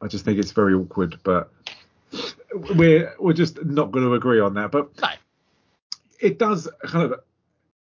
[0.00, 1.18] I just think it's very awkward.
[1.24, 1.50] But
[2.76, 4.70] we're we're just not going to agree on that.
[4.70, 5.08] But No.
[6.20, 7.20] it does kind of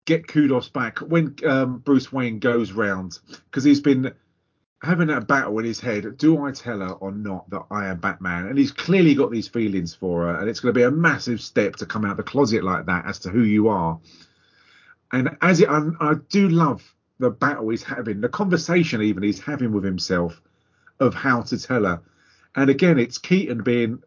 [0.05, 4.13] get kudos back when um, Bruce Wayne goes round because he's been
[4.83, 6.17] having that battle in his head.
[6.17, 8.47] Do I tell her or not that I am Batman?
[8.47, 11.41] And he's clearly got these feelings for her, and it's going to be a massive
[11.41, 13.99] step to come out the closet like that as to who you are.
[15.11, 16.83] And as it, I, I do love
[17.19, 20.41] the battle he's having, the conversation even he's having with himself
[20.99, 22.01] of how to tell her.
[22.55, 24.03] And again, it's Keaton being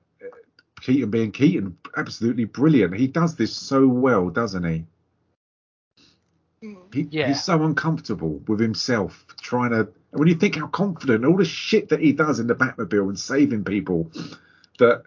[0.82, 2.94] Keaton being Keaton, absolutely brilliant.
[2.94, 4.84] He does this so well, doesn't he?
[6.92, 7.28] He, Yeah.
[7.28, 9.88] He's so uncomfortable with himself, trying to.
[10.10, 13.18] When you think how confident, all the shit that he does in the Batmobile and
[13.18, 14.10] saving people,
[14.78, 15.02] that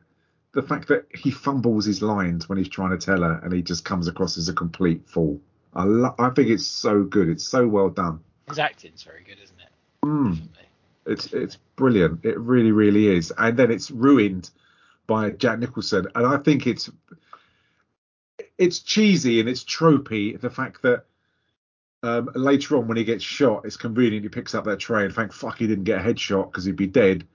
[0.51, 3.61] the fact that he fumbles his lines when he's trying to tell her, and he
[3.61, 5.41] just comes across as a complete fool.
[5.73, 7.29] I lo- I think it's so good.
[7.29, 8.19] It's so well done.
[8.47, 9.69] His acting's very good, isn't it?
[10.05, 10.29] Mm.
[10.31, 10.65] Definitely.
[11.05, 12.25] It's it's brilliant.
[12.25, 13.31] It really, really is.
[13.37, 14.49] And then it's ruined
[15.07, 16.07] by Jack Nicholson.
[16.15, 16.89] And I think it's
[18.57, 20.39] it's cheesy and it's tropey.
[20.39, 21.05] The fact that
[22.03, 25.13] um, later on when he gets shot, it's convenient he picks up that tray and
[25.13, 27.25] thank fuck he didn't get a headshot because he'd be dead.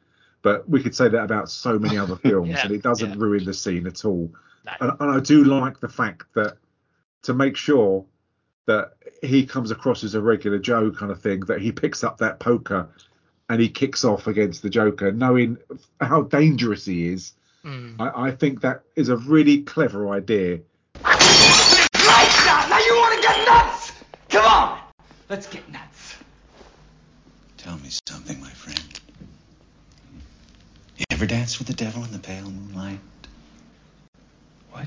[0.43, 3.16] But we could say that about so many other films, Yeah, and it doesn't yeah.
[3.19, 4.31] ruin the scene at all.
[4.65, 4.73] No.
[4.81, 6.57] And, and I do like the fact that
[7.23, 8.05] to make sure
[8.66, 8.93] that
[9.23, 12.41] he comes across as a regular Joe kind of thing, that he picks up that
[12.41, 12.89] poker
[13.51, 15.59] and he kicks off against the Joker, knowing
[16.01, 17.32] how dangerous he is.
[17.65, 17.97] Mm.
[18.01, 20.61] I, I think that is a really clever idea.
[25.29, 26.17] Let's get nuts.
[27.57, 29.01] Tell me something, my friend.
[30.99, 33.01] You ever dance with the devil in the pale moonlight?
[34.71, 34.87] What?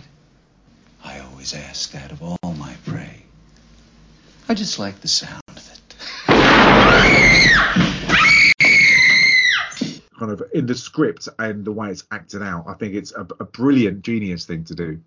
[1.03, 3.23] I always ask that of all my prey.
[4.47, 5.95] I just like the sound of it.
[10.19, 13.27] Kind of in the script and the way it's acted out, I think it's a,
[13.39, 14.99] a brilliant, genius thing to do.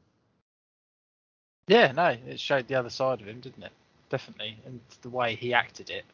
[1.68, 3.72] Yeah, no, it showed the other side of him, didn't it?
[4.10, 6.04] Definitely, and the way he acted it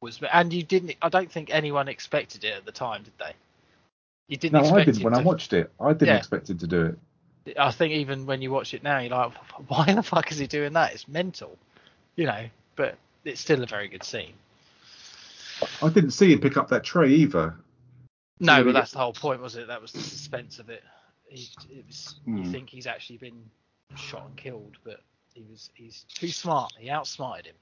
[0.00, 0.20] was.
[0.32, 0.94] And you didn't.
[1.02, 3.32] I don't think anyone expected it at the time, did they?
[4.28, 4.54] You didn't.
[4.54, 5.70] No, I expect didn't when I watched it.
[5.78, 6.16] I didn't Yeah.
[6.16, 6.96] expect him to do
[7.46, 7.58] it.
[7.58, 9.32] I think even when you watch it now, you're like,
[9.68, 10.92] why the fuck is he doing that?
[10.94, 11.58] It's mental,
[12.16, 12.46] you know.
[12.76, 14.32] But it's still a very good scene.
[15.82, 17.54] I didn't see him pick up that tray either.
[18.40, 19.66] No, Really but that's the whole point, was it?
[19.66, 20.82] That was the suspense of it.
[21.28, 22.50] He, it was, You Hmm.
[22.50, 23.44] think he's actually been
[23.94, 25.00] shot and killed, but
[25.34, 26.72] he was he's too smart.
[26.78, 27.54] He outsmarted him.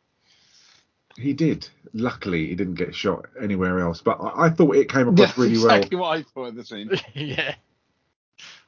[1.16, 1.68] He did.
[1.94, 4.00] Luckily, he didn't get shot anywhere else.
[4.00, 6.64] But I, I thought it came across Yeah, really exactly what I thought of the
[6.64, 6.90] scene.
[7.14, 7.54] yeah.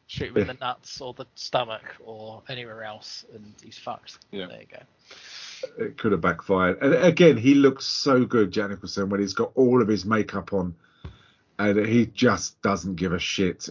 [0.07, 4.19] Shoot him in the nuts or the stomach or anywhere else, and he's fucked.
[4.33, 4.47] Yeah.
[4.47, 5.85] There you go.
[5.85, 6.83] It could have backfired.
[6.83, 10.53] And again, he looks so good, Jack Nicholson, when he's got all of his makeup
[10.53, 10.75] on,
[11.61, 13.69] and he just doesn't give a shit.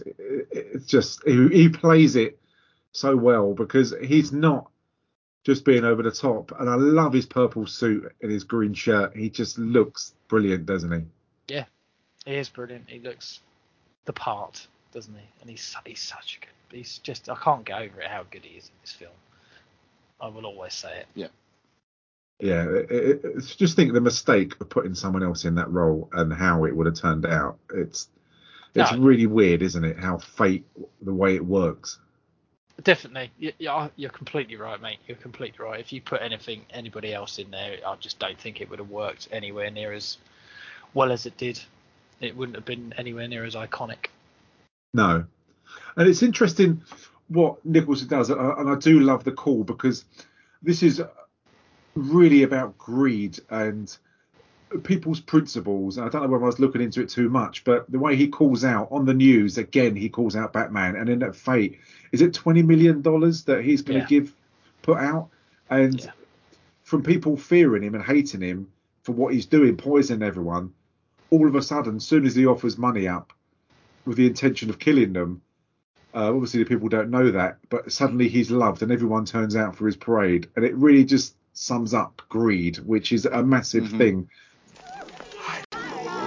[0.50, 2.38] It's just he, he plays it
[2.92, 4.70] so well because he's not
[5.50, 6.52] just being over the top.
[6.60, 9.16] And I love his purple suit and his green shirt.
[9.16, 11.54] He just looks brilliant, doesn't he?
[11.54, 11.64] Yeah,
[12.24, 12.84] he is brilliant.
[12.88, 13.40] He looks
[14.04, 14.64] the part,
[14.94, 15.24] doesn't he?
[15.40, 16.76] And he's he's such a good.
[16.78, 19.10] He's just I can't get over it how good he is in this film.
[20.20, 21.30] I will always say it.
[22.38, 26.08] Yeah, it, it, it's just think the mistake of putting someone else in that role
[26.12, 27.58] and how it would have turned out.
[27.74, 28.08] It's
[28.74, 28.98] it's No.
[28.98, 29.98] really weird, isn't it?
[29.98, 30.64] How fate,
[31.02, 31.98] the way it works.
[32.82, 34.98] Definitely, you, you're, oh, you're completely right, mate.
[35.06, 35.80] You're completely right.
[35.80, 38.90] If you put anything, anybody else in there, I just don't think it would have
[38.90, 40.18] worked anywhere near as
[40.94, 41.60] well as it did.
[42.20, 44.06] It wouldn't have been anywhere near as iconic.
[44.94, 45.24] No,
[45.96, 46.82] and it's interesting
[47.28, 50.04] what Nicholson does, and I do love the call because
[50.62, 51.02] this is
[51.94, 53.96] really about greed and
[54.78, 55.96] people's principles.
[55.98, 58.16] And I don't know whether I was looking into it too much, but the way
[58.16, 61.78] he calls out on the news again, he calls out Batman, and in that fate,
[62.12, 64.20] is it twenty million dollars that he's going to Yeah.
[64.20, 64.34] give
[64.82, 65.28] put out?
[65.72, 66.10] and Yeah.
[66.82, 68.66] from people fearing him and hating him
[69.04, 70.72] for what he's doing, poisoning everyone,
[71.30, 73.32] all of a sudden, as soon as he offers money up
[74.04, 75.40] with the intention of killing them,
[76.12, 79.76] uh, obviously the people don't know that, but suddenly he's loved and everyone turns out
[79.76, 83.98] for his parade, and it really just sums up greed, which is a massive Mhm.
[83.98, 84.28] thing.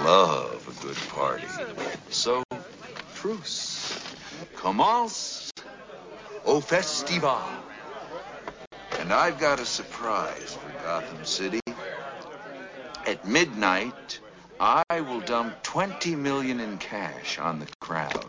[0.04, 1.46] Love a good party.
[2.10, 2.42] So,
[3.14, 3.98] truce.
[4.54, 5.50] Commence
[6.44, 7.40] au festival.
[9.00, 11.60] And I've got a surprise for Gotham City.
[13.06, 14.20] At midnight,
[14.60, 18.26] I will dump 20 million in cash on the crowd.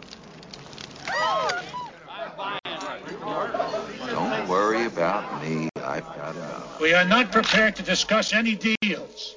[4.07, 5.68] Don't worry about me.
[5.84, 6.80] I've got enough.
[6.80, 9.35] We are not prepared to discuss any deals.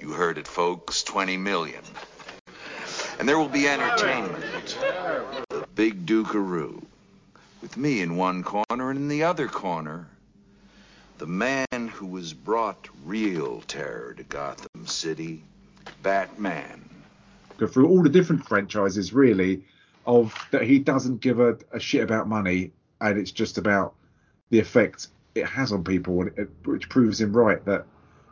[0.00, 1.02] You heard it, folks.
[1.02, 1.82] 20 million.
[3.18, 4.78] And there will be entertainment.
[5.50, 6.82] The Big Dukaroo.
[7.60, 10.08] With me in one corner and in the other corner,
[11.18, 15.44] the man who has brought real terror to Gotham City,
[16.02, 16.82] Batman.
[17.58, 19.62] go through all the different franchises really
[20.06, 22.72] of that he doesn't give a, a shit about money
[23.02, 23.94] and it's just about
[24.48, 27.84] the effect it has on people and it, which proves him right that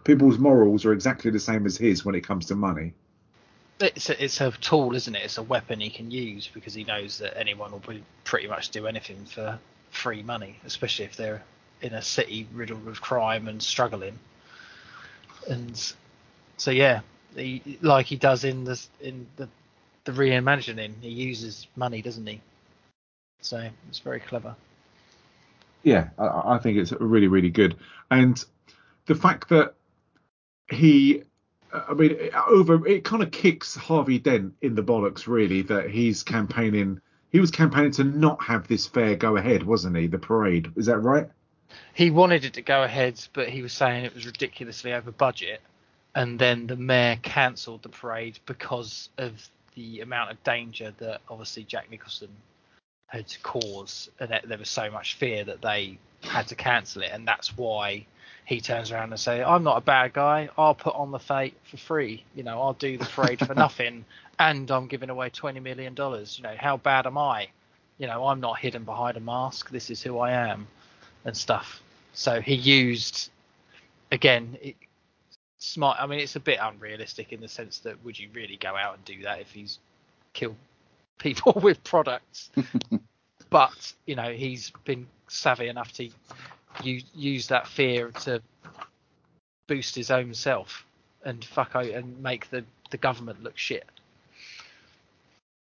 [0.09, 2.95] people's morals are exactly the same as his when it comes to money
[3.81, 5.23] It's a, it's a tool, isn't it?
[5.25, 7.83] It's a weapon he can use because he knows that anyone will
[8.25, 9.61] pretty much do anything for
[9.91, 11.43] free money, especially if they're
[11.83, 14.19] in a city riddled with crime and struggling.
[15.51, 15.93] And
[16.57, 17.03] so yeah,
[17.37, 19.49] he, like he does in the in the
[20.05, 22.41] the reimagining, he uses money, doesn't he?
[23.43, 24.57] So it's very clever.
[25.83, 27.77] yeah I, I think it's really really good
[28.11, 28.45] and
[29.07, 29.75] the fact that
[30.71, 31.23] he
[31.73, 32.17] I mean,
[32.49, 37.01] over it kind of kicks Harvey Dent in the bollocks, really, that he's campaigning.
[37.31, 40.07] He was campaigning to not have this fair go ahead, wasn't he?
[40.07, 41.29] The parade, is that right?
[41.93, 45.61] He wanted it to go ahead, but he was saying it was ridiculously over budget.
[46.15, 51.65] And then the mayor cancelled the parade because of the amount of danger that obviously
[51.65, 52.31] Jack Nicholson
[53.07, 57.29] had caused, and there was so much fear that they had to cancel it, and
[57.29, 58.07] that's why
[58.49, 60.49] he turns around and say, "I'm not a bad guy.
[60.57, 62.25] I'll put on the fete for free.
[62.35, 64.07] You know, I'll do the parade for nothing,
[64.39, 66.39] and I'm giving away twenty million dollars.
[66.39, 67.49] You know, how bad am I?
[67.99, 69.69] You know, I'm not hidden behind a mask.
[69.69, 70.67] This is who I am,
[71.27, 71.83] and stuff."
[72.15, 73.29] So he used,
[74.11, 74.77] again, it,
[75.59, 75.99] smart.
[76.01, 78.95] I mean, it's a bit unrealistic in the sense that would you really go out
[78.95, 79.79] and do that if he's
[80.33, 80.57] killed
[81.19, 82.49] people with products?
[83.51, 86.09] but you know, he's been savvy enough to
[86.83, 88.43] use, use that fear to
[89.67, 90.85] boost his own self
[91.25, 93.87] and fuck out and make the the government look shit.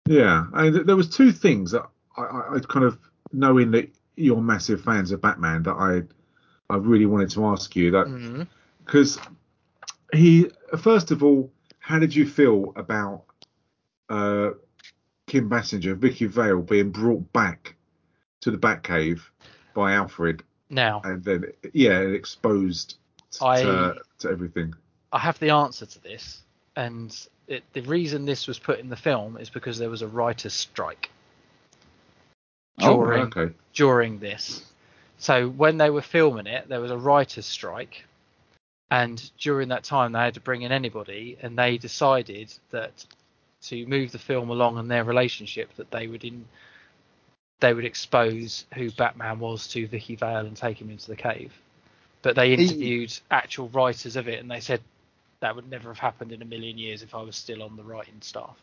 [0.07, 2.99] Yeah, th- there was two things that I, I, I kind of
[3.33, 6.03] knowing that you're massive fans of Batman that I
[6.73, 8.47] I really wanted to ask you that
[8.85, 9.19] because
[10.13, 13.25] he first of all, how did you feel about
[14.09, 14.51] uh,
[15.27, 17.75] Kim Basinger, Vicki Vale being brought back
[18.41, 19.21] to the Batcave
[19.75, 20.43] by Alfred,
[20.73, 22.97] Now, and then yeah, exposed
[23.33, 24.75] to, I- to everything?
[25.13, 26.41] I have the answer to this,
[26.75, 27.15] and
[27.47, 30.55] it, the reason this was put in the film is because there was a writers'
[30.55, 31.11] strike
[32.81, 33.55] oh, during oh, okay.
[33.75, 34.65] during this.
[35.19, 38.07] So when they were filming it, there was a writers' strike,
[38.91, 43.05] and during that time they had to bring in anybody, and they decided that
[43.65, 46.47] to move the film along in their relationship, that they would in
[47.63, 51.53] they would expose who Batman was to Vicki Vale and take him into the cave.
[52.21, 54.81] But they interviewed actual writers of it, and they said
[55.41, 57.83] that would never have happened in a million years if I was still on the
[57.83, 58.57] writing staff.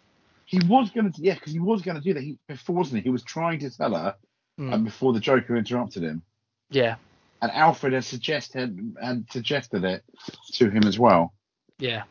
[0.46, 2.98] He was going to, yeah, because he was going to do that he, before, wasn't
[2.98, 3.04] he?
[3.04, 4.16] He was trying to tell her
[4.60, 4.74] Mm.
[4.74, 6.22] um, before the Joker interrupted him,
[6.70, 6.96] Yeah,
[7.42, 10.04] and Alfred had suggested had suggested it
[10.56, 11.32] to him as well.
[11.78, 12.04] Yeah.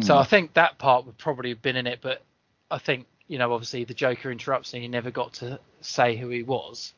[0.00, 0.20] So Mm.
[0.20, 2.22] I think that part would probably have been in it, but
[2.70, 6.28] I think you know obviously the Joker interrupts and he never got to say who
[6.28, 6.92] he was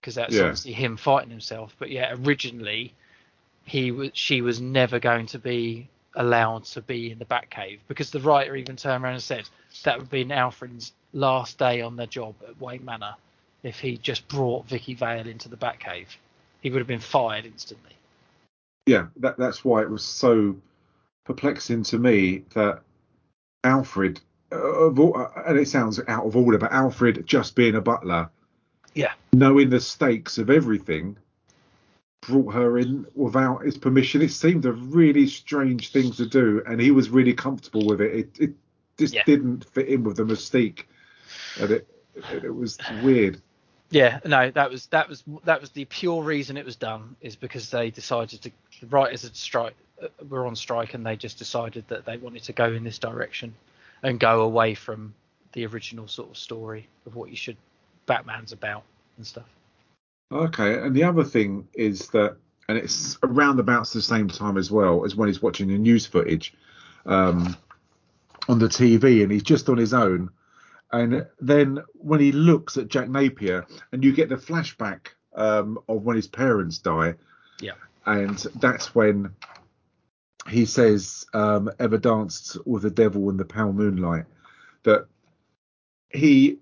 [0.00, 0.42] because that's Yeah.
[0.42, 1.74] obviously him fighting himself.
[1.78, 2.94] But yeah, originally
[3.64, 8.10] he was she was never going to be allowed to be in the Batcave because
[8.10, 9.48] the writer even turned around and said
[9.84, 13.14] that would be Alfred's last day on the job at Wayne Manor
[13.62, 16.06] if he just brought Vicki Vale into the Batcave.
[16.60, 17.92] He would have been fired instantly.
[18.86, 20.56] yeah, that that's why it was so
[21.24, 22.80] perplexing to me that
[23.64, 24.20] Alfred,
[24.50, 28.30] of all, uh, and it sounds out of order, but Alfred just being a butler,
[28.94, 29.12] Yeah.
[29.32, 31.16] knowing the stakes of everything,
[32.22, 34.22] brought her in without his permission.
[34.22, 38.14] It seemed a really strange thing to do, and he was really comfortable with it.
[38.14, 38.50] It, it
[38.98, 39.22] just Yeah.
[39.24, 40.84] didn't fit in with the mystique,
[41.60, 41.88] and it
[42.32, 43.40] it, it was weird.
[43.90, 47.36] Yeah, no, that was that was that was the pure reason it was done is
[47.36, 48.50] because they decided to
[48.80, 52.42] the writers had strike uh, were on strike and they just decided that they wanted
[52.44, 53.54] to go in this direction
[54.02, 55.14] and go away from
[55.52, 57.56] the original sort of story of what you should
[58.06, 58.82] Batman's about
[59.16, 59.48] and stuff.
[60.30, 62.36] Okay, and the other thing is that,
[62.68, 66.04] and it's around about the same time as well as when he's watching the news
[66.06, 66.52] footage
[67.06, 67.56] um,
[68.48, 70.28] on the TV, and he's just on his own.
[70.92, 76.02] And then when he looks at Jack Napier, and you get the flashback um, of
[76.02, 77.14] when his parents die,
[77.60, 77.72] Yeah.
[78.06, 79.34] and that's when
[80.48, 84.24] he says, um, "Ever danced with the devil in the pale moonlight?"
[84.84, 85.06] That
[86.10, 86.58] he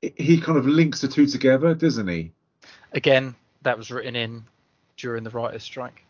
[0.00, 2.32] he kind of links the two together, doesn't he?
[2.92, 4.44] Again, that was written in
[4.96, 6.04] during the writers' strike.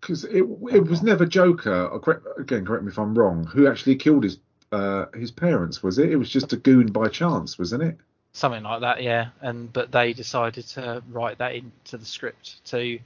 [0.00, 1.86] because it it was never Joker.
[1.86, 3.44] Or correct, again, correct me if I'm wrong.
[3.46, 4.38] Who actually killed his
[4.72, 5.82] uh, his parents?
[5.82, 6.10] Was it?
[6.10, 7.96] It was just a goon by chance, wasn't it?
[8.32, 12.98] something like that yeah and but they decided to write that into the script to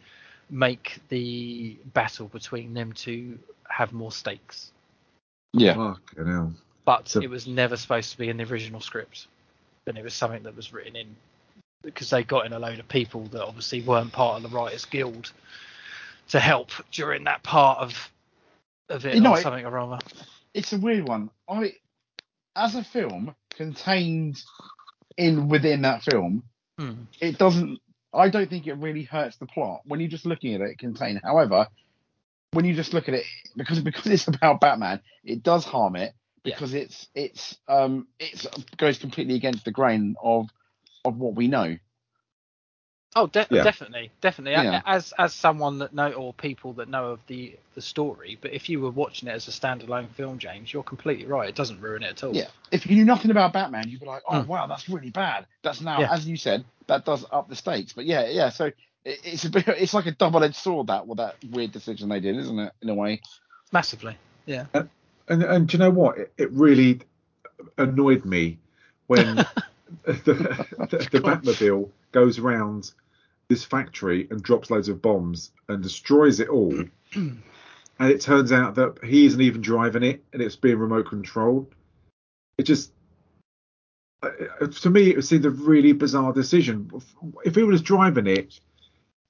[0.52, 3.38] make the battle between them two
[3.68, 4.70] have more stakes
[5.54, 5.74] Yeah.
[5.74, 6.54] Fucking hell.
[6.84, 9.26] but So- it was never supposed to be in the original script
[9.86, 11.16] and it was something that was written in
[11.82, 14.84] because they got in a load of people that obviously weren't part of the writers
[14.84, 15.32] guild
[16.28, 18.10] to help during that part of
[18.88, 19.98] of it You know, or it- something or other
[20.54, 21.30] it's a weird one.
[21.48, 21.74] I,
[22.54, 24.42] as a film contained
[25.16, 26.42] in within that film,
[26.78, 27.04] Hmm.
[27.20, 27.80] it doesn't.
[28.14, 31.20] I don't think it really hurts the plot when you're just looking at it contained.
[31.24, 31.66] However,
[32.52, 33.24] when you just look at it
[33.56, 36.14] because because it's about Batman, it does harm it
[36.44, 36.54] Yeah.
[36.54, 40.48] because it's it's um it's goes completely against the grain of
[41.04, 41.76] of what we know.
[43.14, 43.62] Oh, de- Yeah.
[43.62, 44.52] definitely, definitely.
[44.52, 44.80] Yeah.
[44.86, 48.70] As as someone that know or people that know of the the story, but if
[48.70, 51.48] you were watching it as a standalone film, James, you're completely right.
[51.48, 52.34] It doesn't ruin it at all.
[52.34, 52.46] Yeah.
[52.70, 54.48] If you knew nothing about Batman, you'd be like, oh Hmm.
[54.48, 55.46] wow, that's really bad.
[55.62, 56.12] That's now, Yeah.
[56.12, 57.94] as you said, that does up the stakes.
[57.94, 58.50] But yeah, yeah.
[58.50, 58.76] So it,
[59.24, 62.36] it's a bit, it's like a double-edged sword that with that weird decision they did,
[62.36, 62.72] isn't it?
[62.82, 63.20] In a way.
[63.72, 64.16] Massively.
[64.46, 64.66] Yeah.
[64.74, 66.18] And and do you know what?
[66.18, 67.00] It, it really
[67.78, 68.58] annoyed me
[69.06, 69.36] when
[70.04, 72.92] the, the, the Batmobile goes around
[73.48, 76.84] this factory and drops loads of bombs and destroys it all.
[77.14, 77.42] and
[77.98, 81.72] it turns out that he isn't even driving it and it's being remote controlled.
[82.58, 82.92] It just,
[84.22, 86.90] Uh, to me, it seemed a really bizarre decision.
[87.44, 88.60] If he was driving it,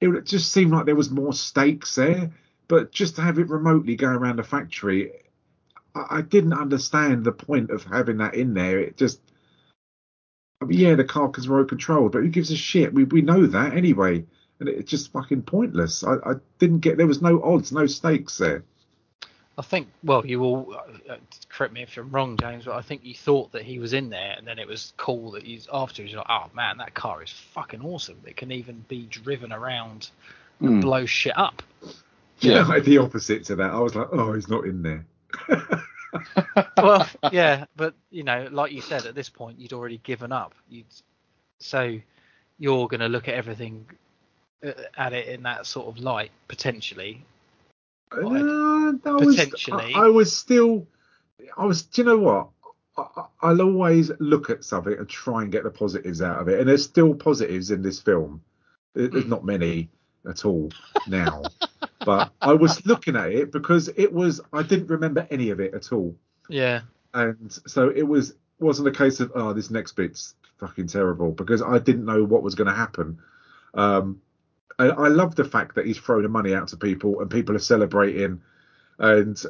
[0.01, 2.31] it would just seem like there was more stakes there.
[2.69, 5.13] But just to have it remotely go around the factory,
[5.95, 8.81] I, I didn't understand the point of having that in there.
[8.81, 9.21] It just,
[10.61, 12.93] I mean, yeah, the car is remote controlled, but who gives a shit?
[12.93, 14.25] We we know that anyway,
[14.61, 16.05] and it's just fucking pointless.
[16.05, 18.65] I, I didn't get there was no odds, no stakes there.
[19.63, 19.87] I think.
[20.03, 20.77] Well, you all
[21.09, 21.17] uh,
[21.49, 24.11] correct me if I'm wrong, James, but I think you thought that he was in
[24.11, 26.13] there, and then it was cool that he's afterwards.
[26.13, 28.21] You're like, oh man, that car is fucking awesome.
[28.27, 30.11] It can even be driven around
[30.61, 30.81] and Hmm.
[30.81, 31.63] blow shit up.
[32.41, 33.71] Yeah, like the opposite to that.
[33.71, 35.07] I was like, oh, he's not in there.
[36.77, 40.55] well, yeah, but you know, like you said, at this point you'd already given up.
[40.69, 40.87] You'd
[41.61, 41.99] so
[42.59, 43.87] you're going to look at everything
[44.67, 47.25] uh, at it in that sort of light potentially.
[48.17, 49.37] Uh, I was,
[49.73, 50.87] I, I was still,
[51.57, 51.83] I was.
[51.83, 52.49] Do you know what?
[52.97, 56.49] I, I- I'll always look at something and try and get the positives out of
[56.49, 58.43] it, and there's still positives in this film.
[58.95, 59.89] There's not many
[60.29, 60.71] at all
[61.09, 61.43] now,
[62.05, 64.41] but I was looking at it because it was.
[64.53, 66.15] I didn't remember any of it at all,
[66.49, 66.83] Yeah,
[67.15, 71.63] and so it was wasn't a case of oh this next bit's fucking terrible because
[71.63, 73.19] I didn't know what was going to happen.
[73.75, 74.21] Um,
[74.79, 77.61] I, I love the fact that he's throwing money out to people and people are
[77.61, 78.43] celebrating,
[78.99, 79.43] and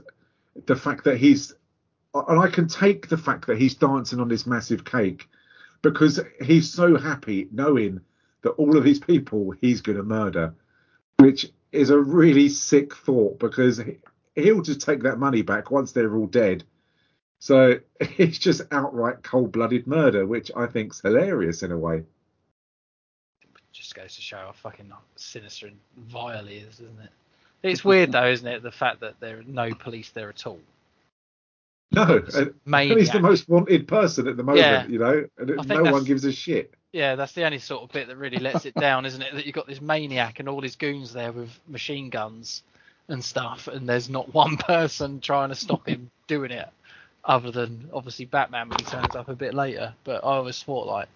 [0.66, 1.54] the fact that he's
[2.14, 5.28] and I can take the fact that he's dancing on this massive cake
[5.80, 8.00] because he's so happy knowing
[8.42, 10.54] that all of these people he's going to murder,
[11.18, 13.98] which is a really sick thought because he-
[14.34, 16.64] he'll just take that money back once they're all dead.
[17.38, 22.04] So it's just outright cold-blooded murder, which I think's hilarious in a way.
[23.72, 27.10] Just goes to show how fucking sinister and vile he is, isn't it?
[27.62, 28.62] It's weird though, isn't it?
[28.62, 30.58] The fact that there are no police there at all.
[31.92, 34.86] No, uh, and he's the most wanted person at the moment, Yeah.
[34.86, 36.72] you know, and no one gives a shit.
[36.92, 39.34] Yeah, that's the only sort of bit that really lets it down, isn't it?
[39.34, 42.62] That you've got this maniac and all his goons there with machine guns
[43.08, 46.68] and stuff, and there's not one person trying to stop him doing it,
[47.24, 49.94] other than obviously Batman when he turns up a bit later.
[50.04, 51.08] But I always thought like,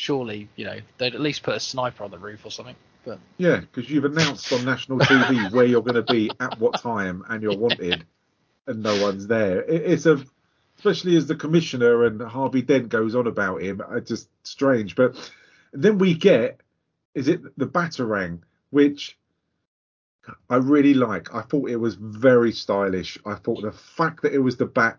[0.00, 2.76] surely you know they'd at least put a sniper on the roof or something.
[3.04, 6.80] But Yeah, because you've announced on national TV where you're going to be at what
[6.80, 8.04] time and you're wanted,
[8.66, 9.62] and no one's there.
[9.62, 10.22] It, it's a,
[10.78, 14.96] especially as the commissioner and Harvey Dent goes on about him, it's just strange.
[14.96, 15.16] But
[15.72, 16.60] Then we get
[17.14, 18.40] is it the Batarang,
[18.70, 19.18] which
[20.48, 21.34] I really like.
[21.34, 23.18] I thought it was very stylish.
[23.26, 24.98] I thought the fact that it was the bat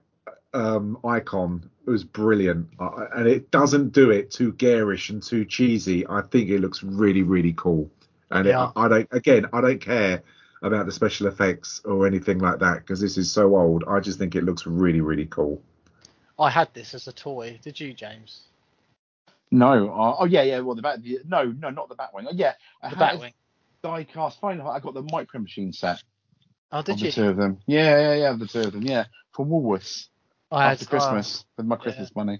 [0.54, 6.06] um, icon was brilliant, uh, and it doesn't do it too garish and too cheesy.
[6.08, 7.90] I think it looks really, really cool.
[8.30, 8.68] And Yeah.
[8.68, 10.22] it, I don't, again, I don't care
[10.62, 13.84] about the special effects or anything like that because this is so old.
[13.88, 15.62] I just think it looks really, really cool.
[16.40, 17.60] I had this as a toy.
[17.64, 18.44] Did you, James?
[19.52, 19.90] No.
[19.90, 20.60] Uh, oh yeah, yeah.
[20.60, 21.02] Well, the bat.
[21.04, 22.26] The, no, no, not the Batwing.
[22.28, 23.34] Oh yeah, I The had Batwing.
[23.84, 24.40] Die-cast.
[24.40, 24.62] Fine.
[24.62, 26.02] I got the Micro Machine set.
[26.72, 27.12] Oh, of did the you?
[27.12, 27.58] two of them.
[27.66, 28.34] Yeah, yeah, yeah.
[28.34, 28.84] The two of them.
[28.84, 30.08] Yeah, from Woolworths
[30.52, 32.40] I had after Christmas with my Christmas money.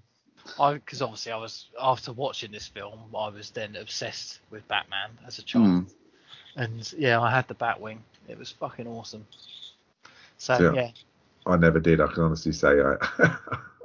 [0.60, 5.12] I because obviously I was after watching this film, I was then obsessed with Batman
[5.26, 5.86] as a child, Mm.
[6.56, 8.00] and yeah, I had the Batwing.
[8.28, 9.26] It was fucking awesome.
[10.38, 10.72] So Yeah.
[10.74, 10.92] yeah,
[11.46, 12.02] I never did.
[12.02, 12.96] I can honestly say I.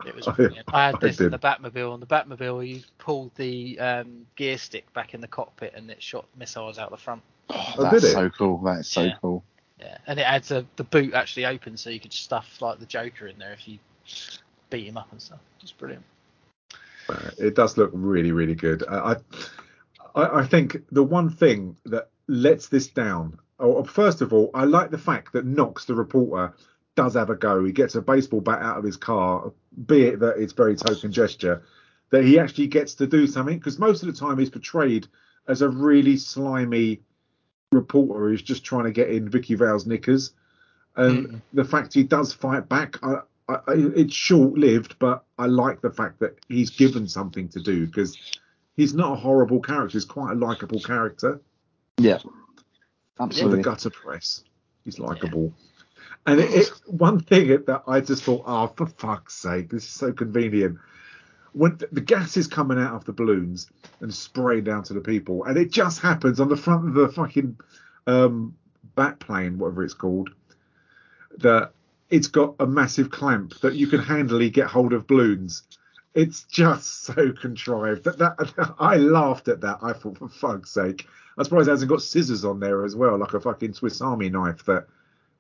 [0.07, 0.67] it was brilliant.
[0.73, 1.27] I had this did.
[1.27, 5.29] in the Batmobile, and the Batmobile you pulled the um, gear stick back in the
[5.29, 7.23] cockpit, and it shot missiles out the front.
[7.51, 8.59] Oh, Oh, that's so cool.
[8.65, 9.15] That's so Yeah.
[9.21, 9.45] cool.
[9.79, 12.87] Yeah, and it had a, the boot actually open, so you could stuff like the
[12.87, 13.79] Joker in there if you
[14.71, 15.41] beat him up and stuff.
[15.63, 16.05] It's brilliant.
[17.09, 18.83] Uh, it does look really, really good.
[18.89, 19.17] I,
[20.15, 23.39] I, I think the one thing that lets this down.
[23.59, 26.55] Oh, first of all, I like the fact that Knox, the reporter,
[26.97, 27.65] does have a go.
[27.65, 29.53] He gets a baseball bat out of his car,
[29.87, 31.63] be it that it's very token gesture,
[32.11, 33.59] that he actually gets to do something.
[33.59, 35.07] Because most of the time he's portrayed
[35.47, 37.03] as a really slimy
[37.73, 40.33] reporter who's just trying to get in Vicki Vale's knickers.
[40.97, 41.43] And Mm.
[41.53, 45.81] the fact he does fight back, I, I, I- it's short lived, but I like
[45.81, 48.17] the fact that he's given something to do because
[48.77, 49.93] he's not a horrible character.
[49.97, 51.41] He's quite a likable character.
[51.99, 52.19] Yeah,
[53.21, 53.59] absolutely.
[53.59, 54.45] the gutter press,
[54.85, 55.53] he's likable.
[56.27, 59.91] And it, it, one thing that I just thought, oh, for fuck's sake, this is
[59.91, 60.79] so convenient.
[61.53, 63.71] When th- the gas is coming out of the balloons
[64.01, 67.09] and spraying down to the people, and it just happens on the front of the
[67.09, 67.57] fucking
[68.09, 68.55] um,
[68.97, 70.31] bat plane, whatever it's called,
[71.39, 71.73] that
[72.11, 75.63] it's got a massive clamp that you can handily get hold of balloons.
[76.15, 78.05] It's just so contrived.
[78.05, 79.79] That, that I laughed at that.
[79.83, 81.07] I thought, for fuck's sake,
[81.37, 84.29] I'm surprised it hasn't got scissors on there as well, like a fucking Swiss Army
[84.31, 84.87] knife that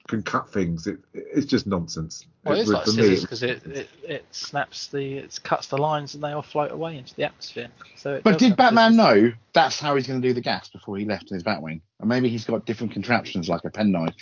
[0.08, 0.86] can cut things.
[0.86, 2.26] It, it's just nonsense.
[2.44, 6.14] Well, it's It- like scissors because it, it it snaps the it cuts the lines
[6.14, 7.68] and they all float away into the atmosphere.
[7.96, 9.22] So it But did Batman scissors.
[9.22, 11.80] know that's how he's going to do the gas before he left in his Batwing?
[12.00, 14.14] And maybe he's got different contraptions like a penknife.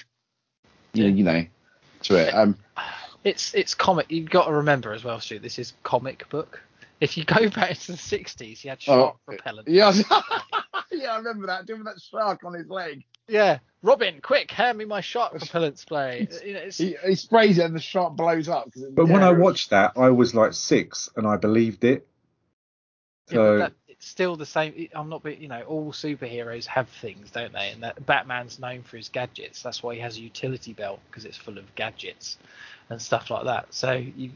[0.95, 1.45] You know, you know,
[2.05, 2.35] to it.
[2.35, 2.57] Um,
[3.25, 4.07] It's it's comic.
[4.11, 5.39] You've got to remember as well, Stu.
[5.39, 6.63] This is comic book.
[7.01, 9.67] If you go back to the '60s, he had shark Oh, repellent.
[9.69, 9.93] yeah,
[10.93, 11.67] yeah, I remember that.
[11.67, 13.05] Doing that shark on his leg.
[13.27, 16.29] Yeah, Robin, quick, hand me my shark repellent spray.
[16.45, 18.69] You know, it's, He, he sprays it and the shark blows up.
[18.77, 22.07] it- But when I watched that, I was like six and I believed it.
[23.31, 24.89] So but that, it's still the same.
[24.95, 27.71] I'm not, you know, all superheroes have things, don't they?
[27.71, 29.63] And that Batman's known for his gadgets.
[29.63, 32.39] That's why he has a utility belt because it's full of gadgets
[32.91, 33.67] and stuff like that.
[33.73, 34.31] So you,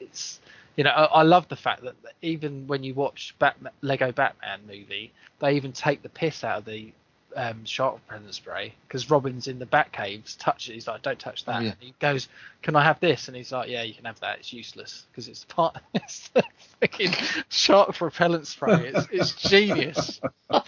[0.00, 0.40] it's,
[0.76, 4.60] you know, I, I love the fact that even when you watch Batman, Lego Batman
[4.66, 6.92] movie, they even take the piss out of the
[7.36, 10.74] um, shark repellent spray because Robin's in the Batcaves, touch it.
[10.74, 11.70] He's like, "Don't touch that." Oh, yeah.
[11.70, 12.28] And he goes,
[12.62, 14.40] "Can I have this?" And he's like, "Yeah, you can have that.
[14.40, 15.76] It's useless because it's part.
[15.94, 16.42] It's the
[16.80, 18.92] freaking shark repellent spray.
[18.94, 20.20] It's, it's genius.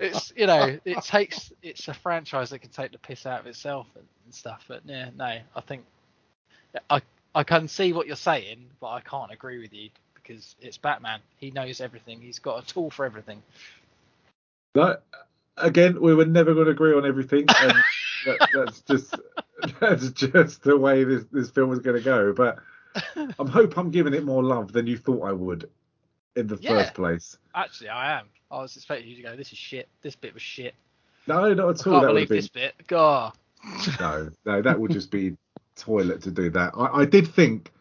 [0.00, 1.52] It's you know, it takes.
[1.62, 4.64] It's a franchise that can take the piss out of itself and, and stuff.
[4.68, 5.84] But yeah, no, I think
[6.90, 7.00] I
[7.34, 11.20] I can see what you're saying, but I can't agree with you because it's Batman.
[11.36, 12.20] He knows everything.
[12.20, 13.42] He's got a tool for everything.
[14.74, 15.02] that,
[15.56, 17.74] again, we were never going to agree on everything, and
[18.26, 19.14] that, that's just
[19.80, 22.32] that's just the way this this film was going to go.
[22.32, 22.58] But
[23.16, 25.68] I hope I'm giving it more love than you thought I would
[26.36, 26.70] in the Yeah.
[26.70, 27.38] first place.
[27.54, 28.26] Actually, I am.
[28.50, 29.36] I was expecting you to go.
[29.36, 29.88] This is shit.
[30.02, 30.74] This bit was shit.
[31.26, 31.92] No, not I at all.
[31.94, 32.74] can't That believe been this bit.
[32.86, 33.32] God.
[34.00, 34.62] no, no.
[34.62, 35.36] That would just be
[35.76, 36.72] toilet to do that.
[36.76, 37.72] I, I did think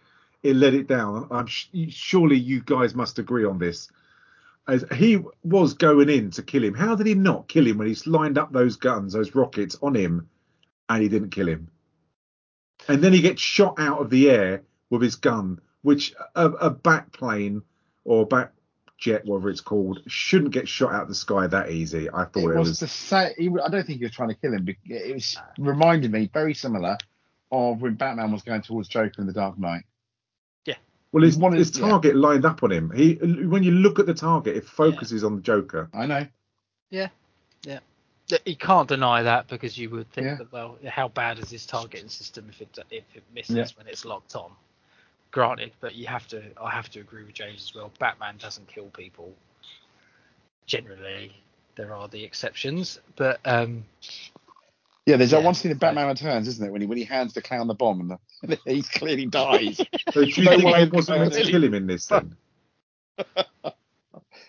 [0.41, 1.27] it let it down.
[1.29, 3.89] I'm sh- surely you guys must agree on this.
[4.67, 7.87] As he was going in to kill him, how did he not kill him when
[7.87, 10.29] he's lined up those guns, those rockets on him,
[10.87, 11.69] and he didn't kill him?
[12.87, 16.69] And then he gets shot out of the air with his gun, which a, a
[16.69, 17.61] bat plane
[18.05, 18.53] or back
[18.97, 22.09] jet, whatever it's called, shouldn't get shot out of the sky that easy.
[22.09, 22.79] I thought it it, was, was.
[22.79, 23.59] the same.
[23.61, 24.63] I don't think he was trying to kill him.
[24.65, 26.97] but It was reminded me very similar
[27.51, 29.83] of when Batman was going towards Joker in The Dark Knight.
[31.13, 32.91] Well, his, One is- his target lined up on him.
[32.91, 35.87] He, when you look at the target, it focuses on the Joker.
[35.93, 36.27] I know.
[36.89, 37.07] Yeah.
[37.63, 37.79] Yeah.
[38.45, 40.35] He can't deny that because you would think Yeah.
[40.35, 43.65] that well, how bad is this targeting system if it if it misses Yeah.
[43.77, 44.51] when it's locked on?
[45.31, 46.41] Granted, but you have to.
[46.61, 47.91] I have to agree with James as well.
[47.99, 49.33] Batman doesn't kill people.
[50.65, 51.35] generally
[51.75, 53.83] there are the exceptions, but um,
[55.05, 57.33] Yeah, there's that one scene in Batman Returns, isn't it, when he when he hands
[57.33, 58.17] the clown the bomb and
[58.51, 59.81] the, he clearly dies.
[60.13, 62.05] So do you No think way he of wasn't meant to kill him in this
[62.05, 62.35] then?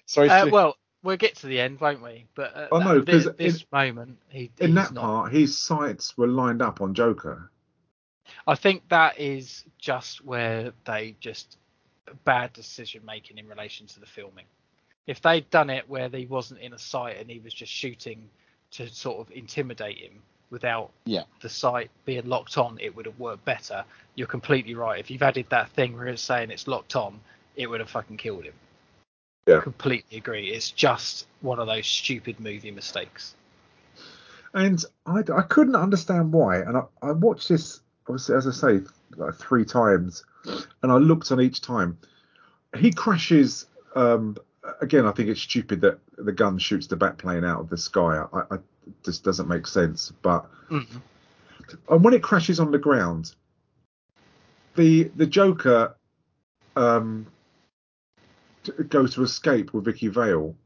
[0.06, 0.50] Sorry, uh, Stu.
[0.52, 2.26] well, we'll get to the end, won't we?
[2.34, 3.26] But uh, Oh, no, at this
[3.62, 5.00] in- moment, he, In that not.
[5.02, 7.50] part, his sights were lined up on Joker.
[8.46, 11.56] I think that is just where they just
[12.24, 14.44] bad decision making in relation to the filming.
[15.06, 18.28] If they'd done it where he wasn't in a sight and he was just shooting
[18.72, 20.22] to sort of intimidate him
[20.54, 21.24] without Yeah.
[21.42, 23.84] the sight being locked on, it would have worked better.
[24.14, 24.98] You're completely right.
[24.98, 27.20] If you've added that thing where it's saying it's locked on,
[27.56, 28.54] it would have fucking killed him.
[29.46, 29.60] Yeah.
[29.60, 30.46] Completely agree.
[30.50, 33.34] It's just one of those stupid movie mistakes.
[34.54, 36.60] And I, I couldn't understand why.
[36.60, 38.80] And I, I watched this, obviously, as I say,
[39.16, 40.24] like three times,
[40.82, 41.98] and I looked on each time.
[42.78, 43.66] He crashes.
[43.96, 44.36] Um,
[44.80, 47.76] again, I think it's stupid that the gun shoots the bat plane out of the
[47.76, 48.24] sky.
[48.32, 48.60] I, I it
[49.04, 50.12] just doesn't make sense.
[50.22, 51.00] But Mhm.
[51.90, 53.34] and when it crashes on the ground,
[54.74, 55.94] the the Joker
[56.76, 57.26] um,
[58.64, 60.56] t- goes to escape with Vicki Vale,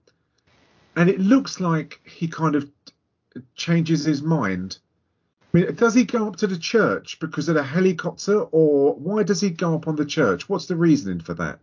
[0.96, 2.70] and it looks like he kind of
[3.54, 4.78] changes his mind.
[5.52, 9.22] I mean, does he go up to the church because of the helicopter, or why
[9.22, 10.48] does he go up on the church?
[10.48, 11.58] What's the reasoning for that?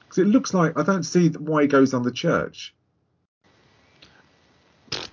[0.00, 2.74] Because it looks like I don't see why he goes on the church.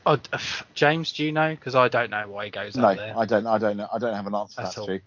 [0.09, 0.29] Oh, d-
[0.73, 1.51] James, do you know?
[1.51, 3.13] Because I don't know why he goes no, up there.
[3.15, 3.45] I don't.
[3.45, 3.87] I don't know.
[3.93, 4.85] I don't have an answer for At that, all.
[4.85, 4.99] Stu.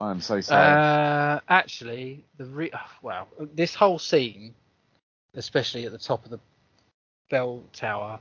[0.00, 0.72] I am so sorry.
[0.72, 2.70] Uh, actually, the re-
[3.02, 4.54] well, this whole scene,
[5.34, 6.38] especially at the top of the
[7.28, 8.20] bell tower,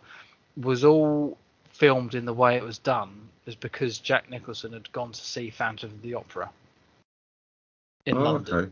[0.57, 1.37] was all
[1.69, 5.51] filmed in the way it was done, is because Jack Nicholson had gone to see
[5.51, 6.49] Phantom of the Opera
[8.07, 8.55] in oh, London.
[8.55, 8.71] okay.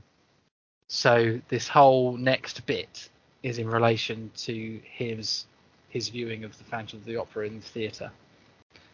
[0.87, 3.09] So this whole next bit
[3.43, 5.45] is in relation to his
[5.89, 8.11] his viewing of the Phantom of the Opera in the theatre,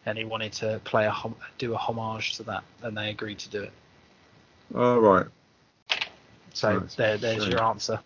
[0.05, 3.39] and he wanted to play a hom- do a homage to that, and they agreed
[3.39, 3.71] to do it.
[4.75, 5.27] All right.
[6.53, 7.99] So That's there, there's your answer.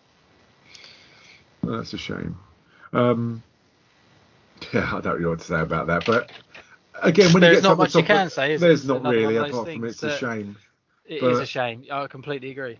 [1.62, 2.38] That's a shame.
[2.92, 3.42] Um,
[4.72, 6.06] yeah, I don't know what to say about that.
[6.06, 6.30] But
[7.02, 9.36] again, when There's he gets not much you can say, is there's not really, one
[9.36, 10.56] of those apart from it's a shame.
[11.04, 11.84] It is But- a shame.
[11.90, 12.78] I completely agree.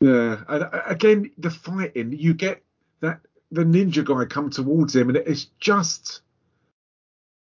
[0.00, 2.62] Yeah, and again, the fighting, you get
[3.00, 3.18] that
[3.50, 6.20] the ninja guy come towards him, and it's just,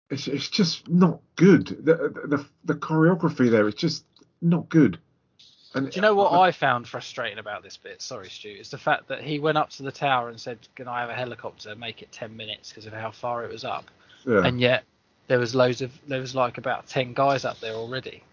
[0.09, 1.67] it's, it's just not good.
[1.67, 4.05] The, the the choreography there is just
[4.41, 4.99] not good.
[5.75, 8.01] And Do you know what I found frustrating about this bit?
[8.01, 8.49] Sorry, Stu.
[8.49, 11.09] Is the fact that he went up to the tower and said, "Can I have
[11.09, 11.75] a helicopter?
[11.75, 13.85] Make it ten minutes because of how far it was up."
[14.25, 14.45] Yeah.
[14.45, 14.83] And yet
[15.27, 18.23] there was loads of there was like about ten guys up there already.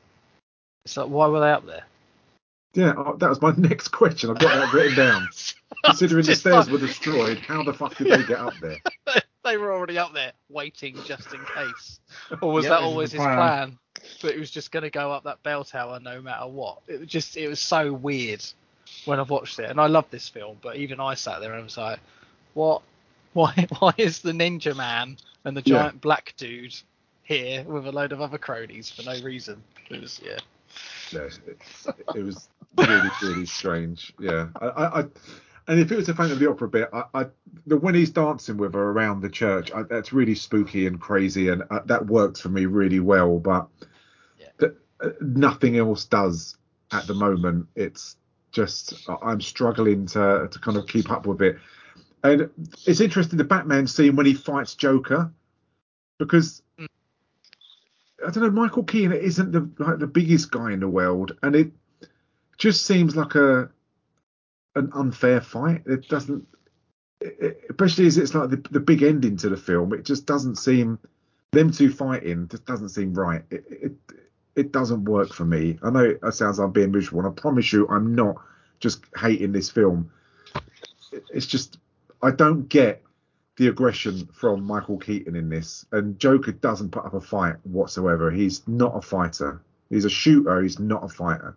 [0.85, 1.85] It's like why were they up there?
[2.75, 4.31] Yeah, uh, that was my next question.
[4.31, 5.29] I've got that written down.
[5.85, 8.78] Considering the stairs like- were destroyed, how the fuck did they get up there?
[9.44, 12.01] they were already up there waiting just in case.
[12.43, 13.36] Or was Yeah, that always his plan.
[13.36, 13.78] plan?
[14.23, 16.78] But it was just going to go up that bell tower no matter what.
[16.86, 18.43] It was just it was so weird
[19.05, 21.65] when I've watched it, and I love this film, but even I sat there and
[21.65, 22.01] was like,
[22.55, 22.82] what?
[23.32, 23.66] Why?
[23.78, 25.78] Why is the ninja man and the Yeah.
[25.78, 26.74] giant black dude
[27.23, 29.62] here with a load of other cronies for no reason?
[29.90, 30.39] It was yeah.
[31.11, 31.59] Yeah, it,
[32.15, 34.12] it was really, really strange.
[34.20, 35.05] Yeah, I, I, I
[35.71, 37.27] and if it was a Phantom of the Opera bit, I, I
[37.65, 41.49] the when he's dancing with her around the church, I, that's really spooky and crazy,
[41.49, 43.39] and uh, that works for me really well.
[43.39, 43.69] But
[44.37, 44.49] Yeah.
[44.59, 46.57] th- uh, nothing else does
[46.91, 47.69] at the moment.
[47.77, 48.17] It's
[48.51, 51.57] just I'm struggling to to kind of keep up with it.
[52.25, 52.51] And
[52.85, 55.31] it's interesting the Batman scene when he fights Joker
[56.19, 61.37] because I don't know Michael Keaton isn't the like the biggest guy in the world,
[61.45, 61.71] and it
[62.59, 63.71] just seems like a
[64.75, 65.83] an unfair fight.
[65.87, 66.47] It doesn't,
[67.21, 69.93] it, especially as it's like the, the big ending to the film.
[69.93, 70.99] It just doesn't seem
[71.53, 73.43] them two fighting just doesn't seem right.
[73.51, 73.93] It, it
[74.57, 75.79] it doesn't work for me.
[75.83, 78.37] I know it sounds like I'm being miserable, and I promise you, I'm not
[78.79, 80.11] just hating this film.
[81.33, 81.79] It's just
[82.23, 83.03] I don't get
[83.57, 88.31] the aggression from Michael Keaton in this, and Joker doesn't put up a fight whatsoever.
[88.31, 89.63] He's not a fighter.
[89.89, 90.63] He's a shooter.
[90.63, 91.57] He's not a fighter.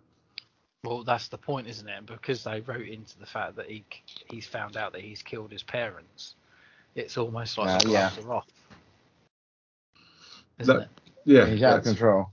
[0.84, 2.06] Well, that's the point, isn't it?
[2.06, 3.84] Because they wrote into the fact that he
[4.30, 6.34] he's found out that he's killed his parents.
[6.94, 8.10] It's almost like Yeah, the yeah.
[8.14, 8.46] gloves off.
[10.58, 10.88] Isn't That- it?
[11.26, 12.30] Yeah, He's out of control.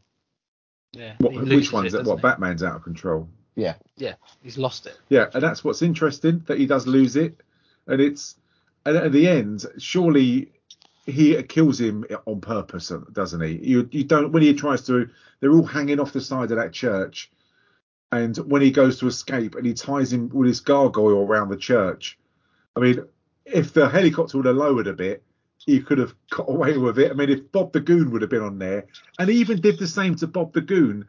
[0.92, 1.16] Yeah.
[1.20, 2.00] What, which loses one's it, it?
[2.00, 3.30] What doesn't Batman's out of control?
[3.56, 3.76] Yeah.
[3.96, 5.00] Yeah, he's lost it.
[5.08, 7.40] Yeah, and that's what's interesting that he does lose it,
[7.88, 8.36] and it's
[8.86, 10.52] and at the end, surely
[11.06, 13.60] he kills him on purpose, doesn't he?
[13.64, 15.10] You you don't when he tries to.
[15.40, 17.32] They're all hanging off the side of that church,
[18.12, 21.58] and when he goes to escape and he ties him with his gargoyle around the
[21.58, 22.18] church.
[22.76, 23.04] I mean,
[23.46, 25.24] if the helicopter would have lowered a bit,
[25.58, 27.12] he could have got away with it.
[27.12, 28.86] I mean, if Bob the Goon would have been on there,
[29.20, 31.06] and he even did the same to Bob the Goon,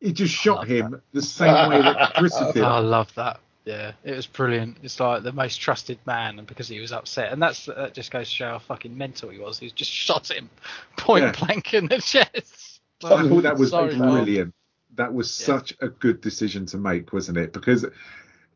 [0.00, 2.62] he just shot him the same way that Chris did.
[2.62, 3.40] I love that.
[3.64, 4.76] Yeah, it was brilliant.
[4.82, 8.12] It's like the most trusted man, and because he was upset, and that's that just
[8.12, 9.58] goes to show how fucking mental he was.
[9.58, 10.50] He just shot him
[10.96, 11.32] point Yeah.
[11.46, 12.80] blank in the chest.
[13.04, 14.52] I thought that was Sorry, Bob.
[14.96, 17.52] That was such a good decision to make, wasn't it?
[17.52, 17.84] Because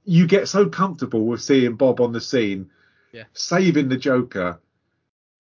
[0.05, 2.71] you get so comfortable with seeing Bob on the scene,
[3.13, 3.25] Yeah.
[3.33, 4.59] saving the Joker,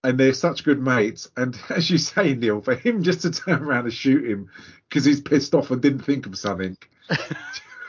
[0.04, 1.30] and they're such good mates.
[1.36, 4.48] And as you say, Neil, for him just to turn around and shoot him
[4.88, 6.76] because he's pissed off and didn't think of something.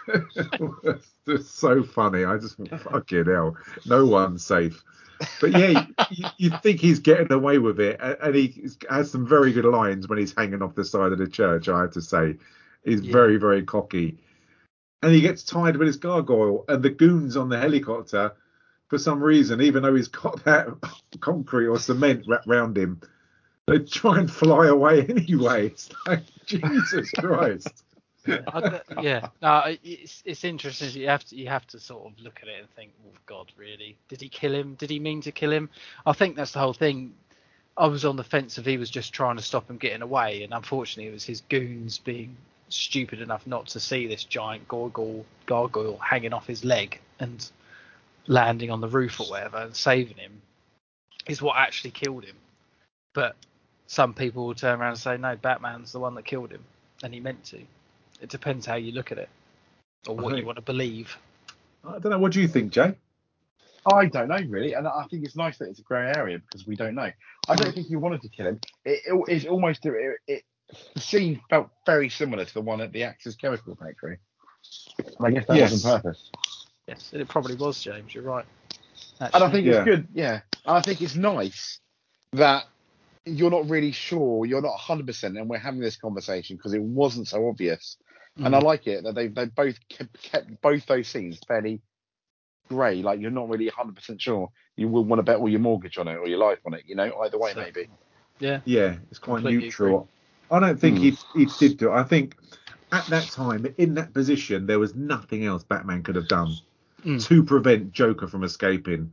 [1.28, 2.26] just so funny.
[2.26, 3.56] I just fucking hell,
[3.86, 4.84] no one's safe.
[5.40, 9.52] But yeah, you, you think he's getting away with it, and he has some very
[9.54, 11.70] good lines when he's hanging off the side of the church.
[11.70, 12.38] I have to say,
[12.84, 13.12] he's Yeah.
[13.12, 14.18] very very cocky,
[15.02, 18.34] and he gets tied with his gargoyle, and the goons on the helicopter,
[18.88, 20.68] for some reason, even though he's got that
[21.20, 23.02] concrete or cement wrapped round him,
[23.68, 25.68] they try and fly away anyway.
[25.68, 27.84] It's like Jesus Christ.
[28.28, 31.02] I yeah, no, it's it's interesting.
[31.02, 33.52] You have to you have to sort of look at it and think, oh God,
[33.58, 33.98] really?
[34.10, 34.76] Did he kill him?
[34.76, 35.70] Did he mean to kill him?
[36.06, 37.14] I think that's the whole thing.
[37.78, 40.44] I was on the fence if he was just trying to stop him getting away,
[40.44, 42.36] and unfortunately, it was his goons being
[42.73, 47.49] stupid enough not to see this giant gargoyle gargoyle hanging off his leg and
[48.27, 50.41] landing on the roof or whatever and saving him
[51.27, 52.35] is what actually killed him.
[53.14, 53.35] But
[53.88, 56.64] some people will turn around and say, no, Batman's the one that killed him,
[57.03, 57.60] and he meant to.
[58.22, 59.30] It depends how you look at it
[60.07, 61.18] or what you want to believe.
[61.84, 62.19] I don't know.
[62.19, 62.95] What do you think, Jay?
[63.85, 66.68] I don't know really, and I think it's nice that it's a grey area because
[66.68, 67.11] we don't know.
[67.49, 68.60] I don't think he wanted to kill him.
[68.85, 70.43] It, it, it's almost it, it,
[70.93, 74.18] the scene felt very similar to the one at the Axis Chemical Factory.
[75.18, 75.72] And I guess that Yes.
[75.72, 76.30] was on purpose.
[76.88, 78.14] Yes, it probably was, James.
[78.14, 78.45] You're right.
[79.19, 79.77] And I think Yeah.
[79.77, 80.41] it's good, yeah.
[80.65, 81.80] And I think it's nice
[82.34, 82.65] that
[83.26, 87.27] you're not really sure, you're not 100%, and we're having this conversation because it wasn't
[87.27, 87.98] so obvious.
[88.38, 88.64] And I Mm.
[88.64, 91.81] like it that they they both kept, kept both those scenes fairly
[92.69, 93.02] grey.
[93.02, 96.07] Like you're not really 100% sure you will want to bet all your mortgage on
[96.07, 96.84] it or your life on it.
[96.85, 97.89] You know, either way So- maybe.
[98.39, 100.10] yeah, Yeah, it's quite Completely neutral.
[100.52, 101.03] I don't think Hmm.
[101.03, 101.95] he he did do it.
[101.95, 102.36] I think
[102.91, 106.57] at that time, in that position, there was nothing else Batman could have done
[107.06, 107.26] Mm.
[107.28, 109.11] to prevent Joker from escaping.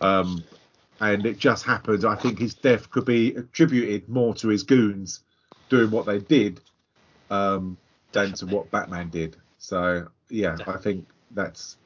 [0.00, 0.42] Um,
[1.00, 2.04] and it just happened.
[2.06, 5.20] I think his death could be attributed more to his goons
[5.68, 6.62] doing what they did
[7.28, 7.76] um,
[8.12, 9.36] than to what Batman did.
[9.58, 11.76] So yeah, I think that's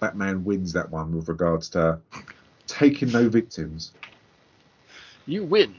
[0.00, 2.00] Batman wins that one with regards to
[2.66, 3.92] taking no victims.
[5.26, 5.74] you win.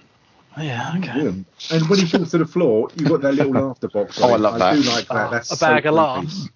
[0.56, 1.24] Oh, yeah, mm, okay.
[1.24, 1.78] Yeah.
[1.78, 4.19] And when he falls to the floor, you've got that little laughter box.
[4.22, 4.41] Oh, I on it.
[4.44, 5.28] love I do like that.
[5.28, 6.49] Oh, That's a so bag of laughs.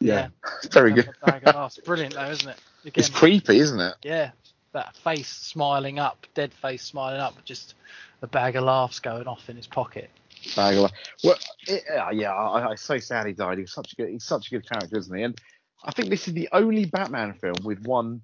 [0.00, 0.28] Yeah.
[0.70, 1.08] Very good.
[1.22, 1.78] A bag of laughs.
[1.78, 2.56] Brilliant, though, isn't it?
[2.84, 3.94] Again, It's creepy, isn't it?
[4.02, 4.30] yeah,
[4.72, 7.74] that face smiling up, dead face smiling up, just
[8.22, 10.08] a bag of laughs going off in his pocket.
[10.54, 10.94] Bag of- laughs.
[11.24, 12.32] Well, it, yeah, yeah.
[12.34, 13.58] I, I so sad he died.
[13.58, 14.08] He was such a good.
[14.10, 15.24] He's such a good character, isn't he?
[15.24, 15.36] And
[15.82, 18.20] I think this is the only Batman film with one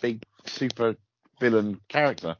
[0.00, 0.94] big super
[1.40, 2.36] villain character.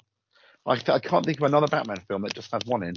[0.69, 2.95] I, I can't think of another Batman film that just has one in.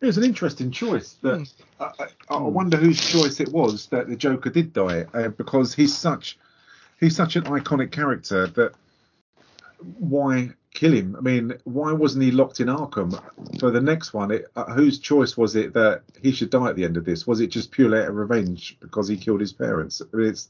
[0.00, 1.16] It was an interesting choice.
[1.22, 1.48] That
[1.80, 5.74] I, I, I wonder whose choice it was that the Joker did die uh, because
[5.74, 6.38] he's such
[7.00, 8.74] he's such an iconic character that
[9.80, 11.16] why kill him?
[11.16, 13.20] I mean, why wasn't he locked in Arkham
[13.58, 14.30] for the next one?
[14.30, 17.26] It, uh, whose choice was it that he should die at the end of this?
[17.26, 20.00] Was it just purely out of revenge because he killed his parents?
[20.00, 20.48] I mean, it's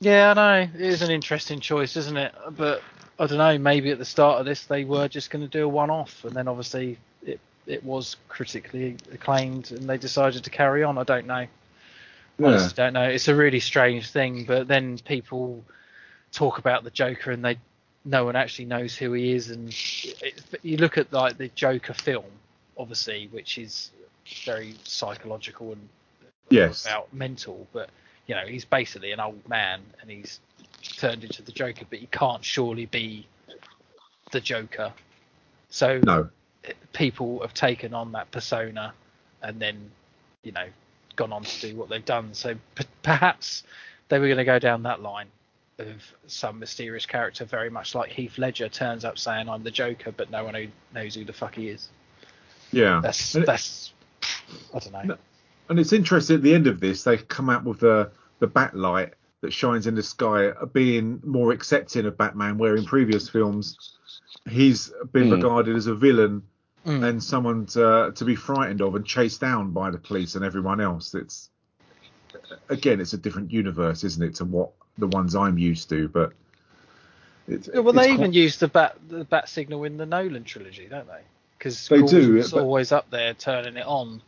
[0.00, 0.70] Yeah, I know.
[0.74, 2.34] It is an interesting choice, isn't it?
[2.50, 2.82] But
[3.18, 3.58] I don't know.
[3.58, 6.34] Maybe at the start of this, they were just going to do a one-off, and
[6.34, 10.98] then obviously it it was critically acclaimed, and they decided to carry on.
[10.98, 11.46] I don't know.
[12.38, 12.46] yeah.
[12.46, 13.04] Honestly, don't know.
[13.04, 14.44] It's a really strange thing.
[14.44, 15.62] But then people
[16.32, 17.58] talk about the Joker, and they
[18.04, 19.50] no one actually knows who he is.
[19.50, 19.68] And
[20.20, 22.24] it, you look at like the Joker film,
[22.76, 23.90] obviously, which is
[24.44, 25.88] very psychological and
[26.48, 26.84] yes.
[26.84, 27.90] about mental, but
[28.26, 30.40] you know he's basically an old man and he's
[30.96, 33.26] turned into the Joker, but he can't surely be
[34.30, 34.92] the Joker.
[35.70, 36.28] So No.
[36.92, 38.92] people have taken on that persona
[39.42, 39.90] and then
[40.42, 40.66] you know
[41.16, 42.34] gone on to do what they've done.
[42.34, 43.62] So p- perhaps
[44.08, 45.28] they were going to go down that line
[45.78, 50.12] of some mysterious character, very much like Heath Ledger turns up saying I'm the Joker,
[50.12, 51.88] but no one who knows who the fuck he is.
[52.72, 53.00] Yeah.
[53.02, 53.92] That's that's
[54.74, 55.16] I don't know.
[55.68, 58.76] And it's interesting at the end of this, they come out with the the bat
[58.76, 59.14] light
[59.44, 63.92] that shines in the sky, uh, being more accepting of Batman, where in previous films
[64.48, 65.34] he's been Hmm.
[65.34, 66.42] regarded as a villain
[66.86, 67.02] Mm.
[67.08, 70.80] and someone to, to be frightened of and chased down by the police and everyone
[70.80, 71.14] else.
[71.14, 71.48] It's
[72.68, 76.08] again, it's a different universe, isn't it, to what the ones I'm used to.
[76.08, 76.32] But
[77.46, 80.06] It's, Yeah, well, it's they quite- even use the bat the bat signal in the
[80.06, 81.22] Nolan trilogy, don't they?
[81.58, 84.20] Because They do, It's but- always up there turning it on,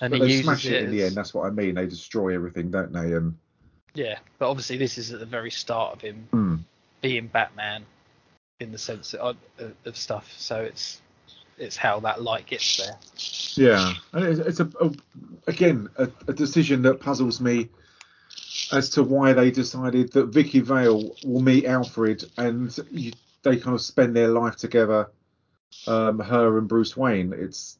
[0.00, 1.14] and but he they uses smash it, it in the end.
[1.16, 1.74] That's what I mean.
[1.76, 3.12] They destroy everything, don't they?
[3.14, 3.36] And
[3.94, 6.56] Yeah, but obviously this is at the very start of him Hmm.
[7.00, 7.84] being Batman,
[8.60, 10.32] in the sense of, of, of stuff.
[10.36, 11.00] So it's
[11.58, 12.96] it's how that light gets there.
[13.54, 14.90] Yeah, and it's, it's a, a
[15.46, 17.68] again a, a decision that puzzles me
[18.72, 23.12] as to why they decided that Vicki Vale will meet Alfred and you,
[23.42, 25.08] they kind of spend their life together.
[25.86, 27.32] Um, her and Bruce Wayne.
[27.32, 27.78] It's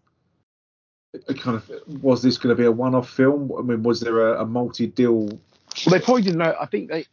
[1.12, 1.70] it kind of
[2.02, 3.52] was this going to be a one-off film?
[3.58, 5.38] I mean, was there a, a multi-deal?
[5.86, 6.54] Well, they probably didn't know.
[6.60, 7.06] I think they,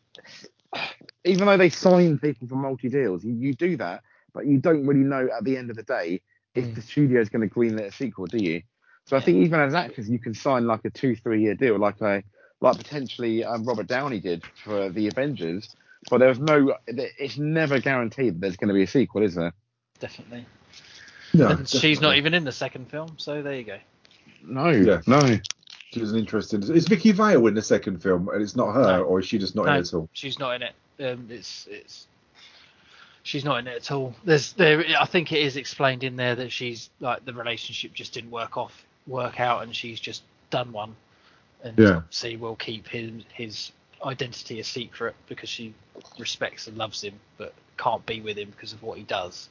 [1.23, 4.03] even though they sign people for multi deals, you, you do that,
[4.33, 6.21] but you don't really know at the end of the day
[6.55, 8.61] if the studio is going to greenlit a sequel, do you?
[9.05, 11.77] So I think even as actors, you can sign like a two, three year deal,
[11.77, 12.23] like a
[12.59, 15.75] like potentially um, Robert Downey did for the Avengers.
[16.09, 19.53] But there's no, it's never guaranteed that there's going to be a sequel, is there?
[19.99, 20.45] Definitely.
[21.33, 23.77] No, and she's not even in the second film, so there you go.
[24.43, 25.01] No, Yeah.
[25.07, 25.37] no.
[25.93, 26.61] Which is an interesting.
[26.63, 29.03] Is Vicki Vale in the second film, and it's not her, No.
[29.03, 30.09] or is she just not in it at all?
[30.13, 30.73] she's not in it.
[30.99, 32.07] Um, it's it's
[33.23, 34.13] she's not in it at all.
[34.25, 34.83] There's there.
[34.99, 38.57] I think it is explained in there that she's like the relationship just didn't work
[38.57, 40.95] off, work out, and she's just done one.
[41.63, 41.95] And Yeah.
[41.97, 43.71] obviously will keep his his
[44.03, 45.73] identity a secret because she
[46.19, 49.47] respects and loves him, but can't be with him because of what he does.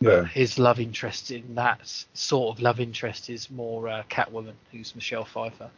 [0.00, 0.24] Yeah.
[0.24, 1.80] His love interest in that
[2.14, 5.70] sort of love interest is more uh, Catwoman, who's Michelle Pfeiffer.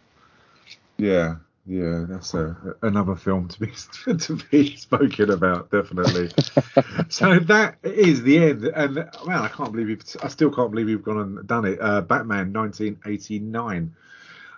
[0.96, 1.36] Yeah,
[1.66, 3.72] yeah, that's a, another film to be
[4.18, 6.30] to be spoken about, definitely.
[7.08, 10.88] so that is the end, and man, I can't believe you've, I still can't believe
[10.88, 11.78] you've gone and done it.
[11.80, 13.94] Uh, Batman, 1989.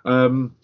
[0.05, 0.55] Um,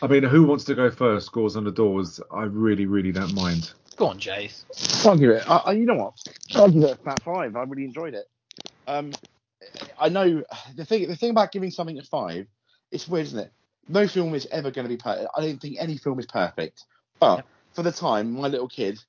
[0.00, 1.26] I mean, who wants to go first?
[1.26, 2.20] Scores on the doors.
[2.30, 3.72] I really, really don't mind.
[3.98, 5.04] Go on, Jace.
[5.04, 5.50] I'll give it.
[5.50, 6.14] I, I, you know what?
[6.54, 7.56] I'll give it a fat five.
[7.56, 8.26] I really enjoyed it.
[8.86, 9.10] Um,
[9.98, 10.44] I know
[10.76, 11.08] the thing.
[11.08, 12.46] The thing about giving something a five,
[12.92, 13.52] it's weird, isn't it?
[13.88, 15.28] No film is ever going to be perfect.
[15.36, 16.84] I don't think any film is perfect.
[17.18, 19.00] But for the time, my little kid,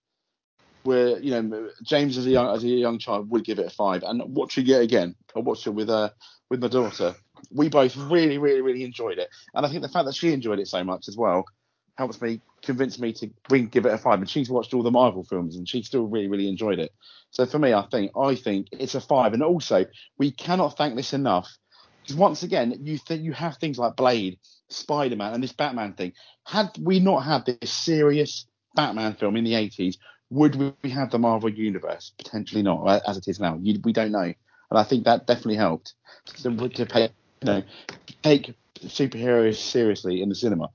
[0.84, 3.70] where you know James as a young as a young child would give it a
[3.70, 6.10] five, and watching it again, I watched it with uh
[6.50, 7.16] with my daughter.
[7.52, 10.60] We both really, really, really enjoyed it, and I think the fact that she enjoyed
[10.60, 11.46] it so much as well
[12.00, 13.28] helps me convince me to
[13.68, 14.20] give it a five.
[14.20, 16.94] And she's watched all the Marvel films, and she still really, really enjoyed it.
[17.32, 19.34] So for me, I think I think it's a five.
[19.34, 19.86] And also,
[20.18, 21.50] we cannot thank this enough
[22.02, 24.40] because once again, you you have things like Blade,
[24.70, 26.14] Spider Man, and this Batman thing.
[26.46, 28.46] Had we not had this serious
[28.76, 29.98] Batman film in the 80s,
[30.30, 32.14] would we have the Marvel universe?
[32.18, 33.60] Potentially not, as it is now.
[33.62, 34.36] You, we don't know, and
[34.72, 35.94] I think that definitely helped
[36.44, 37.10] to, to pay,
[37.42, 37.64] you know,
[38.24, 38.56] take
[38.86, 40.70] superheroes seriously in the cinema.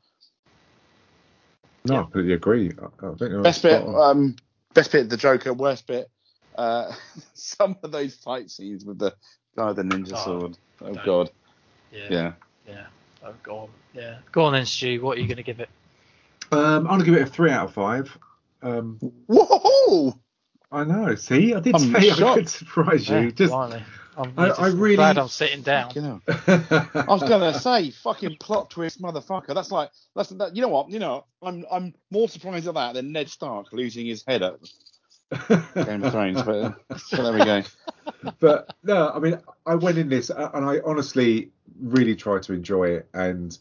[1.86, 2.73] No, I completely agree.
[2.81, 4.36] I, I think you're Best bit, um,
[4.73, 5.52] best bit, of the Joker.
[5.52, 6.09] Worst bit,
[6.56, 6.93] uh,
[7.35, 9.15] some of those fight scenes with the
[9.56, 10.59] guy with the ninja Oh, sword.
[10.81, 11.05] Oh don't.
[11.05, 11.31] god,
[11.93, 12.06] Yeah.
[12.11, 12.32] yeah.
[12.66, 12.86] Yeah.
[13.23, 13.69] Oh, go on.
[13.93, 14.16] Yeah.
[14.32, 15.01] Go on then, Stu.
[15.02, 15.69] What are you going to give it?
[16.52, 18.16] Um, I'm gonna give it a three out of five.
[18.62, 20.19] Um, Whoa!
[20.70, 21.15] I know.
[21.15, 23.16] See, I did I'm say I could surprise you.
[23.16, 23.82] Yeah, Just blimey.
[24.16, 25.92] I'm I- I really- glad I'm sitting down.
[25.94, 29.54] You know, I was gonna say fucking plot twist, motherfucker.
[29.54, 30.54] That's like that's that.
[30.56, 30.90] You know what?
[30.90, 34.56] You know, I'm I'm more surprised at that than Ned Stark losing his head at
[35.74, 36.42] Game of Thrones.
[36.42, 37.62] But uh, so there we go.
[38.40, 41.50] but no, I mean, I went in this uh, and I honestly
[41.80, 43.56] really tried to enjoy it, and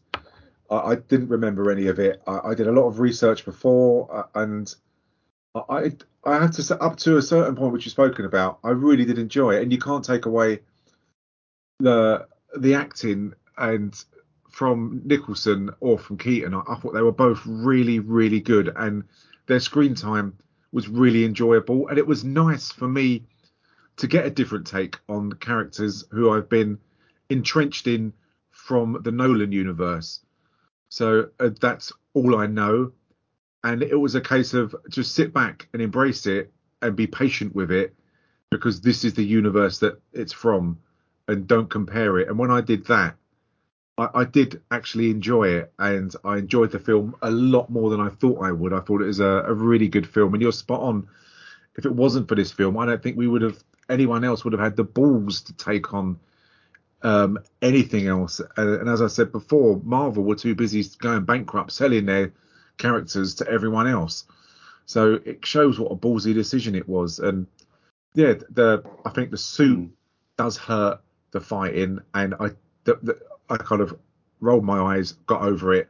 [0.70, 2.22] I, I didn't remember any of it.
[2.28, 4.74] I, I did a lot of research before, uh, and
[5.56, 5.92] I
[6.24, 9.06] I have to say up to a certain point, which you've spoken about, I really
[9.06, 10.60] did enjoy it, and you can't take away
[11.80, 12.28] the
[12.58, 14.04] the acting and
[14.50, 16.54] from Nicholson or from Keaton.
[16.54, 19.04] I, I thought they were both really really good, and
[19.48, 20.38] their screen time
[20.72, 23.24] was really enjoyable, and it was nice for me
[23.98, 26.80] to get a different take on characters who I've been
[27.30, 28.12] entrenched in
[28.50, 30.20] from the Nolan universe.
[30.90, 32.92] So uh, that's all I know.
[33.64, 37.56] And it was a case of just sit back and embrace it and be patient
[37.56, 37.96] with it
[38.50, 40.80] because this is the universe that it's from
[41.28, 42.28] and don't compare it.
[42.28, 43.16] And when I did that,
[43.98, 48.02] I, I did actually enjoy it and I enjoyed the film a lot more than
[48.02, 48.74] I thought I would.
[48.74, 50.34] I thought it was a, a really good film.
[50.34, 51.08] And you're spot on.
[51.76, 53.58] If it wasn't for this film, I don't think we would have
[53.90, 56.20] anyone else would have had the balls to take on
[57.02, 58.40] um, anything else.
[58.40, 62.32] Uh, and as I said before, Marvel were too busy going bankrupt, selling their
[62.78, 64.26] characters to everyone else.
[64.86, 67.20] So it shows what a ballsy decision it was.
[67.20, 67.48] And
[68.14, 69.90] yeah, the I think the suit
[70.38, 71.00] does hurt
[71.32, 72.50] the fighting, and I
[72.84, 73.20] the, the,
[73.50, 73.98] I kind of
[74.40, 75.90] rolled my eyes, got over it,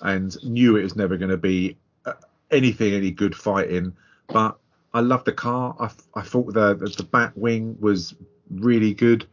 [0.00, 2.14] and knew it was never going to be uh,
[2.50, 3.94] anything any good fighting.
[4.28, 4.58] But
[4.92, 5.74] I love the car.
[5.78, 8.14] I, I thought the, the the bat wing was
[8.50, 9.26] really good.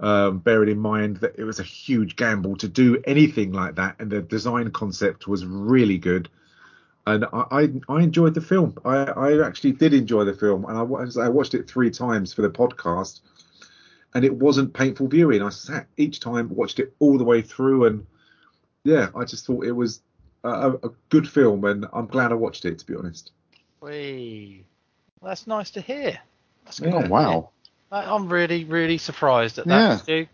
[0.00, 3.94] Um, bearing in mind that it was a huge gamble to do anything like that,
[4.00, 6.28] and the design concept was really good.
[7.06, 8.76] And I, I, I enjoyed the film.
[8.84, 12.32] I, I actually did enjoy the film, and I, wa- I watched it three times
[12.32, 13.20] for the podcast,
[14.14, 15.42] and it wasn't painful viewing.
[15.42, 18.06] I sat each time, watched it all the way through, and
[18.82, 20.02] yeah, I just thought it was
[20.42, 22.80] a, a a good film, and I'm glad I watched it.
[22.80, 23.30] To be honest.
[23.80, 24.64] Whee.
[25.20, 26.18] Well, that's nice to hear.
[26.64, 26.90] That's Yeah.
[26.90, 27.50] good Oh to wow.
[28.02, 28.10] Hear.
[28.10, 29.88] I- I'm really, really surprised at Yeah.
[29.88, 30.26] that, Stu.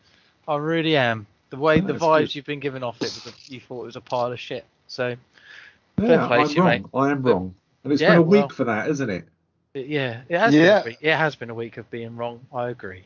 [0.48, 1.26] I really am.
[1.50, 2.34] The way No, the vibes good.
[2.36, 4.64] you've been giving off it, was a, you thought it was a pile of shit.
[4.88, 5.16] So,
[6.00, 6.68] Yeah, I'm to you, wrong.
[6.68, 6.84] mate.
[6.94, 7.54] I am wrong,
[7.84, 9.24] and it's Yeah, been a well- week for that, isn't it?
[9.74, 10.78] it- yeah, it has Yeah.
[10.78, 10.98] been a week.
[11.00, 12.40] It has been a week of being wrong.
[12.52, 13.04] I agree.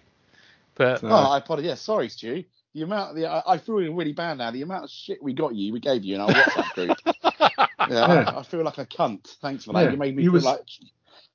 [0.76, 1.68] But So- Oh, I apologize.
[1.68, 2.44] Yeah, sorry, Stu.
[2.74, 4.50] The amount, the I, I feel really bad now.
[4.50, 6.98] The amount of shit we got you, we gave you in our WhatsApp group.
[7.06, 8.04] yeah, Yeah.
[8.34, 9.36] I, I feel like a cunt.
[9.40, 9.84] Thanks for that.
[9.84, 10.60] Yeah, You made me you feel was- like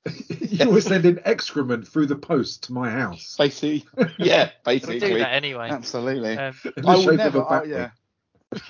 [0.28, 3.36] you were sending excrement through the post to my house.
[3.38, 3.84] basically,
[4.18, 4.94] yeah, basically.
[4.94, 5.08] we basically.
[5.14, 5.68] do that anyway.
[5.70, 6.36] Absolutely.
[6.36, 6.54] Um,
[6.86, 7.38] I will never.
[7.40, 7.90] of a oh, yeah.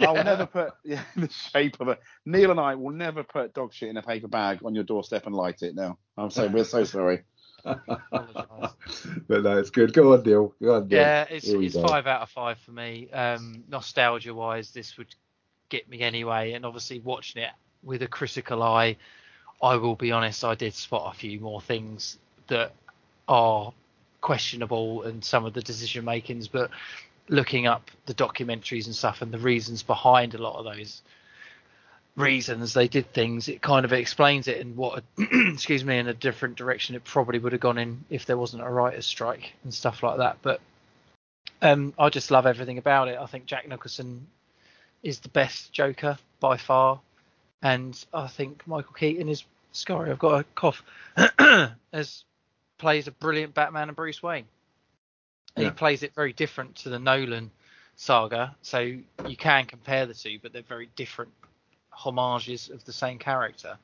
[0.01, 1.99] I will never put yeah in the shape of a.
[2.27, 5.27] Neil and I will never put dog shit in a paper bag on your doorstep
[5.27, 5.75] and light it.
[5.75, 7.23] No, I'm so we're so sorry.
[7.65, 9.93] But no, it's good.
[9.93, 10.55] Go on, Neil.
[10.63, 11.01] Go on, Neil.
[11.01, 11.87] yeah, it's, it's go.
[11.87, 13.11] five out of five for me.
[13.11, 15.15] Um, nostalgia wise, this would
[15.69, 16.53] get me anyway.
[16.53, 17.51] And obviously, watching it
[17.83, 18.97] with a critical eye,
[19.63, 22.19] I will be honest, I did spot a few more things
[22.49, 22.73] that
[23.29, 23.73] are
[24.21, 26.49] questionable and some of the decision makings.
[26.49, 26.71] But
[27.29, 31.03] looking up the documentaries and stuff and the reasons behind a lot of those
[32.17, 36.15] reasons they did things, it kind of explains it in what, excuse me, in a
[36.15, 39.73] different direction it probably would have gone in if there wasn't a writer's strike and
[39.73, 40.39] stuff like that.
[40.43, 40.61] But
[41.63, 43.19] um, I just love everything about it.
[43.19, 44.27] I think Jack Nicholson
[45.03, 47.01] is the best Joker by far,
[47.63, 49.45] and I think Michael Keaton is.
[49.73, 50.83] Sorry, I've got a cough.
[51.93, 52.25] as
[52.79, 54.47] plays a brilliant Batman and Bruce Wayne.
[55.57, 55.67] Yeah.
[55.67, 57.51] He plays it very different to the Nolan
[57.97, 61.33] saga, so you can compare the two, but they're very different
[61.91, 63.77] homages of the same character.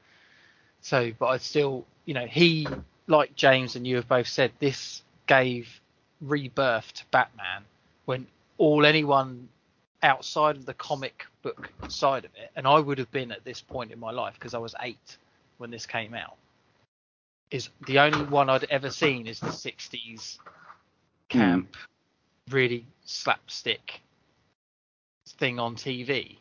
[0.80, 2.68] So, but I still, you know, he,
[3.06, 5.68] like James and you have both said, this gave
[6.20, 7.64] rebirth to Batman
[8.06, 8.26] when
[8.58, 9.48] all anyone
[10.06, 13.60] outside of the comic book side of it, and I would have been at this
[13.60, 15.16] point in my life because I was eight
[15.58, 16.36] when this came out,
[17.50, 20.38] is the only one I'd ever seen is the 60s
[21.28, 22.54] camp, hmm.
[22.54, 24.00] really slapstick
[25.38, 26.36] thing on TV,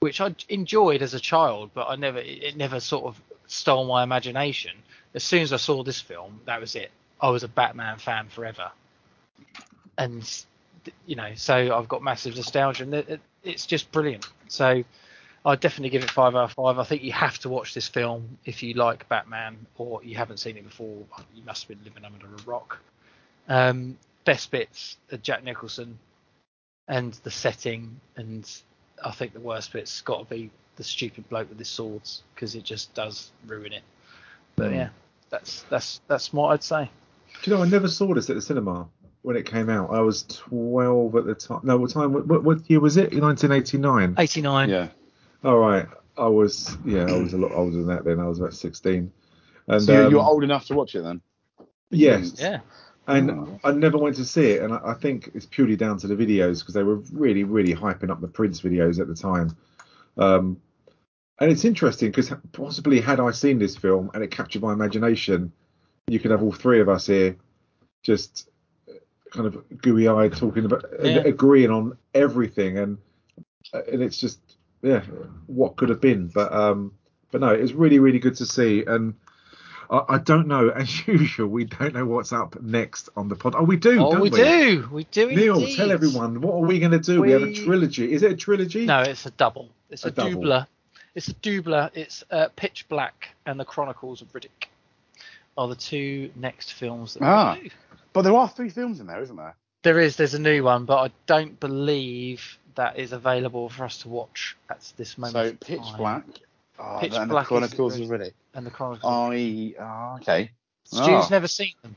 [0.00, 3.86] which I enjoyed as a child, but I never, it it never sort of stole
[3.86, 4.72] my imagination.
[5.12, 6.90] As soon as I saw this film, that was it.
[7.20, 8.70] I was a Batman fan forever,
[9.98, 10.44] and
[11.06, 14.26] you know, so I've got massive nostalgia, and it, it- it's just brilliant.
[14.48, 14.82] So
[15.44, 16.78] I'd definitely give it five out of five.
[16.78, 20.38] I think you have to watch this film if you like Batman, or you haven't
[20.38, 21.04] seen it before.
[21.34, 22.78] You must have been living under a rock.
[23.48, 25.98] Um, best bits are Jack Nicholson
[26.88, 28.50] and the setting, and
[29.04, 32.54] I think the worst bit's got to be the stupid bloke with his swords because
[32.54, 33.82] it just does ruin it.
[34.56, 34.76] But Mm.
[34.76, 34.88] yeah,
[35.28, 36.90] that's that's that's what I'd say.
[37.42, 38.88] Do you know, I never saw this at the cinema
[39.24, 39.90] when it came out.
[39.90, 41.60] I was 12 at the time.
[41.62, 42.12] No, what time?
[42.12, 43.14] What, what year was it?
[43.14, 44.16] 1989.
[44.18, 44.68] 89.
[44.68, 44.88] Yeah.
[45.42, 45.86] All right.
[46.18, 48.20] I was, yeah, I was a lot older than that then.
[48.20, 49.10] I was about 16.
[49.66, 51.22] And So you're, um, you're old enough to watch it then?
[51.88, 52.34] Yes.
[52.38, 52.60] Yeah.
[53.06, 53.60] And Oh.
[53.64, 56.14] I never went to see it, and I, I think it's purely down to the
[56.14, 59.56] videos because they were really, really hyping up the Prince videos at the time.
[60.18, 60.60] Um,
[61.38, 65.50] and it's interesting because possibly had I seen this film and it captured my imagination,
[66.08, 67.36] you could have all three of us here
[68.02, 68.48] just
[69.34, 71.18] kind of gooey-eyed talking about Yeah.
[71.24, 72.98] agreeing on everything, and
[73.72, 74.38] and it's just
[74.82, 75.00] yeah,
[75.46, 76.28] what could have been.
[76.28, 76.92] But um,
[77.30, 79.14] but no, it's really, really good to see, and.
[79.90, 80.68] I I don't know.
[80.74, 83.54] As usual, we don't know what's up next on the pod.
[83.54, 84.02] Oh, we do.
[84.02, 84.88] Oh, don't we, do.
[84.90, 85.26] We do.
[85.30, 85.76] Neil, indeed.
[85.76, 87.20] tell everyone what are we going to do?
[87.20, 87.32] We...
[87.32, 88.10] have a trilogy.
[88.10, 88.86] Is it a trilogy?
[88.86, 89.68] No, it's a double.
[89.90, 90.30] It's A a, double.
[90.42, 90.66] doubler.
[91.14, 91.90] It's a doubler.
[91.92, 94.68] It's uh, Pitch Black and the Chronicles of Riddick
[95.58, 97.58] are the two next films that Ah.
[97.62, 97.74] we do.
[98.14, 99.54] But there are three films in there, isn't there?
[99.82, 100.16] There is.
[100.16, 104.56] There's a new one, but I don't believe that is available for us to watch
[104.70, 105.34] at this moment.
[105.34, 105.96] So in Pitch time.
[105.98, 106.24] Black.
[106.78, 108.32] Oh, Pitch then Black the Chronicles the of Riddick.
[108.54, 109.04] and the Chronicles.
[109.12, 109.74] I.
[109.78, 110.50] Oh, okay.
[110.84, 111.28] Stu's Oh.
[111.30, 111.94] never seen them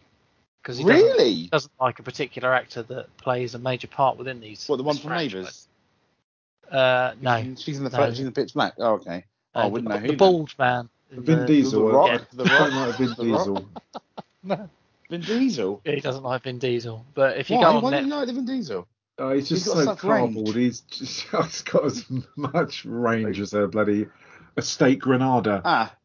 [0.62, 4.68] because he doesn't, doesn't like a particular actor that plays a major part within these.
[4.68, 5.12] What the one from.
[5.14, 5.68] Neighbours?
[6.72, 7.56] Uh, no.
[7.58, 7.98] She's in the No.
[7.98, 8.74] first, she's in the Pitch Black.
[8.78, 9.24] Oh, okay.
[9.56, 10.08] Oh, I Uh, wouldn't the, know who.
[10.10, 10.90] the bald man.
[11.12, 11.88] Vin the- Diesel.
[11.88, 13.66] The Rock, I- The Rock, might have Vin Diesel.
[14.44, 14.70] No,
[15.10, 15.82] Vin Diesel.
[15.86, 17.06] he doesn't like Vin Diesel.
[17.14, 17.64] But if you Why?
[17.64, 18.88] go on Why Net- don't you like Vin Diesel?
[19.20, 20.36] Oh, he's just He's got so such range.
[20.36, 20.56] cardboard.
[20.56, 22.06] He's just he's got as
[22.36, 24.08] much range as a bloody
[24.58, 25.62] a steak granada.
[25.66, 25.96] Ah,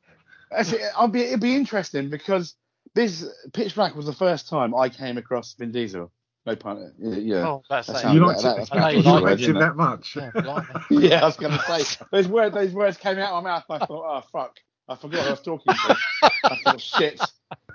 [0.51, 1.21] actually, I'll be.
[1.23, 2.55] It'd be interesting because
[2.95, 6.11] this Pitch Black was the first time I came across Vin Diesel.
[6.45, 6.93] No pun.
[6.99, 7.47] Yeah.
[7.49, 8.15] Oh, that's That it.
[8.15, 8.57] You that- liked that- it.
[8.59, 10.17] that's I know you You like liked isn't him that much.
[10.17, 10.67] Yeah, blimey.
[11.09, 12.55] Yeah, I was going to say those words.
[12.55, 13.65] Those words came out of my mouth.
[13.69, 14.57] And I thought, oh fuck,
[14.93, 15.97] I forgot who I was talking to.
[16.45, 17.21] I thought, shit,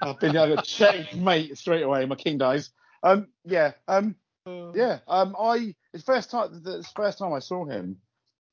[0.01, 2.05] I've been able to check mate straight away.
[2.05, 2.69] My king dies.
[3.03, 4.15] Um, yeah, um,
[4.45, 4.99] yeah.
[5.07, 6.49] Um, I it's first time.
[6.53, 7.97] It's the first time I saw him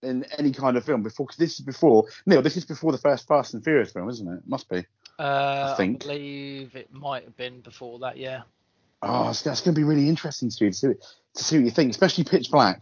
[0.03, 1.27] in any kind of film before.
[1.27, 2.43] Because this is before Neil.
[2.43, 4.39] This is before the first Fast and Furious film, isn't it?
[4.39, 4.85] it Must be.
[5.19, 6.01] Uh, I, think.
[6.01, 8.17] believe it might have been before that.
[8.17, 8.43] Yeah.
[9.03, 10.89] Oh, it's, that's going to be really interesting to, to see
[11.35, 12.81] to see what you think, especially Pitch Black.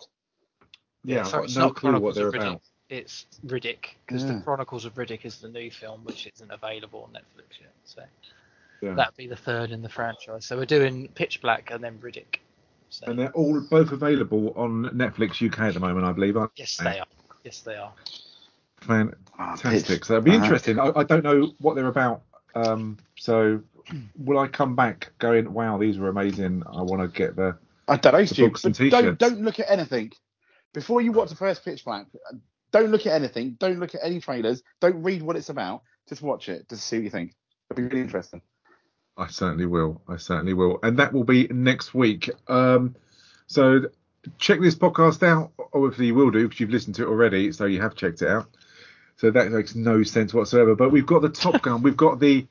[1.05, 2.63] Yeah, so I've got no not clue what they're about.
[2.93, 4.35] It's Riddick because Yeah.
[4.35, 7.73] the Chronicles of Riddick is the new film, which isn't available on Netflix yet.
[7.85, 8.03] So
[8.83, 8.95] Yeah.
[8.95, 10.45] that'd be the third in the franchise.
[10.45, 12.41] So we're doing Pitch Black and then Riddick.
[12.91, 16.37] So And they're all both available on Netflix UK at the moment, I believe.
[16.37, 17.07] aren't yes, they are.
[17.45, 17.95] Yes, they are.
[18.91, 19.87] Ah, Fantastic.
[19.87, 20.79] Pitch So it'll be interesting.
[20.79, 22.25] I, I don't know what they're about.
[22.55, 23.63] Um, so
[24.19, 26.63] will I come back going, wow, these are amazing.
[26.67, 27.57] I want to get the.
[27.89, 30.13] I don't know, The Stu, books and but don't don't look at anything
[30.75, 32.07] before you watch the first Pitch Black.
[32.73, 33.57] Don't look at anything.
[33.59, 34.63] Don't look at any trailers.
[34.81, 35.83] Don't read what it's about.
[36.09, 36.69] Just watch it.
[36.69, 37.35] Just see what you think.
[37.71, 38.43] It'll be really interesting.
[39.17, 40.03] I certainly will.
[40.09, 40.79] I certainly will.
[40.83, 42.31] And that will be next week.
[42.49, 42.97] Um,
[43.47, 43.83] so
[44.39, 45.53] check this podcast out.
[45.73, 47.53] Obviously, you will do because you've listened to it already.
[47.53, 48.49] So you have checked it out.
[49.17, 50.75] So that makes no sense whatsoever.
[50.75, 51.83] But we've got the Top Gun.
[51.83, 52.47] we've got the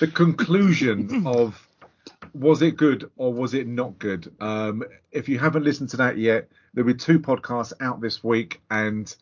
[0.00, 1.68] the conclusion of
[2.34, 4.32] was it good or was it not good?
[4.40, 8.60] Um, if you haven't listened to that yet, there'll be two podcasts out this week,
[8.70, 9.14] and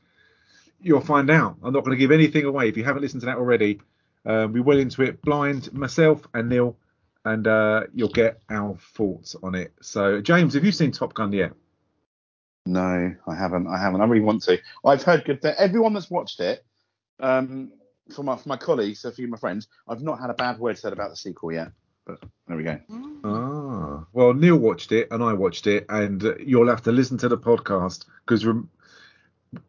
[0.81, 1.57] you'll find out.
[1.63, 3.81] I'm not going to give anything away if you haven't listened to that already.
[4.27, 6.77] Um, we went into it blind, myself and Neil,
[7.25, 9.73] and uh, you'll get our thoughts on it.
[9.81, 11.53] So, James, have you seen Top Gun yet?
[12.67, 13.67] No, I haven't.
[13.67, 14.01] I haven't.
[14.01, 14.59] I really want to.
[14.85, 15.57] I've heard good things.
[15.59, 16.65] Everyone that's watched it,
[17.21, 17.73] um,
[18.15, 20.59] from my, from my colleagues, a few of my friends, I've not had a bad
[20.59, 21.69] word said about the sequel yet.
[22.07, 22.79] But there we go.
[23.25, 27.17] Ah, well, Neil watched it and I watched it, and uh, you'll have to listen
[27.19, 28.69] to the podcast because rem-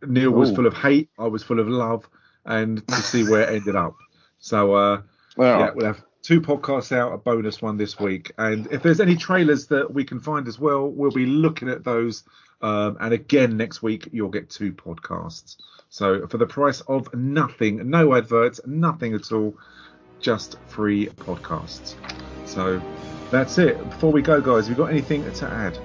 [0.05, 0.55] Neil was Ooh.
[0.55, 2.07] full of hate, I was full of love,
[2.45, 3.95] and to see where it ended up.
[4.39, 5.01] So, uh,
[5.37, 8.99] Well, yeah, we'll have two podcasts out, a bonus one this week, and if there's
[8.99, 12.23] any trailers that we can find as well, we'll be looking at those.
[12.61, 15.57] Um, and again, next week you'll get two podcasts.
[15.89, 19.55] So for the price of nothing, no adverts, nothing at all,
[20.19, 21.95] just free podcasts.
[22.45, 22.81] So
[23.29, 23.77] that's it.
[23.89, 25.77] Before we go, guys, have you got anything to add?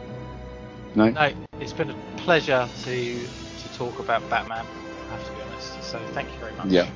[0.94, 1.10] no.
[1.10, 3.49] No, it's been a pleasure to to
[3.80, 4.66] talk about Batman.
[5.08, 5.82] I have to be honest.
[5.82, 6.66] So thank you very much.
[6.66, 6.86] Yeah.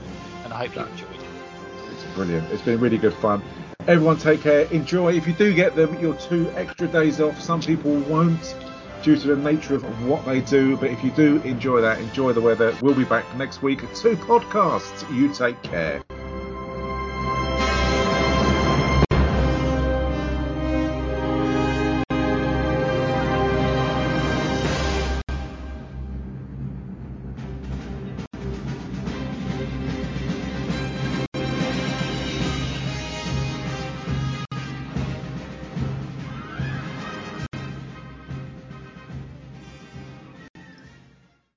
[0.45, 1.27] And I hope you enjoyed it.
[1.91, 2.51] It's brilliant.
[2.53, 3.43] It's been really good fun.
[3.89, 4.67] Everyone take care.
[4.67, 5.15] Enjoy.
[5.15, 7.41] If you do get them, your two extra days off.
[7.41, 8.55] Some people won't
[9.03, 10.77] due to the nature of what they do.
[10.77, 12.77] But if you do enjoy that, enjoy the weather.
[12.83, 13.81] We'll be back next week.
[13.95, 15.11] Two podcasts.
[15.11, 16.03] You take care.